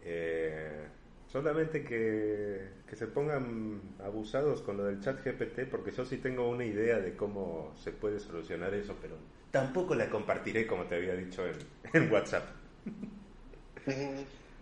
eh, 0.00 0.88
solamente 1.26 1.84
que, 1.84 2.75
que 2.88 2.96
se 2.96 3.06
pongan 3.06 3.80
abusados 4.04 4.62
con 4.62 4.76
lo 4.76 4.84
del 4.84 5.00
chat 5.02 5.22
GPT, 5.24 5.68
porque 5.70 5.90
yo 5.90 6.04
sí 6.04 6.18
tengo 6.18 6.48
una 6.48 6.64
idea 6.64 6.98
de 6.98 7.16
cómo 7.16 7.74
se 7.82 7.90
puede 7.90 8.20
solucionar 8.20 8.72
eso, 8.74 8.94
pero 9.00 9.16
tampoco 9.50 9.94
la 9.94 10.08
compartiré 10.08 10.66
como 10.66 10.84
te 10.84 10.96
había 10.96 11.14
dicho 11.14 11.44
en, 11.46 11.56
en 11.92 12.12
WhatsApp. 12.12 12.44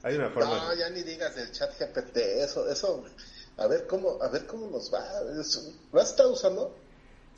Hay 0.03 0.16
una 0.16 0.31
forma... 0.31 0.57
No, 0.57 0.75
ya 0.75 0.89
ni 0.91 1.03
digas 1.03 1.35
del 1.35 1.51
chat 1.53 1.79
GPT, 1.79 2.16
eso, 2.16 2.68
eso, 2.70 3.05
a 3.59 3.66
ver 3.66 3.87
cómo, 3.87 4.22
a 4.22 4.29
ver 4.29 4.47
cómo 4.47 4.70
nos 4.70 4.93
va. 4.93 5.05
¿Lo 5.93 6.01
has 6.01 6.11
estado 6.11 6.33
usando? 6.33 6.75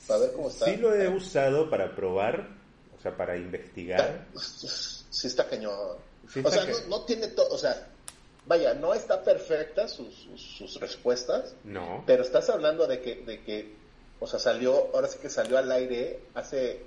A 0.08 0.16
ver 0.18 0.32
cómo 0.32 0.48
está. 0.48 0.66
Sí 0.66 0.76
lo 0.76 0.94
he 0.94 1.08
usado 1.08 1.68
para 1.68 1.94
probar, 1.94 2.48
o 2.96 3.00
sea, 3.00 3.16
para 3.16 3.36
investigar. 3.36 4.26
Sí 5.08 5.28
está 5.28 5.48
cañón. 5.48 5.96
Sí 6.28 6.42
o 6.44 6.50
sea, 6.50 6.66
no, 6.66 6.98
no 6.98 7.04
tiene 7.06 7.28
todo, 7.28 7.48
o 7.48 7.56
sea, 7.56 7.88
vaya, 8.46 8.74
no 8.74 8.94
está 8.94 9.22
perfecta 9.24 9.88
sus, 9.88 10.14
sus, 10.14 10.40
sus 10.40 10.80
respuestas, 10.80 11.54
No. 11.64 12.04
pero 12.06 12.22
estás 12.22 12.48
hablando 12.50 12.86
de 12.86 13.00
que, 13.00 13.16
de 13.16 13.40
que, 13.42 13.74
o 14.20 14.26
sea, 14.26 14.38
salió, 14.38 14.90
ahora 14.94 15.08
sí 15.08 15.18
que 15.20 15.28
salió 15.28 15.58
al 15.58 15.70
aire 15.72 16.20
hace 16.34 16.80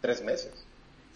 tres 0.00 0.22
meses. 0.22 0.52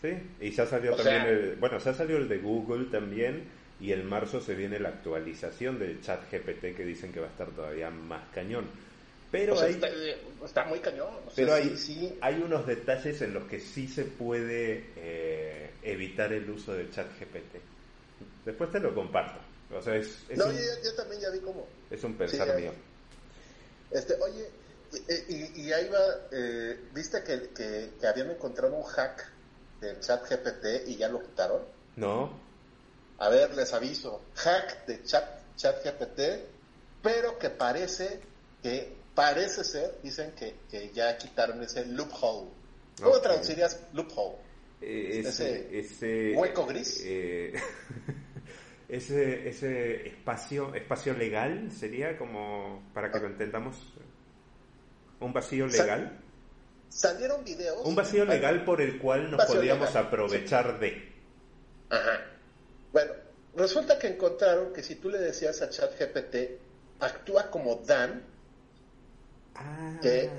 Sí, 0.01 0.09
y 0.41 0.51
ya 0.51 0.67
salió 0.67 0.95
O 0.95 0.97
también 0.97 1.23
sea- 1.23 1.31
el, 1.31 1.57
bueno, 1.57 1.79
ya 1.79 1.93
salió 1.95 2.17
el 2.17 2.29
de 2.29 2.39
Google 2.39 2.87
también, 2.91 3.45
y 3.81 3.93
en 3.93 4.07
marzo 4.07 4.41
se 4.41 4.55
viene 4.55 4.79
la 4.79 4.91
actualización 4.91 5.79
del 5.79 6.03
chat 6.03 6.21
GPT 6.31 6.75
que 6.77 6.85
dicen 6.85 7.13
que 7.13 7.21
va 7.21 7.27
a 7.27 7.31
estar 7.31 7.49
todavía 7.49 7.91
más 7.91 8.23
cañón. 8.35 8.67
Pero 9.31 9.55
o 9.55 9.57
sea, 9.57 9.69
hay, 9.69 9.75
está, 9.75 9.89
está 10.45 10.65
muy 10.65 10.81
cañón. 10.81 11.09
o 11.27 11.31
pero 11.37 11.55
hay, 11.55 11.77
sí. 11.77 12.19
hay 12.21 12.43
unos 12.45 12.67
detalles 12.67 13.23
en 13.23 13.33
los 13.33 13.45
que 13.45 13.61
sí 13.61 13.87
se 13.87 14.05
puede 14.05 14.87
eh, 14.97 15.71
evitar 15.83 16.33
el 16.33 16.51
uso 16.51 16.75
del 16.75 16.91
chat 16.91 17.07
GPT. 17.19 17.61
Después 18.45 18.71
te 18.73 18.81
lo 18.81 18.95
comparto. 18.95 19.39
O 19.73 19.81
sea, 19.83 19.97
es, 19.97 20.09
es 20.29 20.39
No, 20.39 20.47
un, 20.47 20.53
yo, 20.53 20.59
ya- 20.59 20.83
yo 20.85 20.95
también 20.95 21.21
ya 21.21 21.31
vi 21.31 21.41
cómo. 21.41 21.67
es 21.91 22.03
un 22.05 22.15
pensar 22.17 22.57
mío. 22.57 22.73
Este, 23.91 24.15
oye, 24.21 24.51
y, 25.29 25.35
y- 25.35 25.67
y 25.67 25.73
ahí 25.73 25.89
va, 25.89 26.05
eh, 26.33 26.89
¿viste 26.93 27.23
que, 27.23 27.51
que, 27.55 27.91
que 28.01 28.07
habían 28.07 28.31
encontrado 28.31 28.75
un 28.75 28.83
hack 28.85 29.33
del 29.81 30.01
chat 30.01 30.25
GPT 30.29 30.89
y 30.89 30.97
ya 30.97 31.09
lo 31.09 31.23
quitaron? 31.23 31.63
¿No? 31.97 32.31
A 33.19 33.29
ver, 33.29 33.55
les 33.55 33.73
aviso, 33.75 34.31
hack 34.35 34.87
de 34.87 35.03
chat, 35.05 35.25
chat 35.57 35.85
GPT, 35.85 36.21
pero 37.03 37.39
que 37.39 37.51
parece 37.51 38.21
que 38.63 38.99
parece 39.15 39.63
ser, 39.65 40.01
dicen 40.03 40.33
que, 40.33 40.55
que 40.71 40.91
ya 40.93 41.17
quitaron 41.19 41.63
ese 41.63 41.85
loophole. 41.87 42.51
¿Cómo 43.03 43.21
traducirías 43.21 43.79
loophole? 43.93 44.39
Eh, 44.81 45.21
ese, 45.25 45.79
ese, 45.79 46.35
hueco 46.37 46.67
gris. 46.67 47.01
Eh, 47.05 47.53
ese, 48.91 49.49
ese 49.49 50.09
espacio, 50.09 50.75
espacio 50.75 51.15
legal 51.15 51.71
sería 51.71 52.19
como, 52.19 52.83
para 52.93 53.11
que 53.13 53.21
lo 53.21 53.27
entendamos, 53.29 53.77
un 55.21 55.33
vacío 55.33 55.67
legal. 55.67 56.19
salieron 56.89 57.45
videos. 57.45 57.85
Un 57.85 57.95
vacío 57.95 58.25
legal 58.25 58.65
por 58.65 58.81
el 58.81 58.99
cual 58.99 59.31
nos 59.31 59.45
podíamos 59.45 59.95
aprovechar 59.95 60.79
de. 60.81 61.09
Ajá. 61.89 62.27
Bueno, 62.93 63.13
resulta 63.55 63.99
que 63.99 64.09
encontraron 64.09 64.73
que 64.73 64.83
si 64.83 64.97
tú 64.97 65.09
le 65.09 65.19
decías 65.19 65.63
a 65.63 65.69
ChatGPT, 65.69 66.59
actúa 66.99 67.51
como 67.51 67.77
Dan, 67.77 68.23
ah, 69.55 69.99
que 70.03 70.31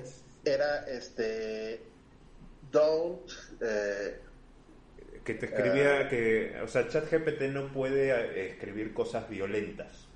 era 0.44 0.86
este, 0.90 1.82
don't. 2.72 3.30
Eh, 3.62 4.20
que 5.24 5.36
te 5.36 5.46
escribía 5.46 6.02
eh, 6.02 6.08
que, 6.08 6.62
o 6.62 6.68
sea, 6.68 6.88
ChatGPT 6.88 7.42
no 7.52 7.72
puede 7.72 8.10
eh, 8.10 8.52
escribir 8.52 8.94
cosas 8.94 9.30
violentas. 9.30 10.08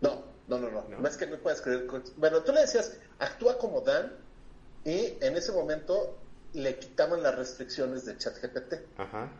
No, 0.00 0.24
no, 0.48 0.58
no, 0.58 0.70
no, 0.70 0.88
no. 0.88 1.08
es 1.08 1.16
que 1.16 1.26
no 1.26 1.38
pueda 1.38 1.56
escribir. 1.56 1.86
Bueno, 2.16 2.42
tú 2.42 2.52
le 2.52 2.60
decías, 2.62 2.96
actúa 3.18 3.58
como 3.58 3.80
Dan, 3.80 4.12
y 4.84 5.18
en 5.20 5.36
ese 5.36 5.52
momento 5.52 6.16
le 6.52 6.78
quitaban 6.78 7.22
las 7.22 7.36
restricciones 7.36 8.04
de 8.06 8.16
ChatGPT. 8.16 8.74
Ajá. 8.96 9.30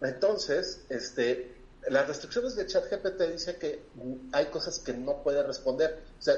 Entonces, 0.00 0.84
este, 0.88 1.54
las 1.88 2.08
restricciones 2.08 2.56
de 2.56 2.66
ChatGPT 2.66 3.20
dice 3.32 3.56
que 3.56 3.84
hay 4.32 4.46
cosas 4.46 4.78
que 4.80 4.92
no 4.92 5.22
puede 5.22 5.42
responder. 5.42 6.02
O 6.18 6.22
sea, 6.22 6.34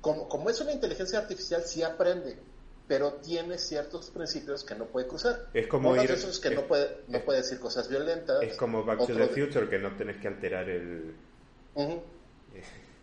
como, 0.00 0.28
como 0.28 0.48
es 0.48 0.60
una 0.60 0.72
inteligencia 0.72 1.18
artificial, 1.18 1.62
sí 1.64 1.82
aprende, 1.82 2.38
pero 2.86 3.14
tiene 3.14 3.58
ciertos 3.58 4.10
principios 4.10 4.64
que 4.64 4.74
no 4.74 4.86
puede 4.86 5.06
cruzar. 5.06 5.46
Es 5.54 5.66
como 5.66 5.96
ir, 5.96 6.14
que 6.42 6.50
no 6.50 6.62
puede 6.62 6.98
no 7.08 7.20
puede 7.24 7.40
decir 7.40 7.58
cosas 7.58 7.88
violentas. 7.88 8.42
Es 8.42 8.56
como 8.56 8.84
Back 8.84 9.06
to 9.06 9.14
the 9.14 9.28
Future 9.28 9.68
que 9.68 9.78
no 9.78 9.96
tenés 9.96 10.20
que 10.20 10.28
alterar 10.28 10.68
el. 10.68 11.14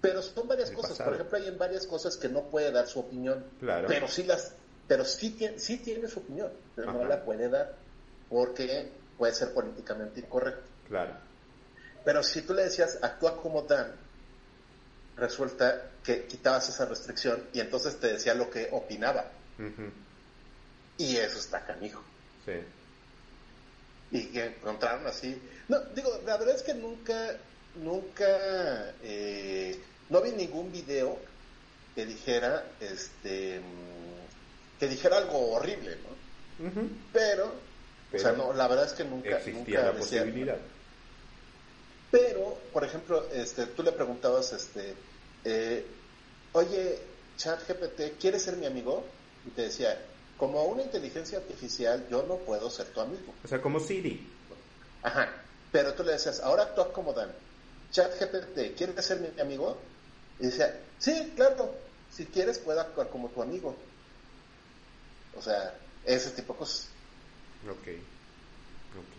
Pero 0.02 0.22
son 0.22 0.48
varias 0.48 0.72
cosas. 0.72 1.00
Por 1.00 1.14
ejemplo, 1.14 1.38
hay 1.38 1.48
en 1.48 1.58
varias 1.58 1.86
cosas 1.86 2.18
que 2.18 2.30
no 2.30 2.44
puede 2.44 2.72
dar 2.72 2.88
su 2.88 3.00
opinión. 3.00 3.44
Claro. 3.60 3.88
Pero 3.88 4.08
sí 4.08 4.24
las, 4.24 4.54
pero 4.88 5.06
sí 5.06 5.32
tiene, 5.32 5.60
sí 5.60 5.78
tiene 5.78 6.08
su 6.08 6.20
opinión, 6.20 6.52
pero 6.76 6.92
no 6.92 7.06
la 7.06 7.24
puede 7.24 7.50
dar 7.50 7.76
porque 8.30 8.90
puede 9.18 9.34
ser 9.34 9.54
políticamente 9.54 10.22
incorrecto. 10.22 10.64
Claro. 10.88 11.14
Pero 12.04 12.24
si 12.24 12.42
tú 12.42 12.54
le 12.54 12.64
decías 12.64 13.00
actúa 13.02 13.38
como 13.38 13.62
Dan, 13.64 13.92
resulta 15.18 15.90
que 16.04 16.26
quitabas 16.26 16.70
esa 16.70 16.86
restricción 16.86 17.44
y 17.54 17.60
entonces 17.60 18.00
te 18.00 18.14
decía 18.14 18.34
lo 18.34 18.50
que 18.50 18.70
opinaba. 18.72 19.32
Y 20.98 21.18
eso 21.18 21.40
está 21.40 21.66
canijo. 21.66 22.02
Sí. 22.46 22.54
Y 24.12 24.26
que 24.28 24.46
encontraron 24.46 25.08
así. 25.08 25.42
No, 25.68 25.80
digo, 25.96 26.22
la 26.26 26.38
verdad 26.38 26.56
es 26.56 26.64
que 26.64 26.74
nunca, 26.74 27.38
nunca, 27.76 28.94
eh, 29.04 29.80
no 30.10 30.22
vi 30.22 30.32
ningún 30.32 30.72
video 30.72 31.18
que 31.96 32.06
dijera, 32.06 32.66
este, 32.80 33.62
que 34.80 34.88
dijera 34.88 35.18
algo 35.18 35.52
horrible, 35.52 35.98
¿no? 35.98 36.72
Pero 37.12 37.54
o 38.14 38.20
sea, 38.20 38.34
no, 38.34 38.54
la 38.54 38.68
verdad 38.68 38.86
es 38.86 38.94
que 38.94 39.04
nunca... 39.04 39.38
Existía 39.38 39.84
la 39.84 39.94
posibilidad. 39.94 40.58
Pero, 42.10 42.58
por 42.74 42.84
ejemplo, 42.84 43.26
este, 43.32 43.68
tú 43.68 43.84
le 43.84 43.94
preguntabas, 43.94 44.52
este, 44.52 44.94
eh, 45.46 45.86
oye, 46.52 47.00
ChatGPT, 47.38 48.20
¿quieres 48.20 48.44
ser 48.44 48.58
mi 48.58 48.66
amigo? 48.66 49.06
Y 49.46 49.50
te 49.52 49.64
decía, 49.64 50.00
como 50.38 50.64
una 50.64 50.84
inteligencia 50.84 51.38
artificial, 51.38 52.08
yo 52.10 52.24
no 52.24 52.38
puedo 52.38 52.70
ser 52.70 52.88
tu 52.88 53.02
amigo. 53.02 53.34
O 53.44 53.48
sea, 53.48 53.62
como 53.62 53.80
Siri. 53.80 54.28
Ajá. 55.04 55.30
Pero 55.72 55.94
tú 55.94 56.04
le 56.04 56.14
decías, 56.14 56.40
ahora 56.42 56.64
actúa 56.64 56.92
como 56.92 57.14
Dan. 57.14 57.32
ChatGPT, 57.92 58.76
¿quieres 58.78 59.06
ser 59.06 59.20
mi 59.20 59.40
amigo? 59.40 59.78
Y 60.40 60.46
decía, 60.46 60.80
sí, 60.98 61.34
claro, 61.36 61.76
si 62.12 62.26
quieres 62.26 62.58
puedo 62.60 62.80
actuar 62.80 63.10
como 63.10 63.30
tu 63.30 63.42
amigo. 63.42 63.76
O 65.36 65.42
sea, 65.42 65.74
ese 66.06 66.32
tipo 66.32 66.54
de 66.54 66.60
cosas. 66.60 66.90
Ok. 67.70 67.88
Ok. 68.98 69.18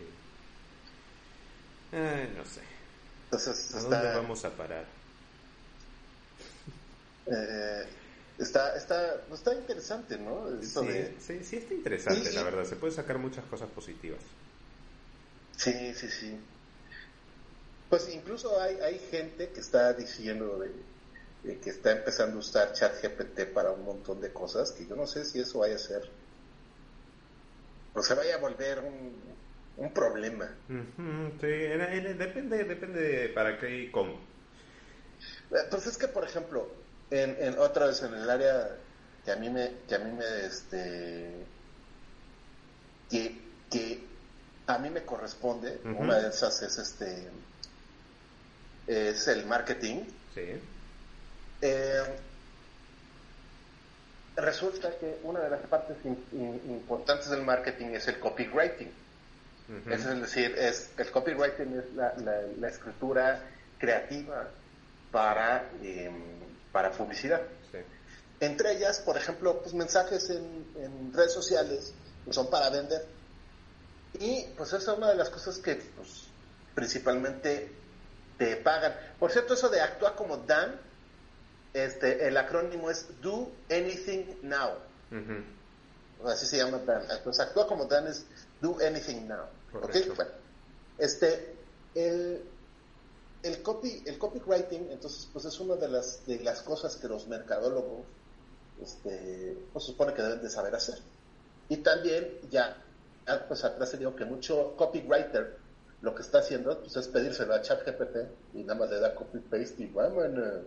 Eh, 1.93 2.33
no 2.35 2.45
sé. 2.45 2.61
Entonces, 3.25 3.75
¿A 3.75 3.81
dónde 3.81 4.13
vamos 4.15 4.45
a 4.45 4.49
parar? 4.51 4.85
Eh, 7.25 7.87
está, 8.37 8.75
está, 8.75 9.21
está 9.31 9.53
interesante, 9.53 10.17
¿no? 10.17 10.47
sí, 10.61 11.43
sí, 11.43 11.57
está 11.57 11.73
interesante, 11.73 12.31
la 12.31 12.43
verdad. 12.43 12.65
Se 12.65 12.75
puede 12.75 12.93
sacar 12.93 13.17
muchas 13.17 13.45
cosas 13.45 13.69
positivas. 13.69 14.21
Sí, 15.57 15.93
sí, 15.93 16.09
sí. 16.09 16.39
Pues 17.89 18.09
incluso 18.09 18.59
hay, 18.59 18.75
hay 18.77 18.99
gente 19.11 19.49
que 19.49 19.59
está 19.59 19.93
diciendo 19.93 20.59
de, 20.59 21.59
que 21.59 21.69
está 21.69 21.91
empezando 21.91 22.37
a 22.37 22.39
usar 22.39 22.73
ChatGPT 22.73 23.53
para 23.53 23.71
un 23.71 23.85
montón 23.85 24.19
de 24.19 24.31
cosas 24.33 24.71
que 24.71 24.87
yo 24.87 24.95
no 24.95 25.05
sé 25.05 25.25
si 25.25 25.39
eso 25.39 25.59
vaya 25.59 25.75
a 25.75 25.79
ser 25.79 26.09
o 27.93 28.01
se 28.01 28.15
vaya 28.15 28.35
a 28.35 28.37
volver 28.39 28.79
un, 28.79 29.13
un 29.77 29.93
problema. 29.93 30.49
sí, 30.67 31.47
depende, 31.47 32.63
depende 32.63 33.29
para 33.29 33.59
qué 33.59 33.83
y 33.83 33.91
cómo. 33.91 34.13
Eh, 35.51 35.57
pues 35.69 35.85
es 35.85 35.97
que, 35.97 36.07
por 36.07 36.23
ejemplo, 36.23 36.67
en, 37.11 37.37
en 37.39 37.59
otra 37.59 37.87
vez 37.87 38.01
en 38.03 38.13
el 38.13 38.29
área 38.29 38.77
que 39.25 39.31
a 39.31 39.35
mí 39.35 39.49
me, 39.49 39.71
que 39.87 39.95
a 39.95 39.99
mí 39.99 40.11
me, 40.11 40.45
este, 40.45 41.45
que, 43.09 43.41
que 43.69 44.03
a 44.67 44.77
mí 44.77 44.89
me 44.89 45.03
corresponde, 45.03 45.79
una 45.83 46.19
de 46.19 46.29
esas 46.29 46.61
es 46.61 46.77
este, 46.77 47.29
es 48.87 49.27
el 49.27 49.45
marketing. 49.45 50.03
Sí. 50.33 50.61
Eh, 51.61 52.03
resulta 54.35 54.97
que 54.97 55.19
una 55.23 55.41
de 55.41 55.49
las 55.49 55.61
partes 55.61 55.97
importantes 56.05 57.29
del 57.29 57.43
marketing 57.43 57.87
es 57.87 58.07
el 58.07 58.19
copywriting. 58.19 58.91
Es 59.89 60.05
decir, 60.05 60.55
es, 60.57 60.91
el 60.97 61.09
copywriting 61.09 61.79
es 61.79 61.93
la, 61.93 62.67
escritura 62.67 63.41
creativa 63.79 64.49
para, 65.11 65.69
em, 65.81 66.13
para 66.73 66.91
publicidad. 66.91 67.41
Entre 68.41 68.73
ellas, 68.73 68.99
por 68.99 69.15
ejemplo, 69.15 69.61
pues 69.61 69.73
mensajes 69.73 70.29
en, 70.29 71.13
redes 71.13 71.31
sociales 71.31 71.93
son 72.29 72.49
para 72.49 72.69
vender. 72.69 73.05
Y 74.19 74.47
pues 74.57 74.73
esa 74.73 74.91
es 74.91 74.97
una 74.97 75.09
de 75.09 75.15
las 75.15 75.29
cosas 75.29 75.59
que 75.59 75.75
pues, 75.75 76.25
principalmente 76.75 77.71
te 78.37 78.57
pagan. 78.57 78.93
Por 79.17 79.31
cierto, 79.31 79.53
eso 79.53 79.69
de 79.69 79.79
actuar 79.79 80.15
como 80.15 80.37
Dan, 80.37 80.77
este, 81.73 82.27
el 82.27 82.35
acrónimo 82.35 82.89
es 82.89 83.07
Do 83.21 83.49
Anything 83.69 84.39
Now. 84.41 84.71
Así 86.25 86.47
se 86.47 86.57
llama 86.57 86.79
Dan. 86.79 87.03
Entonces 87.09 87.45
actúa 87.45 87.67
como 87.67 87.85
Dan 87.85 88.07
es 88.07 88.25
Do 88.59 88.77
Anything 88.85 89.27
Now. 89.27 89.45
este, 90.97 91.55
el, 91.95 92.43
el, 93.43 93.61
copy, 93.61 94.03
el 94.05 94.17
copywriting, 94.17 94.89
entonces, 94.91 95.27
pues 95.31 95.45
es 95.45 95.59
una 95.59 95.75
de 95.75 95.89
las, 95.89 96.25
de 96.25 96.39
las 96.39 96.61
cosas 96.61 96.95
que 96.95 97.07
los 97.07 97.27
mercadólogos 97.27 98.05
este, 98.81 99.57
pues 99.71 99.85
supone 99.85 100.13
que 100.13 100.21
deben 100.21 100.41
de 100.41 100.49
saber 100.49 100.73
hacer. 100.75 100.97
Y 101.69 101.77
también 101.77 102.39
ya, 102.49 102.77
pues 103.47 103.63
atrás 103.63 103.91
se 103.91 103.97
digo 103.97 104.15
que 104.15 104.25
mucho 104.25 104.75
copywriter 104.75 105.57
lo 106.01 106.13
que 106.13 106.21
está 106.21 106.39
haciendo 106.39 106.79
pues, 106.79 106.95
es 106.97 107.07
pedírselo 107.07 107.53
a 107.53 107.61
ChatGPT 107.61 108.17
y 108.55 108.63
nada 108.63 108.79
más 108.79 108.89
le 108.89 108.99
da 108.99 109.15
copy-paste 109.15 109.83
y 109.83 109.87
vámonos. 109.87 110.65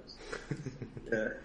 Eh, 1.09 1.37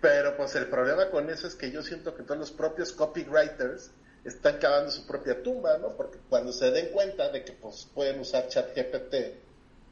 pero 0.00 0.36
pues 0.36 0.54
el 0.54 0.68
problema 0.68 1.10
con 1.10 1.28
eso 1.28 1.48
es 1.48 1.56
que 1.56 1.72
yo 1.72 1.82
siento 1.82 2.14
que 2.14 2.22
todos 2.22 2.38
los 2.38 2.52
propios 2.52 2.92
copywriters 2.92 3.90
están 4.22 4.58
cavando 4.58 4.92
su 4.92 5.04
propia 5.08 5.42
tumba, 5.42 5.76
¿no? 5.78 5.96
Porque 5.96 6.18
cuando 6.28 6.52
se 6.52 6.70
den 6.70 6.92
cuenta 6.92 7.28
de 7.30 7.44
que 7.44 7.50
pues 7.50 7.88
pueden 7.92 8.20
usar 8.20 8.46
ChatGPT 8.46 9.14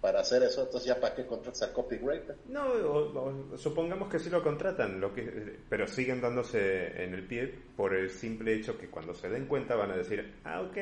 para 0.05 0.21
hacer 0.21 0.43
eso, 0.43 0.65
entonces 0.65 0.87
ya 0.87 1.01
para 1.01 1.15
qué 1.15 1.25
contratas 1.25 1.71
copywriter. 1.71 2.37
No, 2.49 3.57
supongamos 3.57 4.11
que 4.11 4.19
sí 4.19 4.29
lo 4.29 4.43
contratan, 4.43 5.01
lo 5.01 5.15
que, 5.15 5.61
pero 5.71 5.87
siguen 5.87 6.21
dándose 6.21 7.03
en 7.03 7.15
el 7.15 7.27
pie 7.27 7.51
por 7.75 7.95
el 7.95 8.11
simple 8.11 8.53
hecho 8.53 8.77
que 8.77 8.91
cuando 8.91 9.15
se 9.15 9.31
den 9.31 9.47
cuenta 9.47 9.77
van 9.77 9.93
a 9.93 9.97
decir, 9.97 10.35
ah, 10.45 10.61
ok, 10.61 10.77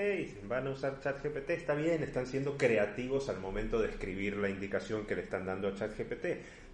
van 0.49 0.67
a 0.67 0.71
usar 0.71 0.99
ChatGPT, 0.99 1.51
está 1.51 1.77
bien, 1.77 2.03
están 2.03 2.27
siendo 2.27 2.57
creativos 2.57 3.29
al 3.29 3.39
momento 3.39 3.81
de 3.81 3.91
escribir 3.91 4.39
la 4.39 4.49
indicación 4.49 5.07
que 5.07 5.15
le 5.15 5.23
están 5.23 5.47
dando 5.47 5.69
a 5.69 5.75
ChatGPT, 5.77 6.27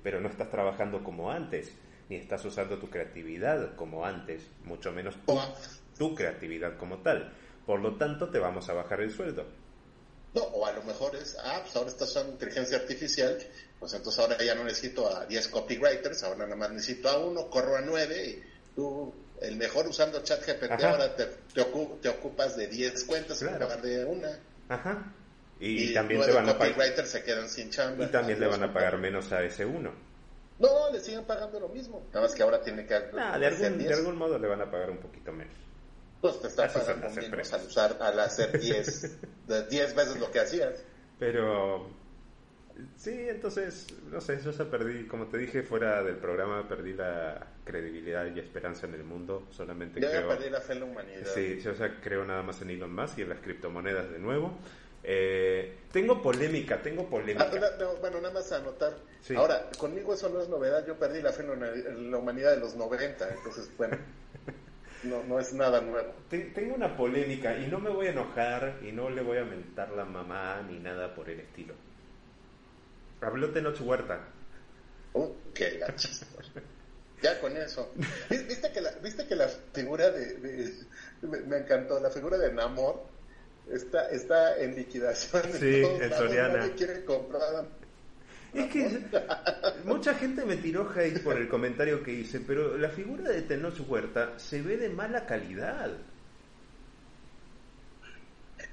pero 0.03 0.18
no 0.18 0.30
estás 0.30 0.51
trabajando 0.51 1.05
como 1.05 1.30
antes, 1.30 1.76
ni 2.09 2.16
estás 2.16 2.42
usando 2.46 2.78
tu 2.78 2.88
creatividad 2.88 3.76
como 3.76 4.07
antes, 4.07 4.51
mucho 4.64 4.90
menos 4.90 5.18
tu 5.99 6.14
creatividad 6.14 6.78
como 6.78 7.03
tal. 7.03 7.30
Por 7.66 7.80
lo 7.80 7.96
tanto, 7.96 8.30
te 8.30 8.38
vamos 8.38 8.70
a 8.70 8.72
bajar 8.72 9.03
el 9.03 9.11
sueldo. 9.11 9.44
No, 10.35 10.43
o 10.43 10.66
a 10.66 10.72
lo 10.72 10.83
mejor 10.83 11.16
es, 11.16 11.37
ah, 11.43 11.61
pues 11.62 11.74
ahora 11.76 11.89
está 11.89 12.05
usando 12.05 12.33
inteligencia 12.33 12.76
artificial, 12.76 13.39
pues 13.79 13.95
entonces 13.95 14.20
ahora 14.20 14.37
ya 14.43 14.55
no 14.55 14.64
necesito 14.64 15.09
a 15.09 15.24
10 15.24 15.49
copywriters, 15.49 16.22
ahora 16.22 16.45
nada 16.45 16.57
más 16.57 16.70
necesito 16.70 17.09
a 17.09 17.18
uno, 17.18 17.49
corro 17.49 17.76
a 17.76 17.81
9 17.81 18.26
y 18.26 18.43
tú, 18.74 19.14
el 19.41 19.57
mejor 19.57 19.87
usando 19.87 20.22
ChatGPT, 20.22 20.83
ahora 20.85 21.16
te, 21.16 21.26
te, 21.55 22.09
ocupas 22.09 22.57
de 22.57 22.66
10 22.66 23.05
cuentas 23.05 23.41
en 23.43 23.59
lugar 23.59 23.81
de 23.81 24.05
una. 24.05 24.39
Ajá. 24.68 25.14
Y, 25.61 25.93
también 25.93 26.20
te 26.22 26.33
van 26.33 26.49
a 26.49 26.59
pagar. 26.59 27.07
se 27.07 27.22
quedan 27.24 27.49
sin 27.49 27.70
chamba. 27.70 28.05
Y 28.05 28.09
también 28.09 28.39
le 28.39 28.47
van 28.47 28.62
a 28.62 28.72
pagar 28.72 28.99
menos 28.99 29.33
a 29.33 29.43
ese 29.43 29.64
uno. 29.64 29.93
No, 30.59 30.91
le 30.93 31.01
siguen 31.01 31.24
pagando 31.24 31.59
lo 31.59 31.68
mismo. 31.68 32.05
Nada 32.09 32.26
más 32.26 32.35
que 32.35 32.43
ahora 32.43 32.61
tiene 32.62 32.85
que. 32.85 32.95
Nah, 33.12 33.39
de, 33.39 33.47
algún, 33.47 33.79
de 33.79 33.95
algún 33.95 34.16
modo 34.16 34.39
le 34.39 34.49
van 34.49 34.61
a 34.61 34.70
pagar 34.70 34.91
un 34.91 34.99
poquito 34.99 35.33
menos. 35.33 35.55
Pues 36.21 36.41
te 36.41 36.49
está 36.49 36.73
pagando 36.73 37.11
menos 37.11 37.53
al, 37.53 37.66
usar, 37.66 37.97
al 38.01 38.19
hacer 38.19 38.59
10 38.59 39.16
veces 39.69 40.19
lo 40.19 40.31
que 40.31 40.41
hacías. 40.41 40.83
Pero. 41.19 41.97
Sí, 42.97 43.11
entonces, 43.29 43.89
no 44.09 44.21
sé, 44.21 44.41
yo 44.41 44.53
ya 44.53 44.64
perdí, 44.64 45.07
como 45.07 45.27
te 45.27 45.37
dije 45.37 45.64
fuera 45.64 46.01
del 46.05 46.16
programa, 46.16 46.69
perdí 46.69 46.93
la 46.93 47.45
credibilidad 47.64 48.25
y 48.33 48.39
esperanza 48.39 48.87
en 48.87 48.95
el 48.95 49.03
mundo. 49.03 49.49
Solamente 49.51 50.01
yo 50.01 50.09
creo. 50.09 50.29
perdí 50.29 50.49
la 50.49 50.61
fe 50.61 50.75
en 50.75 50.81
la 50.81 50.87
humanidad. 50.87 51.27
Sí, 51.35 51.59
yo 51.61 51.73
ya 51.73 52.01
creo 52.01 52.25
nada 52.25 52.43
más 52.43 52.62
en 52.62 52.71
Elon 52.71 52.95
Musk 52.95 53.19
y 53.19 53.23
en 53.23 53.31
las 53.31 53.41
criptomonedas 53.41 54.11
de 54.11 54.19
nuevo. 54.21 54.57
Eh, 55.03 55.79
tengo 55.93 56.21
polémica, 56.21 56.83
tengo 56.83 57.09
polémica. 57.09 57.51
Ah, 57.53 57.95
bueno, 58.01 58.21
nada 58.21 58.35
más 58.35 58.51
a 58.53 58.57
anotar. 58.57 58.95
Ahora, 59.37 59.71
conmigo 59.79 60.14
eso 60.14 60.29
no 60.29 60.41
es 60.41 60.49
novedad, 60.49 60.87
yo 60.87 60.99
perdí 60.99 61.23
la 61.23 61.33
fe 61.33 61.45
en 61.45 62.11
la 62.11 62.19
humanidad 62.19 62.53
de 62.53 62.59
los 62.59 62.77
90, 62.77 63.29
entonces, 63.31 63.71
bueno, 63.77 63.97
no, 65.05 65.22
no 65.24 65.38
es 65.38 65.53
nada 65.53 65.80
nuevo. 65.80 66.12
Tengo 66.28 66.74
una 66.74 66.96
polémica 66.96 67.57
y 67.57 67.66
no 67.66 67.78
me 67.78 67.90
voy 67.90 68.07
a 68.07 68.11
enojar 68.11 68.78
y 68.82 68.92
no 68.92 69.11
le 69.11 69.22
voy 69.22 69.38
a 69.38 69.44
mentar 69.44 69.90
la 69.90 70.05
mamá 70.05 70.62
ni 70.68 70.78
nada 70.78 71.14
por 71.14 71.28
el 71.30 71.40
estilo. 71.40 71.74
Habló 73.20 73.51
Tenoch 73.51 73.80
Huerta. 73.80 74.20
Uh, 75.14 75.32
qué 75.55 75.80
Ya 77.22 77.40
con 77.40 77.57
eso. 77.57 77.92
¿Viste 78.30 78.70
que 78.72 78.80
la, 78.80 78.92
¿viste 79.03 79.26
que 79.26 79.34
la 79.34 79.49
figura 79.49 80.11
de, 80.11 80.84
me, 81.22 81.57
encantó, 81.59 81.99
la 81.99 82.11
figura 82.11 82.38
de 82.38 82.53
Namor 82.53 83.05
está, 83.72 84.09
está 84.11 84.57
en 84.59 84.76
liquidación. 84.76 85.42
Sí, 85.59 85.82
en 85.84 86.12
Soriana. 86.12 86.70
quiere 86.76 87.05
comprar. 87.05 87.66
Es 88.55 88.70
que 88.70 89.05
mucha 89.84 90.14
gente 90.14 90.44
me 90.44 90.57
tiró 90.57 90.90
hate 90.90 91.22
por 91.22 91.36
el 91.36 91.49
comentario 91.49 92.03
que 92.03 92.12
hice, 92.12 92.40
pero 92.40 92.78
la 92.78 92.88
figura 92.88 93.30
de 93.30 93.42
Tenoch 93.42 93.78
Huerta 93.86 94.38
se 94.38 94.62
ve 94.62 94.76
de 94.76 94.88
mala 94.88 95.26
calidad. 95.26 95.90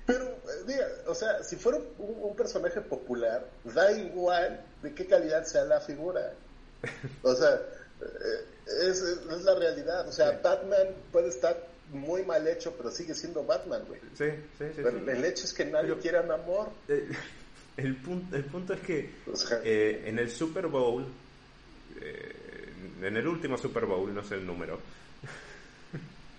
Pero, 0.05 0.25
eh, 0.25 0.63
diga, 0.67 0.87
o 1.07 1.15
sea, 1.15 1.43
si 1.43 1.55
fuera 1.55 1.79
un, 1.97 2.35
personaje 2.35 2.81
popular, 2.81 3.47
da 3.63 3.91
igual 3.91 4.63
de 4.81 4.93
qué 4.93 5.05
calidad 5.07 5.43
sea 5.45 5.65
la 5.65 5.81
figura. 5.81 6.33
O 7.23 7.33
sea, 7.33 7.55
eh, 7.55 8.87
es, 8.87 9.01
es, 9.01 9.43
la 9.43 9.55
realidad. 9.55 10.07
O 10.07 10.11
sea, 10.11 10.39
Batman 10.43 10.87
puede 11.11 11.29
estar 11.29 11.57
muy 11.91 12.23
mal 12.23 12.47
hecho, 12.47 12.73
pero 12.77 12.91
sigue 12.91 13.13
siendo 13.13 13.43
Batman, 13.43 13.83
güey. 13.87 13.99
Sí, 14.13 14.29
sí, 14.57 14.65
sí. 14.75 14.81
Pero 14.83 15.11
el 15.11 15.25
hecho 15.25 15.45
es 15.45 15.53
que 15.53 15.65
nadie 15.65 15.97
quiera 15.97 16.19
amor. 16.19 16.69
Eh, 16.87 17.09
el, 17.77 17.95
punto, 17.97 18.35
el 18.35 18.43
punto 18.45 18.73
es 18.73 18.79
que 18.81 19.09
eh, 19.63 20.03
en 20.05 20.19
el 20.19 20.29
Super 20.29 20.67
Bowl, 20.67 21.05
eh, 22.01 22.35
en 23.01 23.17
el 23.17 23.27
último 23.27 23.57
Super 23.57 23.85
Bowl, 23.85 24.13
no 24.13 24.23
sé 24.23 24.35
el 24.35 24.45
número. 24.45 24.79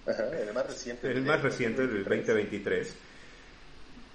el 0.07 0.55
más 0.55 0.67
reciente. 0.67 1.11
El 1.11 1.23
más 1.23 1.43
reciente, 1.43 1.87
del 1.87 2.05
2023. 2.05 2.95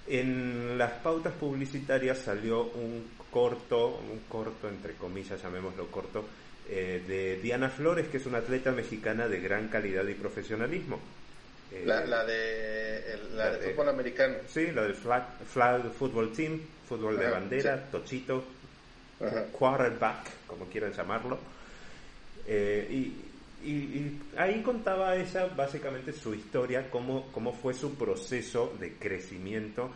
En 0.07 0.77
las 0.77 0.91
pautas 0.93 1.33
publicitarias 1.33 2.17
salió 2.17 2.63
un 2.63 3.09
corto, 3.31 3.99
un 3.99 4.19
corto 4.27 4.67
entre 4.67 4.93
comillas, 4.93 5.41
llamémoslo 5.41 5.87
corto, 5.87 6.25
de 6.67 7.39
Diana 7.41 7.69
Flores, 7.69 8.07
que 8.07 8.17
es 8.17 8.25
una 8.25 8.39
atleta 8.39 8.71
mexicana 8.71 9.27
de 9.27 9.39
gran 9.39 9.67
calidad 9.67 10.05
y 10.07 10.13
profesionalismo. 10.13 10.99
Eh, 11.71 11.83
la, 11.85 12.01
de, 12.25 13.17
la, 13.33 13.51
de, 13.51 13.71
fútbol 13.71 13.89
americano. 13.89 14.35
Sí, 14.47 14.71
la 14.71 14.83
del 14.83 14.93
flag, 14.93 15.23
flag 15.45 15.91
football 15.93 16.33
team, 16.33 16.59
fútbol 16.97 17.17
de 17.17 17.29
bandera, 17.29 17.89
tochito, 17.89 18.43
quarterback, 19.51 20.47
como 20.47 20.65
quieran 20.65 20.91
llamarlo. 20.91 21.37
Eh, 22.45 22.87
y, 22.89 23.67
y, 23.69 24.21
ahí 24.37 24.61
contaba 24.61 25.15
ella 25.15 25.45
básicamente 25.55 26.11
su 26.11 26.33
historia, 26.33 26.89
cómo, 26.89 27.27
cómo 27.31 27.53
fue 27.53 27.73
su 27.73 27.95
proceso 27.95 28.75
de 28.79 28.93
crecimiento 28.93 29.91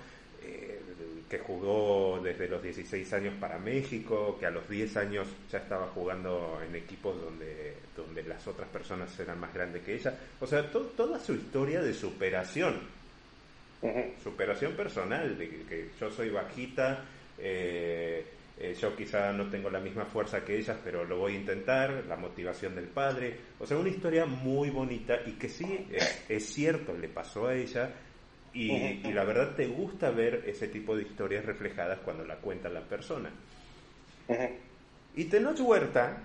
que 1.30 1.40
jugó 1.40 2.20
desde 2.24 2.48
los 2.48 2.62
16 2.62 3.14
años 3.14 3.34
para 3.40 3.58
México, 3.58 4.38
que 4.40 4.46
a 4.46 4.52
los 4.52 4.70
10 4.70 4.98
años 4.98 5.28
ya 5.52 5.60
estaba 5.60 5.88
jugando 5.88 6.60
en 6.68 6.76
equipos 6.76 7.20
donde, 7.20 7.78
donde 7.96 8.24
las 8.24 8.46
otras 8.48 8.70
personas 8.70 9.20
eran 9.20 9.40
más 9.40 9.54
grandes 9.54 9.84
que 9.84 9.96
ella. 9.96 10.18
O 10.40 10.46
sea, 10.46 10.70
toda 10.70 11.20
su 11.20 11.34
historia 11.34 11.82
de 11.82 11.94
superación, 11.94 12.80
superación 14.24 14.74
personal, 14.74 15.38
de 15.38 15.50
que, 15.50 15.90
yo 16.00 16.10
soy 16.12 16.30
bajita, 16.30 17.04
eh, 17.38 18.26
eh, 18.58 18.74
yo 18.80 18.96
quizá 18.96 19.32
no 19.34 19.50
tengo 19.50 19.70
la 19.70 19.80
misma 19.80 20.06
fuerza 20.06 20.44
que 20.44 20.58
ellas, 20.58 20.78
pero 20.84 21.04
lo 21.04 21.18
voy 21.18 21.34
a 21.34 21.40
intentar, 21.40 22.06
la 22.08 22.16
motivación 22.16 22.76
del 22.76 22.88
padre. 22.88 23.38
O 23.60 23.66
sea, 23.66 23.78
una 23.78 23.90
historia 23.90 24.26
muy 24.26 24.70
bonita 24.70 25.20
y 25.26 25.34
que 25.34 25.50
sí, 25.50 25.88
es 26.30 26.46
cierto, 26.46 26.98
le 26.98 27.10
pasó 27.10 27.48
a 27.48 27.56
ella 27.56 27.92
y, 28.54 29.12
la 29.12 29.26
verdad 29.26 29.54
te 29.56 29.68
gusta 29.68 30.12
ver 30.12 30.44
ese 30.48 30.70
tipo 30.70 30.96
de 30.96 31.04
historias 31.04 31.46
reflejadas 31.46 32.00
cuando 32.00 32.24
la 32.24 32.38
cuenta 32.38 32.70
la 32.70 32.82
persona. 32.82 33.30
Y 35.16 35.26
Tenoch 35.26 35.60
Huerta 35.60 36.22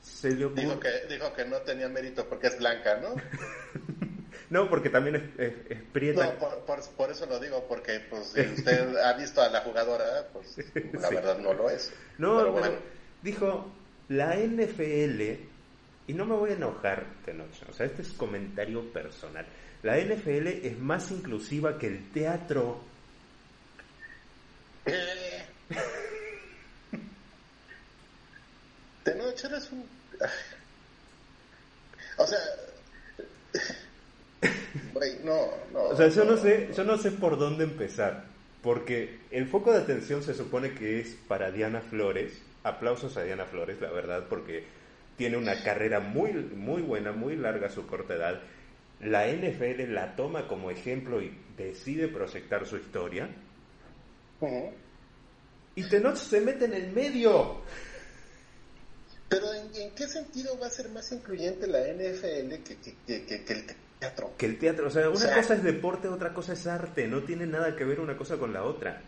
se 0.00 0.30
le 0.30 0.48
dijo, 0.48 0.80
que, 0.80 0.88
dijo 1.08 1.32
que 1.34 1.44
no 1.44 1.58
tenía 1.58 1.88
mérito 1.88 2.26
porque 2.26 2.46
es 2.46 2.58
blanca, 2.58 2.98
¿no? 3.00 3.14
no, 4.50 4.68
porque 4.68 4.90
también 4.90 5.16
es, 5.38 5.56
es, 5.70 5.82
prieta. 5.92 6.34
No, 6.40 6.64
por, 6.64 7.10
eso 7.10 7.26
lo 7.26 7.38
digo, 7.38 7.64
porque 7.68 8.00
pues, 8.08 8.28
si 8.28 8.40
usted 8.58 8.96
ha 8.96 9.12
visto 9.14 9.42
a 9.42 9.48
la 9.48 9.60
jugadora, 9.60 10.28
pues 10.32 10.56
la 10.92 11.10
verdad 11.10 11.38
no 11.38 11.52
lo 11.52 11.70
es. 11.70 11.92
No, 12.18 12.54
pero, 12.54 12.78
dijo, 13.22 13.70
la 14.08 14.36
NFL, 14.36 15.20
y 16.06 16.14
no 16.14 16.24
me 16.24 16.34
voy 16.34 16.50
a 16.50 16.54
enojar, 16.54 17.04
Tenoch, 17.24 17.48
o 17.68 17.72
sea, 17.72 17.86
este 17.86 18.02
es 18.02 18.08
comentario 18.12 18.82
personal 18.92 19.46
la 19.82 19.96
NFL 19.96 20.48
es 20.66 20.78
más 20.78 21.10
inclusiva 21.10 21.78
que 21.78 21.86
el 21.86 22.10
teatro. 22.10 22.82
Eh. 24.86 25.44
noche 29.16 29.46
eres 29.46 29.70
un... 29.72 29.84
O 32.18 32.26
sea... 32.26 32.38
no, 35.24 35.48
no. 35.72 35.82
O 35.84 35.96
sea, 35.96 36.08
yo 36.08 36.24
no 36.24 36.36
sé, 36.36 36.70
yo 36.76 36.84
no 36.84 36.98
sé 36.98 37.10
por 37.10 37.38
dónde 37.38 37.64
empezar. 37.64 38.24
Porque 38.62 39.18
el 39.30 39.46
foco 39.46 39.72
de 39.72 39.78
atención 39.78 40.22
se 40.22 40.34
supone 40.34 40.74
que 40.74 41.00
es 41.00 41.16
para 41.28 41.50
Diana 41.50 41.80
Flores. 41.80 42.32
Aplausos 42.64 43.16
a 43.16 43.22
Diana 43.22 43.44
Flores, 43.44 43.80
la 43.80 43.90
verdad, 43.90 44.24
porque 44.28 44.64
tiene 45.16 45.36
una 45.36 45.62
carrera 45.62 46.00
muy, 46.00 46.32
muy 46.32 46.82
buena, 46.82 47.12
muy 47.12 47.36
larga 47.36 47.68
a 47.68 47.70
su 47.70 47.86
corta 47.86 48.14
edad 48.14 48.40
la 49.00 49.28
NFL 49.28 49.92
la 49.92 50.16
toma 50.16 50.48
como 50.48 50.70
ejemplo 50.70 51.22
y 51.22 51.32
decide 51.56 52.08
proyectar 52.08 52.66
su 52.66 52.76
historia. 52.76 53.28
Y 55.74 55.88
Tenoch 55.88 56.16
se 56.16 56.40
mete 56.40 56.64
en 56.64 56.74
el 56.74 56.90
medio. 56.92 57.62
Pero 59.28 59.52
¿en, 59.52 59.90
qué 59.94 60.08
sentido 60.08 60.58
va 60.58 60.66
a 60.66 60.70
ser 60.70 60.88
más 60.88 61.12
incluyente 61.12 61.66
la 61.66 61.80
NFL 61.80 62.62
que, 62.64 62.76
el 63.06 63.66
teatro? 63.98 64.32
Que 64.36 64.46
el 64.46 64.58
teatro, 64.58 64.88
o 64.88 64.90
sea, 64.90 65.08
una 65.08 65.34
cosa 65.34 65.54
es 65.54 65.62
deporte, 65.62 66.08
otra 66.08 66.32
cosa 66.32 66.52
es 66.52 66.66
arte, 66.66 67.06
no 67.08 67.22
tiene 67.22 67.46
nada 67.46 67.76
que 67.76 67.84
ver 67.84 68.00
una 68.00 68.16
cosa 68.16 68.36
con 68.36 68.52
la 68.52 68.64
otra. 68.64 69.02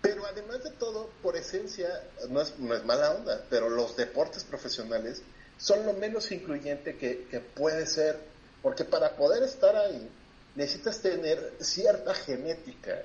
Pero 0.00 0.26
además 0.26 0.62
de 0.62 0.70
todo, 0.70 1.10
por 1.22 1.36
esencia, 1.36 1.88
no 2.28 2.40
es, 2.40 2.58
no 2.58 2.74
es 2.74 2.84
mala 2.84 3.12
onda, 3.12 3.42
pero 3.48 3.70
los 3.70 3.96
deportes 3.96 4.44
profesionales 4.44 5.22
son 5.56 5.86
lo 5.86 5.94
menos 5.94 6.30
incluyente 6.30 6.96
que, 6.96 7.26
que 7.30 7.40
puede 7.40 7.86
ser 7.86 8.18
porque 8.64 8.84
para 8.84 9.10
poder 9.14 9.42
estar 9.42 9.76
ahí 9.76 10.08
necesitas 10.54 11.00
tener 11.00 11.52
cierta 11.60 12.14
genética 12.14 13.02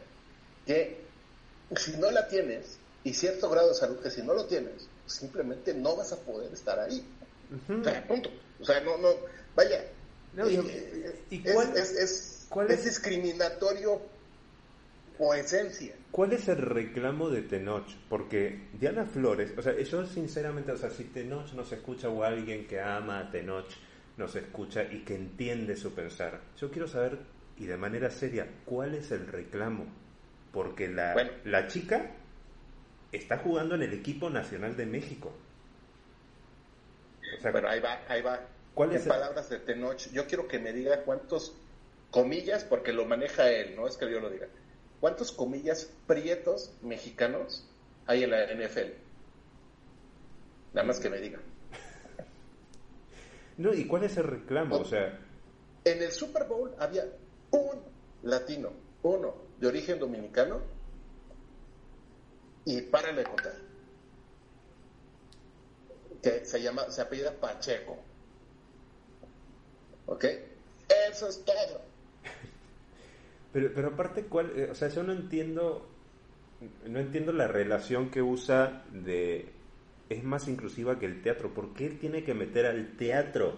que 0.66 1.02
si 1.76 1.98
no 1.98 2.10
la 2.12 2.30
tienes 2.30 2.78
y 3.04 3.14
cierto 3.14 3.50
grado 3.50 3.68
de 3.68 3.76
salud 3.76 4.00
que 4.00 4.10
si 4.10 4.22
no 4.22 4.34
lo 4.34 4.46
tienes, 4.46 4.88
simplemente 5.06 5.74
no 5.74 5.98
vas 5.98 6.14
a 6.14 6.18
poder 6.18 6.54
estar 6.54 6.80
ahí. 6.80 7.06
o 7.70 7.84
sea, 7.84 8.08
punto. 8.08 8.30
O 8.62 8.66
sea, 8.66 8.80
no, 8.80 8.98
no, 9.00 9.10
vaya. 9.54 9.84
¿Y 11.30 11.40
cuál, 11.44 11.78
es, 11.78 12.50
es, 12.70 12.86
discriminatorio 12.86 14.02
o 15.20 15.34
esencia. 15.34 15.94
¿Cuál 16.12 16.34
es 16.34 16.48
el 16.48 16.58
reclamo 16.58 17.30
de 17.30 17.42
Tenoch? 17.42 17.88
Porque 18.08 18.68
Diana 18.80 19.06
Flores, 19.06 19.52
o 19.58 19.62
sea, 19.62 19.78
yo 19.78 20.06
sinceramente, 20.06 20.72
o 20.72 20.78
sea, 20.78 20.90
si 20.90 21.04
Tenoch 21.06 21.52
no 21.54 21.66
se 21.66 21.76
escucha 21.76 22.10
o 22.10 22.24
alguien 22.24 22.68
que 22.68 22.80
ama 22.80 23.20
a 23.20 23.32
Tenoch, 23.32 23.68
nos 24.18 24.36
escucha 24.36 24.84
y 24.84 25.04
que 25.04 25.16
entiende 25.16 25.76
su 25.76 25.94
pensar. 25.94 26.42
Yo 26.58 26.72
quiero 26.72 26.88
saber 26.88 27.20
y 27.58 27.66
de 27.66 27.78
manera 27.78 28.10
seria, 28.10 28.48
¿cuál 28.66 28.96
es 28.96 29.12
el 29.12 29.28
reclamo? 29.28 29.86
Porque 30.52 30.88
la, 30.88 31.16
la 31.44 31.68
chica 31.68 32.12
está 33.12 33.38
jugando 33.38 33.76
en 33.76 33.84
el 33.84 33.94
equipo 33.94 34.30
nacional 34.30 34.76
de 34.76 34.86
México. 34.86 35.34
bueno, 37.52 37.68
ahí 37.68 37.80
va, 37.80 38.00
ahí 38.08 38.22
va. 38.22 38.40
¿Cuáles 38.74 39.04
en 39.04 39.10
palabras 39.10 39.50
de 39.50 39.60
Tenoch, 39.60 40.10
yo 40.12 40.26
quiero 40.28 40.48
que 40.48 40.60
me 40.60 40.72
diga 40.74 41.04
cuántos 41.04 41.54
comillas, 42.12 42.64
porque 42.64 42.94
lo 42.94 43.06
maneja 43.06 43.52
él, 43.52 43.76
no 43.76 43.88
es 43.88 43.98
que 43.98 44.10
yo 44.10 44.20
lo 44.20 44.30
diga. 44.30 44.48
¿Cuántos 45.00 45.32
comillas 45.32 45.92
prietos 46.08 46.74
mexicanos 46.82 47.68
hay 48.06 48.24
en 48.24 48.32
la 48.32 48.46
NFL? 48.46 48.92
Nada 50.74 50.88
más 50.88 51.00
que 51.00 51.10
me 51.10 51.20
diga. 51.20 51.40
No, 53.58 53.74
¿y 53.74 53.86
cuál 53.88 54.06
es 54.06 54.16
el 54.16 54.24
reclamo? 54.24 54.78
O 54.78 54.86
sea, 54.86 55.20
en 55.84 56.02
el 56.02 56.14
Super 56.14 56.46
Bowl 56.46 56.74
había 56.80 57.04
un 57.52 57.82
latino, 58.24 58.72
uno 59.04 59.36
de 59.60 59.68
origen 59.68 60.00
dominicano, 60.00 60.62
y 62.64 62.82
párale 62.84 63.18
de 63.18 63.24
contar. 63.24 63.56
Que 66.22 66.46
se 66.46 66.62
llama, 66.62 66.90
se 66.90 67.02
apellida 67.02 67.34
Pacheco. 67.34 67.98
¿Ok? 70.10 70.26
Eso 71.12 71.30
es 71.30 71.46
todo. 71.46 71.82
Pero, 73.54 73.72
pero 73.74 73.88
aparte, 73.90 74.26
¿cuál? 74.26 74.52
Eh, 74.56 74.70
o 74.70 74.76
sea, 74.76 74.90
yo 74.90 75.02
no 75.02 75.12
entiendo, 75.12 75.88
no 76.86 77.00
entiendo 77.00 77.32
la 77.32 77.48
relación 77.48 78.12
que 78.12 78.22
usa 78.22 78.84
de 78.92 79.50
es 80.08 80.24
más 80.24 80.48
inclusiva 80.48 81.00
que 81.00 81.08
el 81.08 81.24
teatro. 81.24 81.52
¿Por 81.52 81.74
qué 81.74 81.88
él 81.88 81.98
tiene 81.98 82.24
que 82.24 82.36
meter 82.36 82.68
al 82.68 82.96
teatro? 82.96 83.58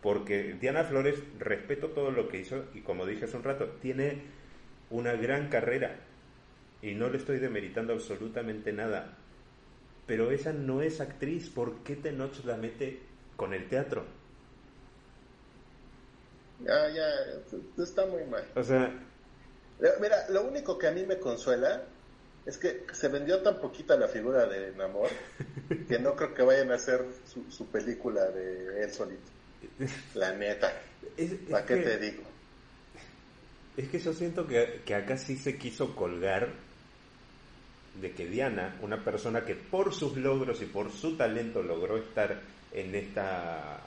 Porque 0.00 0.54
Diana 0.54 0.84
Flores, 0.84 1.22
respeto 1.38 1.88
todo 1.88 2.10
lo 2.10 2.28
que 2.28 2.38
hizo 2.38 2.64
y 2.72 2.80
como 2.80 3.04
dije 3.04 3.26
hace 3.26 3.36
un 3.36 3.44
rato, 3.44 3.66
tiene 3.82 4.22
una 4.88 5.12
gran 5.12 5.50
carrera 5.50 6.00
y 6.80 6.94
no 6.94 7.10
le 7.10 7.18
estoy 7.18 7.40
demeritando 7.40 7.92
absolutamente 7.92 8.72
nada. 8.72 9.18
Pero 10.06 10.30
esa 10.30 10.54
no 10.54 10.80
es 10.80 11.02
actriz, 11.02 11.50
¿por 11.50 11.82
qué 11.82 11.96
Tenoch 11.96 12.42
la 12.44 12.56
mete 12.56 13.00
con 13.36 13.52
el 13.52 13.68
teatro? 13.68 14.19
Ya, 16.64 16.88
ya, 16.90 17.08
está 17.82 18.06
muy 18.06 18.24
mal. 18.24 18.44
O 18.54 18.62
sea... 18.62 18.92
Mira, 20.00 20.28
lo 20.28 20.44
único 20.44 20.76
que 20.76 20.88
a 20.88 20.90
mí 20.90 21.04
me 21.06 21.18
consuela 21.18 21.82
es 22.44 22.58
que 22.58 22.84
se 22.92 23.08
vendió 23.08 23.40
tan 23.42 23.60
poquita 23.60 23.96
la 23.96 24.08
figura 24.08 24.46
de 24.46 24.72
Namor 24.72 25.08
que 25.88 25.98
no 25.98 26.14
creo 26.14 26.34
que 26.34 26.42
vayan 26.42 26.70
a 26.70 26.74
hacer 26.74 27.04
su, 27.48 27.66
película 27.66 28.26
de 28.26 28.82
él 28.82 28.92
solito. 28.92 29.30
La 30.14 30.32
neta. 30.34 30.72
¿Para 31.50 31.64
qué 31.64 31.76
te 31.76 31.98
digo? 31.98 32.22
Es 33.76 33.88
que 33.88 33.98
yo 33.98 34.12
siento 34.12 34.46
que, 34.46 34.82
que 34.84 34.94
acá 34.94 35.16
sí 35.16 35.36
se 35.36 35.56
quiso 35.56 35.94
colgar 35.94 36.52
de 38.00 38.12
que 38.12 38.26
Diana, 38.26 38.78
una 38.82 39.02
persona 39.02 39.44
que 39.44 39.54
por 39.54 39.94
sus 39.94 40.16
logros 40.16 40.60
y 40.62 40.66
por 40.66 40.92
su 40.92 41.16
talento 41.16 41.62
logró 41.62 41.96
estar 41.98 42.40
en 42.72 42.94
esta 42.94 43.80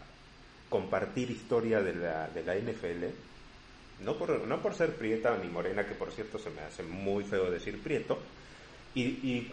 compartir 0.73 1.29
historia 1.29 1.83
de 1.83 1.93
la, 1.93 2.27
de 2.29 2.41
la 2.41 2.55
NFL, 2.55 3.05
no 4.03 4.17
por, 4.17 4.39
no 4.39 4.59
por 4.59 4.73
ser 4.73 4.95
prieta 4.95 5.37
ni 5.37 5.47
morena, 5.47 5.85
que 5.85 5.93
por 5.93 6.11
cierto 6.11 6.39
se 6.39 6.49
me 6.49 6.61
hace 6.61 6.81
muy 6.81 7.23
feo 7.23 7.51
decir 7.51 7.79
prieto, 7.79 8.17
y, 8.95 9.03
y, 9.03 9.51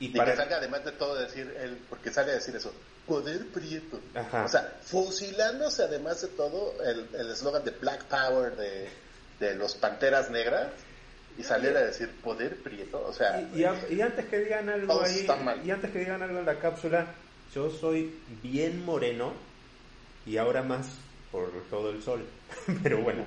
y, 0.00 0.08
para... 0.10 0.32
que 0.32 0.36
salga 0.36 0.58
además 0.58 0.84
de 0.84 0.92
todo 0.92 1.14
decir, 1.14 1.50
él, 1.58 1.78
porque 1.88 2.10
sale 2.12 2.32
a 2.32 2.34
decir 2.34 2.54
eso, 2.54 2.74
poder 3.06 3.46
prieto. 3.46 3.98
O 4.44 4.48
sea, 4.48 4.76
fusilándose 4.82 5.84
además 5.84 6.20
de 6.20 6.28
todo 6.28 6.74
el 6.84 7.30
eslogan 7.30 7.64
de 7.64 7.70
Black 7.70 8.04
Power 8.04 8.54
de, 8.54 8.90
de 9.40 9.54
los 9.54 9.74
Panteras 9.76 10.30
Negras 10.30 10.72
y 11.38 11.42
salir 11.42 11.74
a 11.74 11.86
decir 11.86 12.10
poder 12.22 12.56
prieto, 12.56 13.02
o 13.02 13.14
sea... 13.14 13.40
Y, 13.54 13.64
antes 13.64 14.26
que 14.26 14.40
digan 14.40 14.68
algo 14.68 15.00
ahí, 15.00 15.26
y 15.64 15.70
antes 15.70 15.90
que 15.90 16.00
digan 16.00 16.22
algo 16.22 16.38
en 16.38 16.44
la 16.44 16.58
cápsula, 16.58 17.06
yo 17.54 17.70
soy 17.70 18.14
bien 18.42 18.84
moreno 18.84 19.32
y 20.26 20.36
ahora 20.36 20.62
más 20.62 20.86
por 21.30 21.50
todo 21.70 21.90
el 21.90 22.02
sol, 22.02 22.24
pero 22.82 23.00
bueno, 23.02 23.24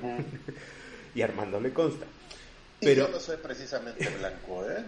y 1.15 1.21
Armando 1.21 1.59
le 1.59 1.73
consta. 1.73 2.05
Pero, 2.79 3.03
y 3.03 3.07
yo 3.07 3.11
no 3.11 3.19
soy 3.19 3.37
precisamente 3.37 4.07
blanco, 4.19 4.63
¿eh? 4.69 4.83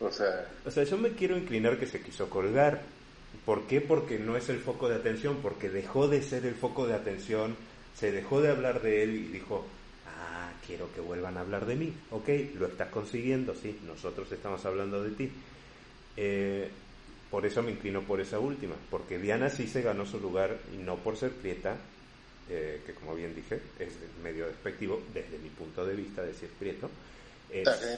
O 0.00 0.10
sea... 0.10 0.46
O 0.64 0.70
sea, 0.70 0.84
yo 0.84 0.96
me 0.96 1.10
quiero 1.10 1.36
inclinar 1.36 1.78
que 1.78 1.86
se 1.86 2.00
quiso 2.00 2.30
colgar. 2.30 2.82
¿Por 3.44 3.66
qué? 3.66 3.80
Porque 3.80 4.18
no 4.18 4.36
es 4.36 4.48
el 4.48 4.58
foco 4.58 4.88
de 4.88 4.96
atención, 4.96 5.38
porque 5.42 5.68
dejó 5.68 6.08
de 6.08 6.22
ser 6.22 6.46
el 6.46 6.54
foco 6.54 6.86
de 6.86 6.94
atención, 6.94 7.56
se 7.98 8.12
dejó 8.12 8.40
de 8.40 8.50
hablar 8.50 8.82
de 8.82 9.02
él 9.02 9.14
y 9.14 9.28
dijo, 9.28 9.66
ah, 10.06 10.50
quiero 10.66 10.92
que 10.92 11.00
vuelvan 11.00 11.36
a 11.36 11.40
hablar 11.40 11.66
de 11.66 11.76
mí. 11.76 11.92
Ok, 12.10 12.28
lo 12.58 12.66
estás 12.66 12.88
consiguiendo, 12.88 13.54
sí, 13.54 13.78
nosotros 13.86 14.30
estamos 14.32 14.64
hablando 14.64 15.02
de 15.02 15.10
ti. 15.10 15.30
Eh, 16.16 16.70
por 17.30 17.46
eso 17.46 17.62
me 17.62 17.72
inclino 17.72 18.02
por 18.02 18.20
esa 18.20 18.38
última, 18.38 18.74
porque 18.90 19.18
Diana 19.18 19.50
sí 19.50 19.66
se 19.66 19.82
ganó 19.82 20.06
su 20.06 20.20
lugar 20.20 20.56
y 20.72 20.76
no 20.76 20.96
por 20.96 21.16
ser 21.16 21.32
prieta, 21.32 21.76
eh, 22.48 22.82
que 22.86 22.94
como 22.94 23.14
bien 23.14 23.34
dije, 23.34 23.60
es 23.78 23.92
medio 24.22 24.46
despectivo 24.46 25.02
desde 25.12 25.38
mi 25.38 25.48
punto 25.48 25.84
de 25.84 25.94
vista 25.94 26.22
decir 26.22 26.48
prieto, 26.58 26.88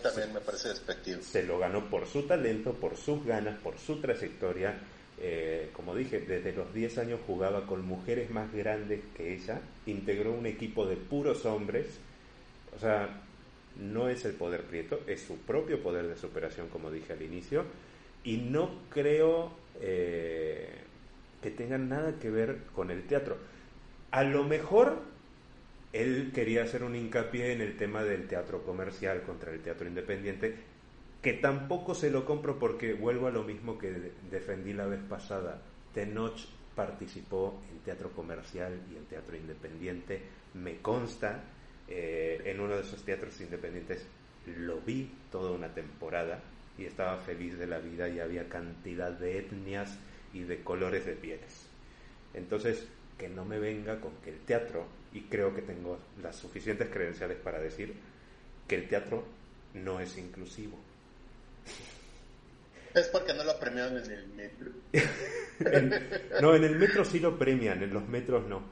también, 0.02 0.32
me 0.32 0.40
parece 0.40 0.68
despectivo. 0.68 1.22
Se 1.22 1.42
lo 1.42 1.58
ganó 1.58 1.88
por 1.88 2.06
su 2.06 2.22
talento, 2.22 2.74
por 2.74 2.96
sus 2.96 3.24
ganas, 3.24 3.58
por 3.58 3.78
su 3.78 4.00
trayectoria. 4.00 4.78
Eh, 5.20 5.70
como 5.72 5.96
dije, 5.96 6.20
desde 6.20 6.52
los 6.52 6.72
10 6.72 6.98
años 6.98 7.20
jugaba 7.26 7.66
con 7.66 7.84
mujeres 7.84 8.30
más 8.30 8.52
grandes 8.52 9.00
que 9.16 9.34
ella, 9.34 9.60
integró 9.86 10.32
un 10.32 10.46
equipo 10.46 10.86
de 10.86 10.96
puros 10.96 11.44
hombres. 11.44 11.86
O 12.76 12.78
sea, 12.78 13.22
no 13.76 14.08
es 14.08 14.24
el 14.24 14.34
poder 14.34 14.62
prieto, 14.64 15.00
es 15.06 15.22
su 15.22 15.38
propio 15.38 15.82
poder 15.82 16.06
de 16.06 16.16
superación, 16.16 16.68
como 16.68 16.90
dije 16.90 17.12
al 17.14 17.22
inicio. 17.22 17.64
Y 18.28 18.36
no 18.36 18.68
creo 18.90 19.50
eh, 19.80 20.68
que 21.40 21.50
tengan 21.50 21.88
nada 21.88 22.18
que 22.18 22.28
ver 22.28 22.58
con 22.74 22.90
el 22.90 23.06
teatro. 23.06 23.38
A 24.10 24.22
lo 24.22 24.44
mejor 24.44 24.98
él 25.94 26.30
quería 26.34 26.64
hacer 26.64 26.82
un 26.82 26.94
hincapié 26.94 27.54
en 27.54 27.62
el 27.62 27.78
tema 27.78 28.04
del 28.04 28.28
teatro 28.28 28.64
comercial 28.64 29.22
contra 29.22 29.50
el 29.50 29.62
teatro 29.62 29.88
independiente, 29.88 30.56
que 31.22 31.32
tampoco 31.32 31.94
se 31.94 32.10
lo 32.10 32.26
compro 32.26 32.58
porque 32.58 32.92
vuelvo 32.92 33.28
a 33.28 33.30
lo 33.30 33.44
mismo 33.44 33.78
que 33.78 34.12
defendí 34.30 34.74
la 34.74 34.84
vez 34.84 35.00
pasada. 35.08 35.62
Tenoch 35.94 36.38
participó 36.74 37.58
en 37.72 37.78
teatro 37.78 38.10
comercial 38.10 38.78
y 38.92 38.96
en 38.98 39.06
teatro 39.06 39.38
independiente, 39.38 40.20
me 40.52 40.82
consta, 40.82 41.44
eh, 41.88 42.42
en 42.44 42.60
uno 42.60 42.74
de 42.74 42.82
esos 42.82 43.02
teatros 43.06 43.40
independientes 43.40 44.06
lo 44.58 44.82
vi 44.82 45.10
toda 45.30 45.50
una 45.50 45.72
temporada 45.72 46.42
y 46.78 46.84
estaba 46.84 47.18
feliz 47.18 47.58
de 47.58 47.66
la 47.66 47.78
vida 47.78 48.08
y 48.08 48.20
había 48.20 48.48
cantidad 48.48 49.10
de 49.10 49.38
etnias 49.38 49.98
y 50.32 50.44
de 50.44 50.62
colores 50.62 51.04
de 51.04 51.14
pieles. 51.14 51.66
Entonces, 52.34 52.86
que 53.18 53.28
no 53.28 53.44
me 53.44 53.58
venga 53.58 54.00
con 54.00 54.12
que 54.22 54.30
el 54.30 54.38
teatro 54.40 54.86
y 55.12 55.22
creo 55.22 55.54
que 55.54 55.62
tengo 55.62 55.98
las 56.22 56.36
suficientes 56.36 56.88
credenciales 56.88 57.38
para 57.38 57.58
decir 57.58 57.94
que 58.68 58.76
el 58.76 58.88
teatro 58.88 59.24
no 59.74 60.00
es 60.00 60.16
inclusivo. 60.16 60.78
Es 62.94 63.08
porque 63.08 63.34
no 63.34 63.44
lo 63.44 63.58
premiaron 63.58 63.98
en 63.98 64.10
el 64.10 64.28
metro. 64.28 64.70
no, 66.40 66.54
en 66.54 66.64
el 66.64 66.76
metro 66.76 67.04
sí 67.04 67.18
lo 67.18 67.38
premian, 67.38 67.82
en 67.82 67.92
los 67.92 68.06
metros 68.08 68.46
no. 68.46 68.62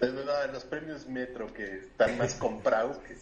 en 0.00 0.52
los 0.52 0.64
premios 0.64 1.08
metro 1.08 1.52
que 1.52 1.78
están 1.78 2.18
más 2.18 2.34
comprados 2.34 2.98
que... 2.98 3.14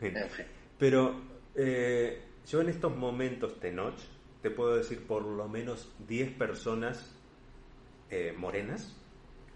En 0.00 0.30
fin. 0.30 0.46
Pero 0.78 1.35
eh, 1.56 2.22
yo 2.46 2.60
en 2.60 2.68
estos 2.68 2.96
momentos, 2.96 3.58
Tenoch, 3.60 3.98
te 4.42 4.50
puedo 4.50 4.76
decir 4.76 5.06
por 5.06 5.22
lo 5.24 5.48
menos 5.48 5.92
10 6.06 6.32
personas 6.32 7.12
eh, 8.10 8.34
morenas 8.36 8.94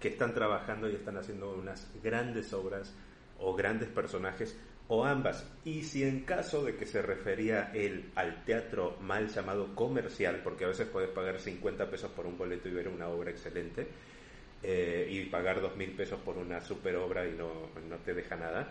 que 0.01 0.09
están 0.09 0.35
trabajando 0.35 0.89
y 0.89 0.95
están 0.95 1.19
haciendo 1.19 1.53
unas 1.53 1.89
grandes 2.03 2.53
obras 2.53 2.95
o 3.39 3.55
grandes 3.55 3.89
personajes 3.89 4.59
o 4.89 5.05
ambas. 5.05 5.49
Y 5.65 5.83
si 5.83 6.03
en 6.03 6.23
caso 6.23 6.65
de 6.65 6.75
que 6.75 6.87
se 6.87 7.03
refería 7.03 7.71
él 7.75 8.11
al 8.17 8.45
teatro 8.45 8.97
mal 9.01 9.29
llamado 9.29 9.75
comercial, 9.75 10.41
porque 10.43 10.65
a 10.65 10.69
veces 10.69 10.89
puedes 10.89 11.11
pagar 11.11 11.39
50 11.39 11.89
pesos 11.89 12.11
por 12.11 12.27
un 12.27 12.37
boleto 12.37 12.69
y 12.69 12.73
ver 12.73 12.89
una 12.89 13.09
obra 13.09 13.31
excelente, 13.31 13.87
eh, 14.63 15.07
y 15.09 15.25
pagar 15.27 15.61
2 15.61 15.77
mil 15.77 15.93
pesos 15.93 16.19
por 16.21 16.37
una 16.37 16.61
super 16.61 16.97
obra 16.97 17.27
y 17.27 17.33
no, 17.33 17.71
no 17.89 17.97
te 17.99 18.15
deja 18.15 18.37
nada, 18.37 18.69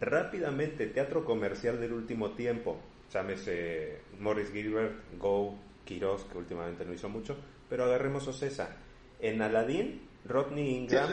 rápidamente, 0.00 0.86
teatro 0.86 1.24
comercial 1.24 1.80
del 1.80 1.92
último 1.92 2.32
tiempo, 2.32 2.80
llámese 3.12 4.00
Morris 4.18 4.50
Gilbert, 4.52 4.94
Go, 5.18 5.58
Quiroz, 5.84 6.24
que 6.24 6.38
últimamente 6.38 6.84
no 6.84 6.92
hizo 6.92 7.08
mucho, 7.08 7.36
pero 7.68 7.84
agarremos 7.84 8.26
Ocesa. 8.28 8.76
En 9.20 9.42
Aladdin 9.42 10.06
Rodney 10.24 10.76
Ingram. 10.76 11.10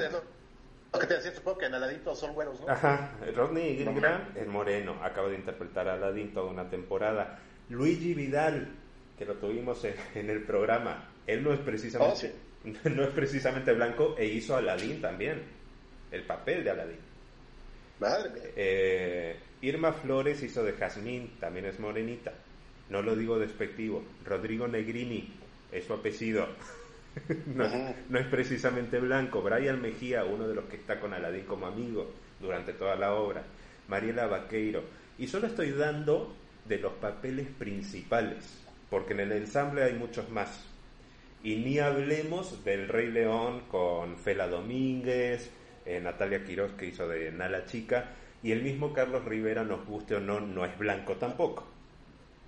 lo 0.93 0.99
que 0.99 1.07
te 1.07 1.15
decía, 1.15 1.31
supongo 1.33 1.57
que 1.59 1.65
en 1.65 1.73
Aladdin 1.73 1.99
todos 2.03 2.19
son 2.19 2.35
buenos, 2.35 2.59
¿no? 2.61 2.69
Ajá, 2.69 3.17
Rodney 3.33 3.81
Ingram, 3.81 4.31
el 4.35 4.47
moreno, 4.47 4.97
acaba 5.01 5.29
de 5.29 5.35
interpretar 5.35 5.87
a 5.87 5.93
Aladdin 5.93 6.33
toda 6.33 6.51
una 6.51 6.69
temporada. 6.69 7.39
Luigi 7.69 8.13
Vidal, 8.13 8.67
que 9.17 9.25
lo 9.25 9.35
tuvimos 9.35 9.83
en, 10.13 10.29
el 10.29 10.43
programa, 10.43 11.09
él 11.25 11.43
no 11.43 11.53
es 11.53 11.59
precisamente, 11.61 12.33
oh, 12.63 12.89
no 12.89 13.03
es 13.03 13.09
precisamente 13.09 13.73
blanco 13.73 14.15
e 14.17 14.25
hizo 14.25 14.55
Aladdin 14.55 15.01
también, 15.01 15.43
el 16.11 16.23
papel 16.25 16.63
de 16.63 16.69
Aladdin. 16.69 17.04
Madre 17.99 18.29
mía. 18.29 18.43
Eh, 18.55 19.35
Irma 19.61 19.93
Flores 19.93 20.43
hizo 20.43 20.63
de 20.63 20.73
Jazmín, 20.73 21.31
también 21.39 21.65
es 21.65 21.79
morenita. 21.79 22.33
No 22.89 23.01
lo 23.01 23.15
digo 23.15 23.39
despectivo. 23.39 24.03
Rodrigo 24.25 24.67
Negrini 24.67 25.33
es 25.71 25.85
su 25.85 25.93
apellido. 25.93 26.47
no, 27.55 28.19
es 28.19 28.27
precisamente 28.27 28.99
blanco. 28.99 29.41
Brian 29.41 29.81
Mejía, 29.81 30.25
uno 30.25 30.47
de 30.47 30.55
los 30.55 30.65
que 30.65 30.75
está 30.75 30.99
con 30.99 31.13
Aladín 31.13 31.45
como 31.45 31.65
amigo 31.65 32.11
durante 32.39 32.73
toda 32.73 32.95
la 32.95 33.13
obra. 33.13 33.43
Mariela 33.87 34.27
Vaqueiro. 34.27 34.83
Y 35.17 35.27
solo 35.27 35.47
estoy 35.47 35.71
dando 35.71 36.35
de 36.67 36.79
los 36.79 36.93
papeles 36.93 37.47
principales, 37.47 38.59
porque 38.89 39.13
en 39.13 39.21
el 39.21 39.31
ensamble 39.31 39.83
hay 39.83 39.93
muchos 39.93 40.29
más. 40.29 40.65
Y 41.43 41.57
ni 41.57 41.79
hablemos 41.79 42.63
del 42.65 42.87
Rey 42.87 43.07
León 43.11 43.61
con 43.69 44.17
Fela 44.17 44.47
Domínguez, 44.47 45.49
eh, 45.85 45.99
Natalia 45.99 46.43
Quiroz 46.43 46.73
que 46.73 46.87
hizo 46.87 47.07
de 47.07 47.31
Nala 47.31 47.65
Chica, 47.65 48.11
y 48.43 48.51
el 48.51 48.61
mismo 48.61 48.93
Carlos 48.93 49.25
Rivera, 49.25 49.63
nos 49.63 49.85
guste 49.85 50.15
o 50.15 50.19
no, 50.19 50.39
no 50.39 50.65
es 50.65 50.77
blanco 50.77 51.15
tampoco. 51.15 51.65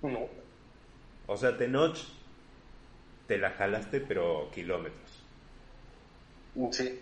No. 0.02 0.28
O 1.26 1.36
sea, 1.36 1.56
Tenoch 1.56 1.98
te 3.26 3.36
la 3.36 3.50
jalaste, 3.50 4.00
pero 4.00 4.50
kilómetros. 4.52 5.24
Sí. 6.72 7.00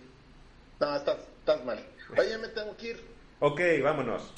No, 0.80 0.96
estás, 0.96 1.18
estás 1.38 1.64
mal. 1.64 1.78
Oye, 2.16 2.38
me 2.38 2.48
tengo 2.48 2.76
que 2.76 2.90
ir. 2.90 3.04
Ok, 3.40 3.60
vámonos. 3.82 4.32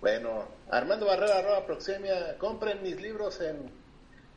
Bueno, 0.00 0.48
Armando 0.70 1.06
Barrera, 1.06 1.38
arroba 1.38 1.66
Proxemia, 1.66 2.36
compren 2.38 2.82
mis 2.82 3.00
libros 3.00 3.40
en, 3.40 3.70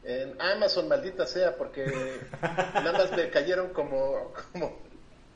en 0.03 0.41
Amazon, 0.41 0.87
maldita 0.87 1.27
sea, 1.27 1.57
porque 1.57 1.85
nada 2.41 2.93
más 2.93 3.11
me 3.11 3.29
cayeron 3.29 3.69
como, 3.73 4.33
como 4.51 4.86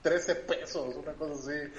13 0.02 0.36
pesos, 0.36 0.95
una 0.95 1.14
cosa 1.14 1.34
así. 1.34 1.72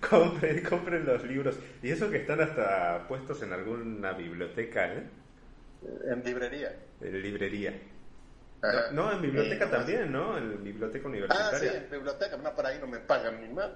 compren, 0.08 0.62
compren 0.64 1.06
los 1.06 1.24
libros. 1.24 1.56
Y 1.82 1.90
eso 1.90 2.10
que 2.10 2.18
están 2.18 2.40
hasta 2.40 3.06
puestos 3.06 3.42
en 3.42 3.52
alguna 3.52 4.12
biblioteca, 4.12 4.92
¿eh? 4.92 5.04
En 6.10 6.22
librería. 6.24 6.74
En 7.00 7.22
librería. 7.22 7.80
No, 8.92 9.10
en 9.12 9.22
biblioteca 9.22 9.70
también, 9.70 10.12
¿no? 10.12 10.36
En 10.36 10.62
biblioteca 10.62 11.08
universitaria. 11.08 11.70
Ah, 11.70 11.72
sí, 11.72 11.84
en 11.84 11.90
biblioteca. 11.90 12.36
No, 12.36 12.54
por 12.54 12.66
ahí 12.66 12.78
no 12.78 12.86
me 12.86 12.98
pagan 12.98 13.40
ni 13.40 13.48
más. 13.48 13.70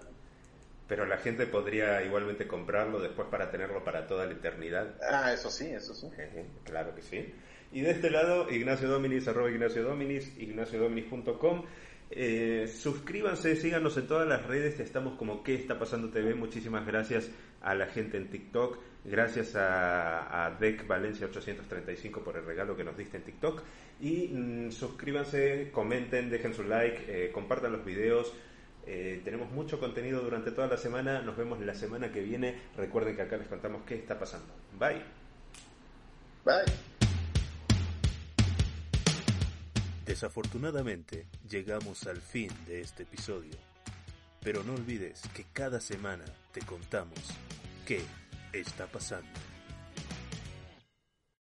Pero 0.87 1.07
la 1.07 1.17
gente 1.17 1.47
podría 1.47 2.03
igualmente 2.03 2.47
comprarlo 2.47 3.01
después 3.01 3.29
para 3.29 3.51
tenerlo 3.51 3.83
para 3.83 4.07
toda 4.07 4.27
la 4.27 4.33
eternidad. 4.33 4.95
Ah, 5.11 5.33
eso 5.33 5.51
sí, 5.51 5.71
eso 5.71 5.95
sí. 5.95 6.09
claro 6.65 6.95
que 6.95 7.01
sí. 7.01 7.35
Y 7.75 7.81
de 7.81 7.91
este 7.91 8.09
lado, 8.09 8.49
Ignacio 8.53 8.89
Dominis, 8.89 9.27
arroba 9.27 9.51
Ignacio 9.51 9.83
Dominis, 9.83 10.33
ignaciodominis.com. 10.39 11.65
Eh, 12.09 12.73
suscríbanse, 12.73 13.57
síganos 13.57 13.97
en 13.97 14.07
todas 14.07 14.29
las 14.29 14.47
redes, 14.47 14.79
estamos 14.79 15.19
como 15.19 15.43
¿Qué 15.43 15.57
está 15.57 15.77
pasando 15.77 16.11
TV? 16.11 16.37
Muchísimas 16.37 16.87
gracias 16.87 17.33
a 17.63 17.75
la 17.75 17.87
gente 17.87 18.17
en 18.17 18.31
TikTok, 18.31 18.79
gracias 19.05 19.57
a, 19.57 20.47
a 20.47 20.53
Dec 20.53 20.87
Valencia 20.87 21.27
835 21.27 22.23
por 22.23 22.37
el 22.37 22.45
regalo 22.45 22.77
que 22.77 22.85
nos 22.85 22.97
diste 22.97 23.17
en 23.17 23.25
TikTok. 23.25 23.63
Y 24.01 24.29
mm, 24.29 24.71
suscríbanse, 24.71 25.73
comenten, 25.73 26.31
dejen 26.31 26.55
su 26.55 26.63
like, 26.63 27.05
eh, 27.09 27.33
compartan 27.33 27.73
los 27.73 27.85
videos. 27.85 28.33
Eh, 28.87 29.21
tenemos 29.25 29.51
mucho 29.51 29.81
contenido 29.81 30.23
durante 30.23 30.53
toda 30.53 30.69
la 30.69 30.77
semana. 30.77 31.23
Nos 31.23 31.37
vemos 31.37 31.59
la 31.59 31.75
semana 31.75 32.13
que 32.13 32.21
viene. 32.21 32.55
Recuerden 32.77 33.17
que 33.17 33.23
acá 33.23 33.37
les 33.37 33.49
contamos 33.49 33.83
qué 33.85 33.97
está 33.97 34.17
pasando. 34.17 34.55
Bye. 34.79 35.03
Bye. 36.45 36.94
Desafortunadamente, 40.05 41.27
llegamos 41.49 42.07
al 42.07 42.21
fin 42.21 42.51
de 42.67 42.81
este 42.83 43.05
episodio. 43.05 43.57
Pero 44.41 44.63
no 44.63 44.75
olvides 44.75 45.23
que 45.35 45.45
cada 45.53 45.81
semana 45.81 46.25
te 46.53 46.61
contamos 46.61 47.19
qué 47.87 48.03
está 48.53 48.87
pasando. 48.87 49.54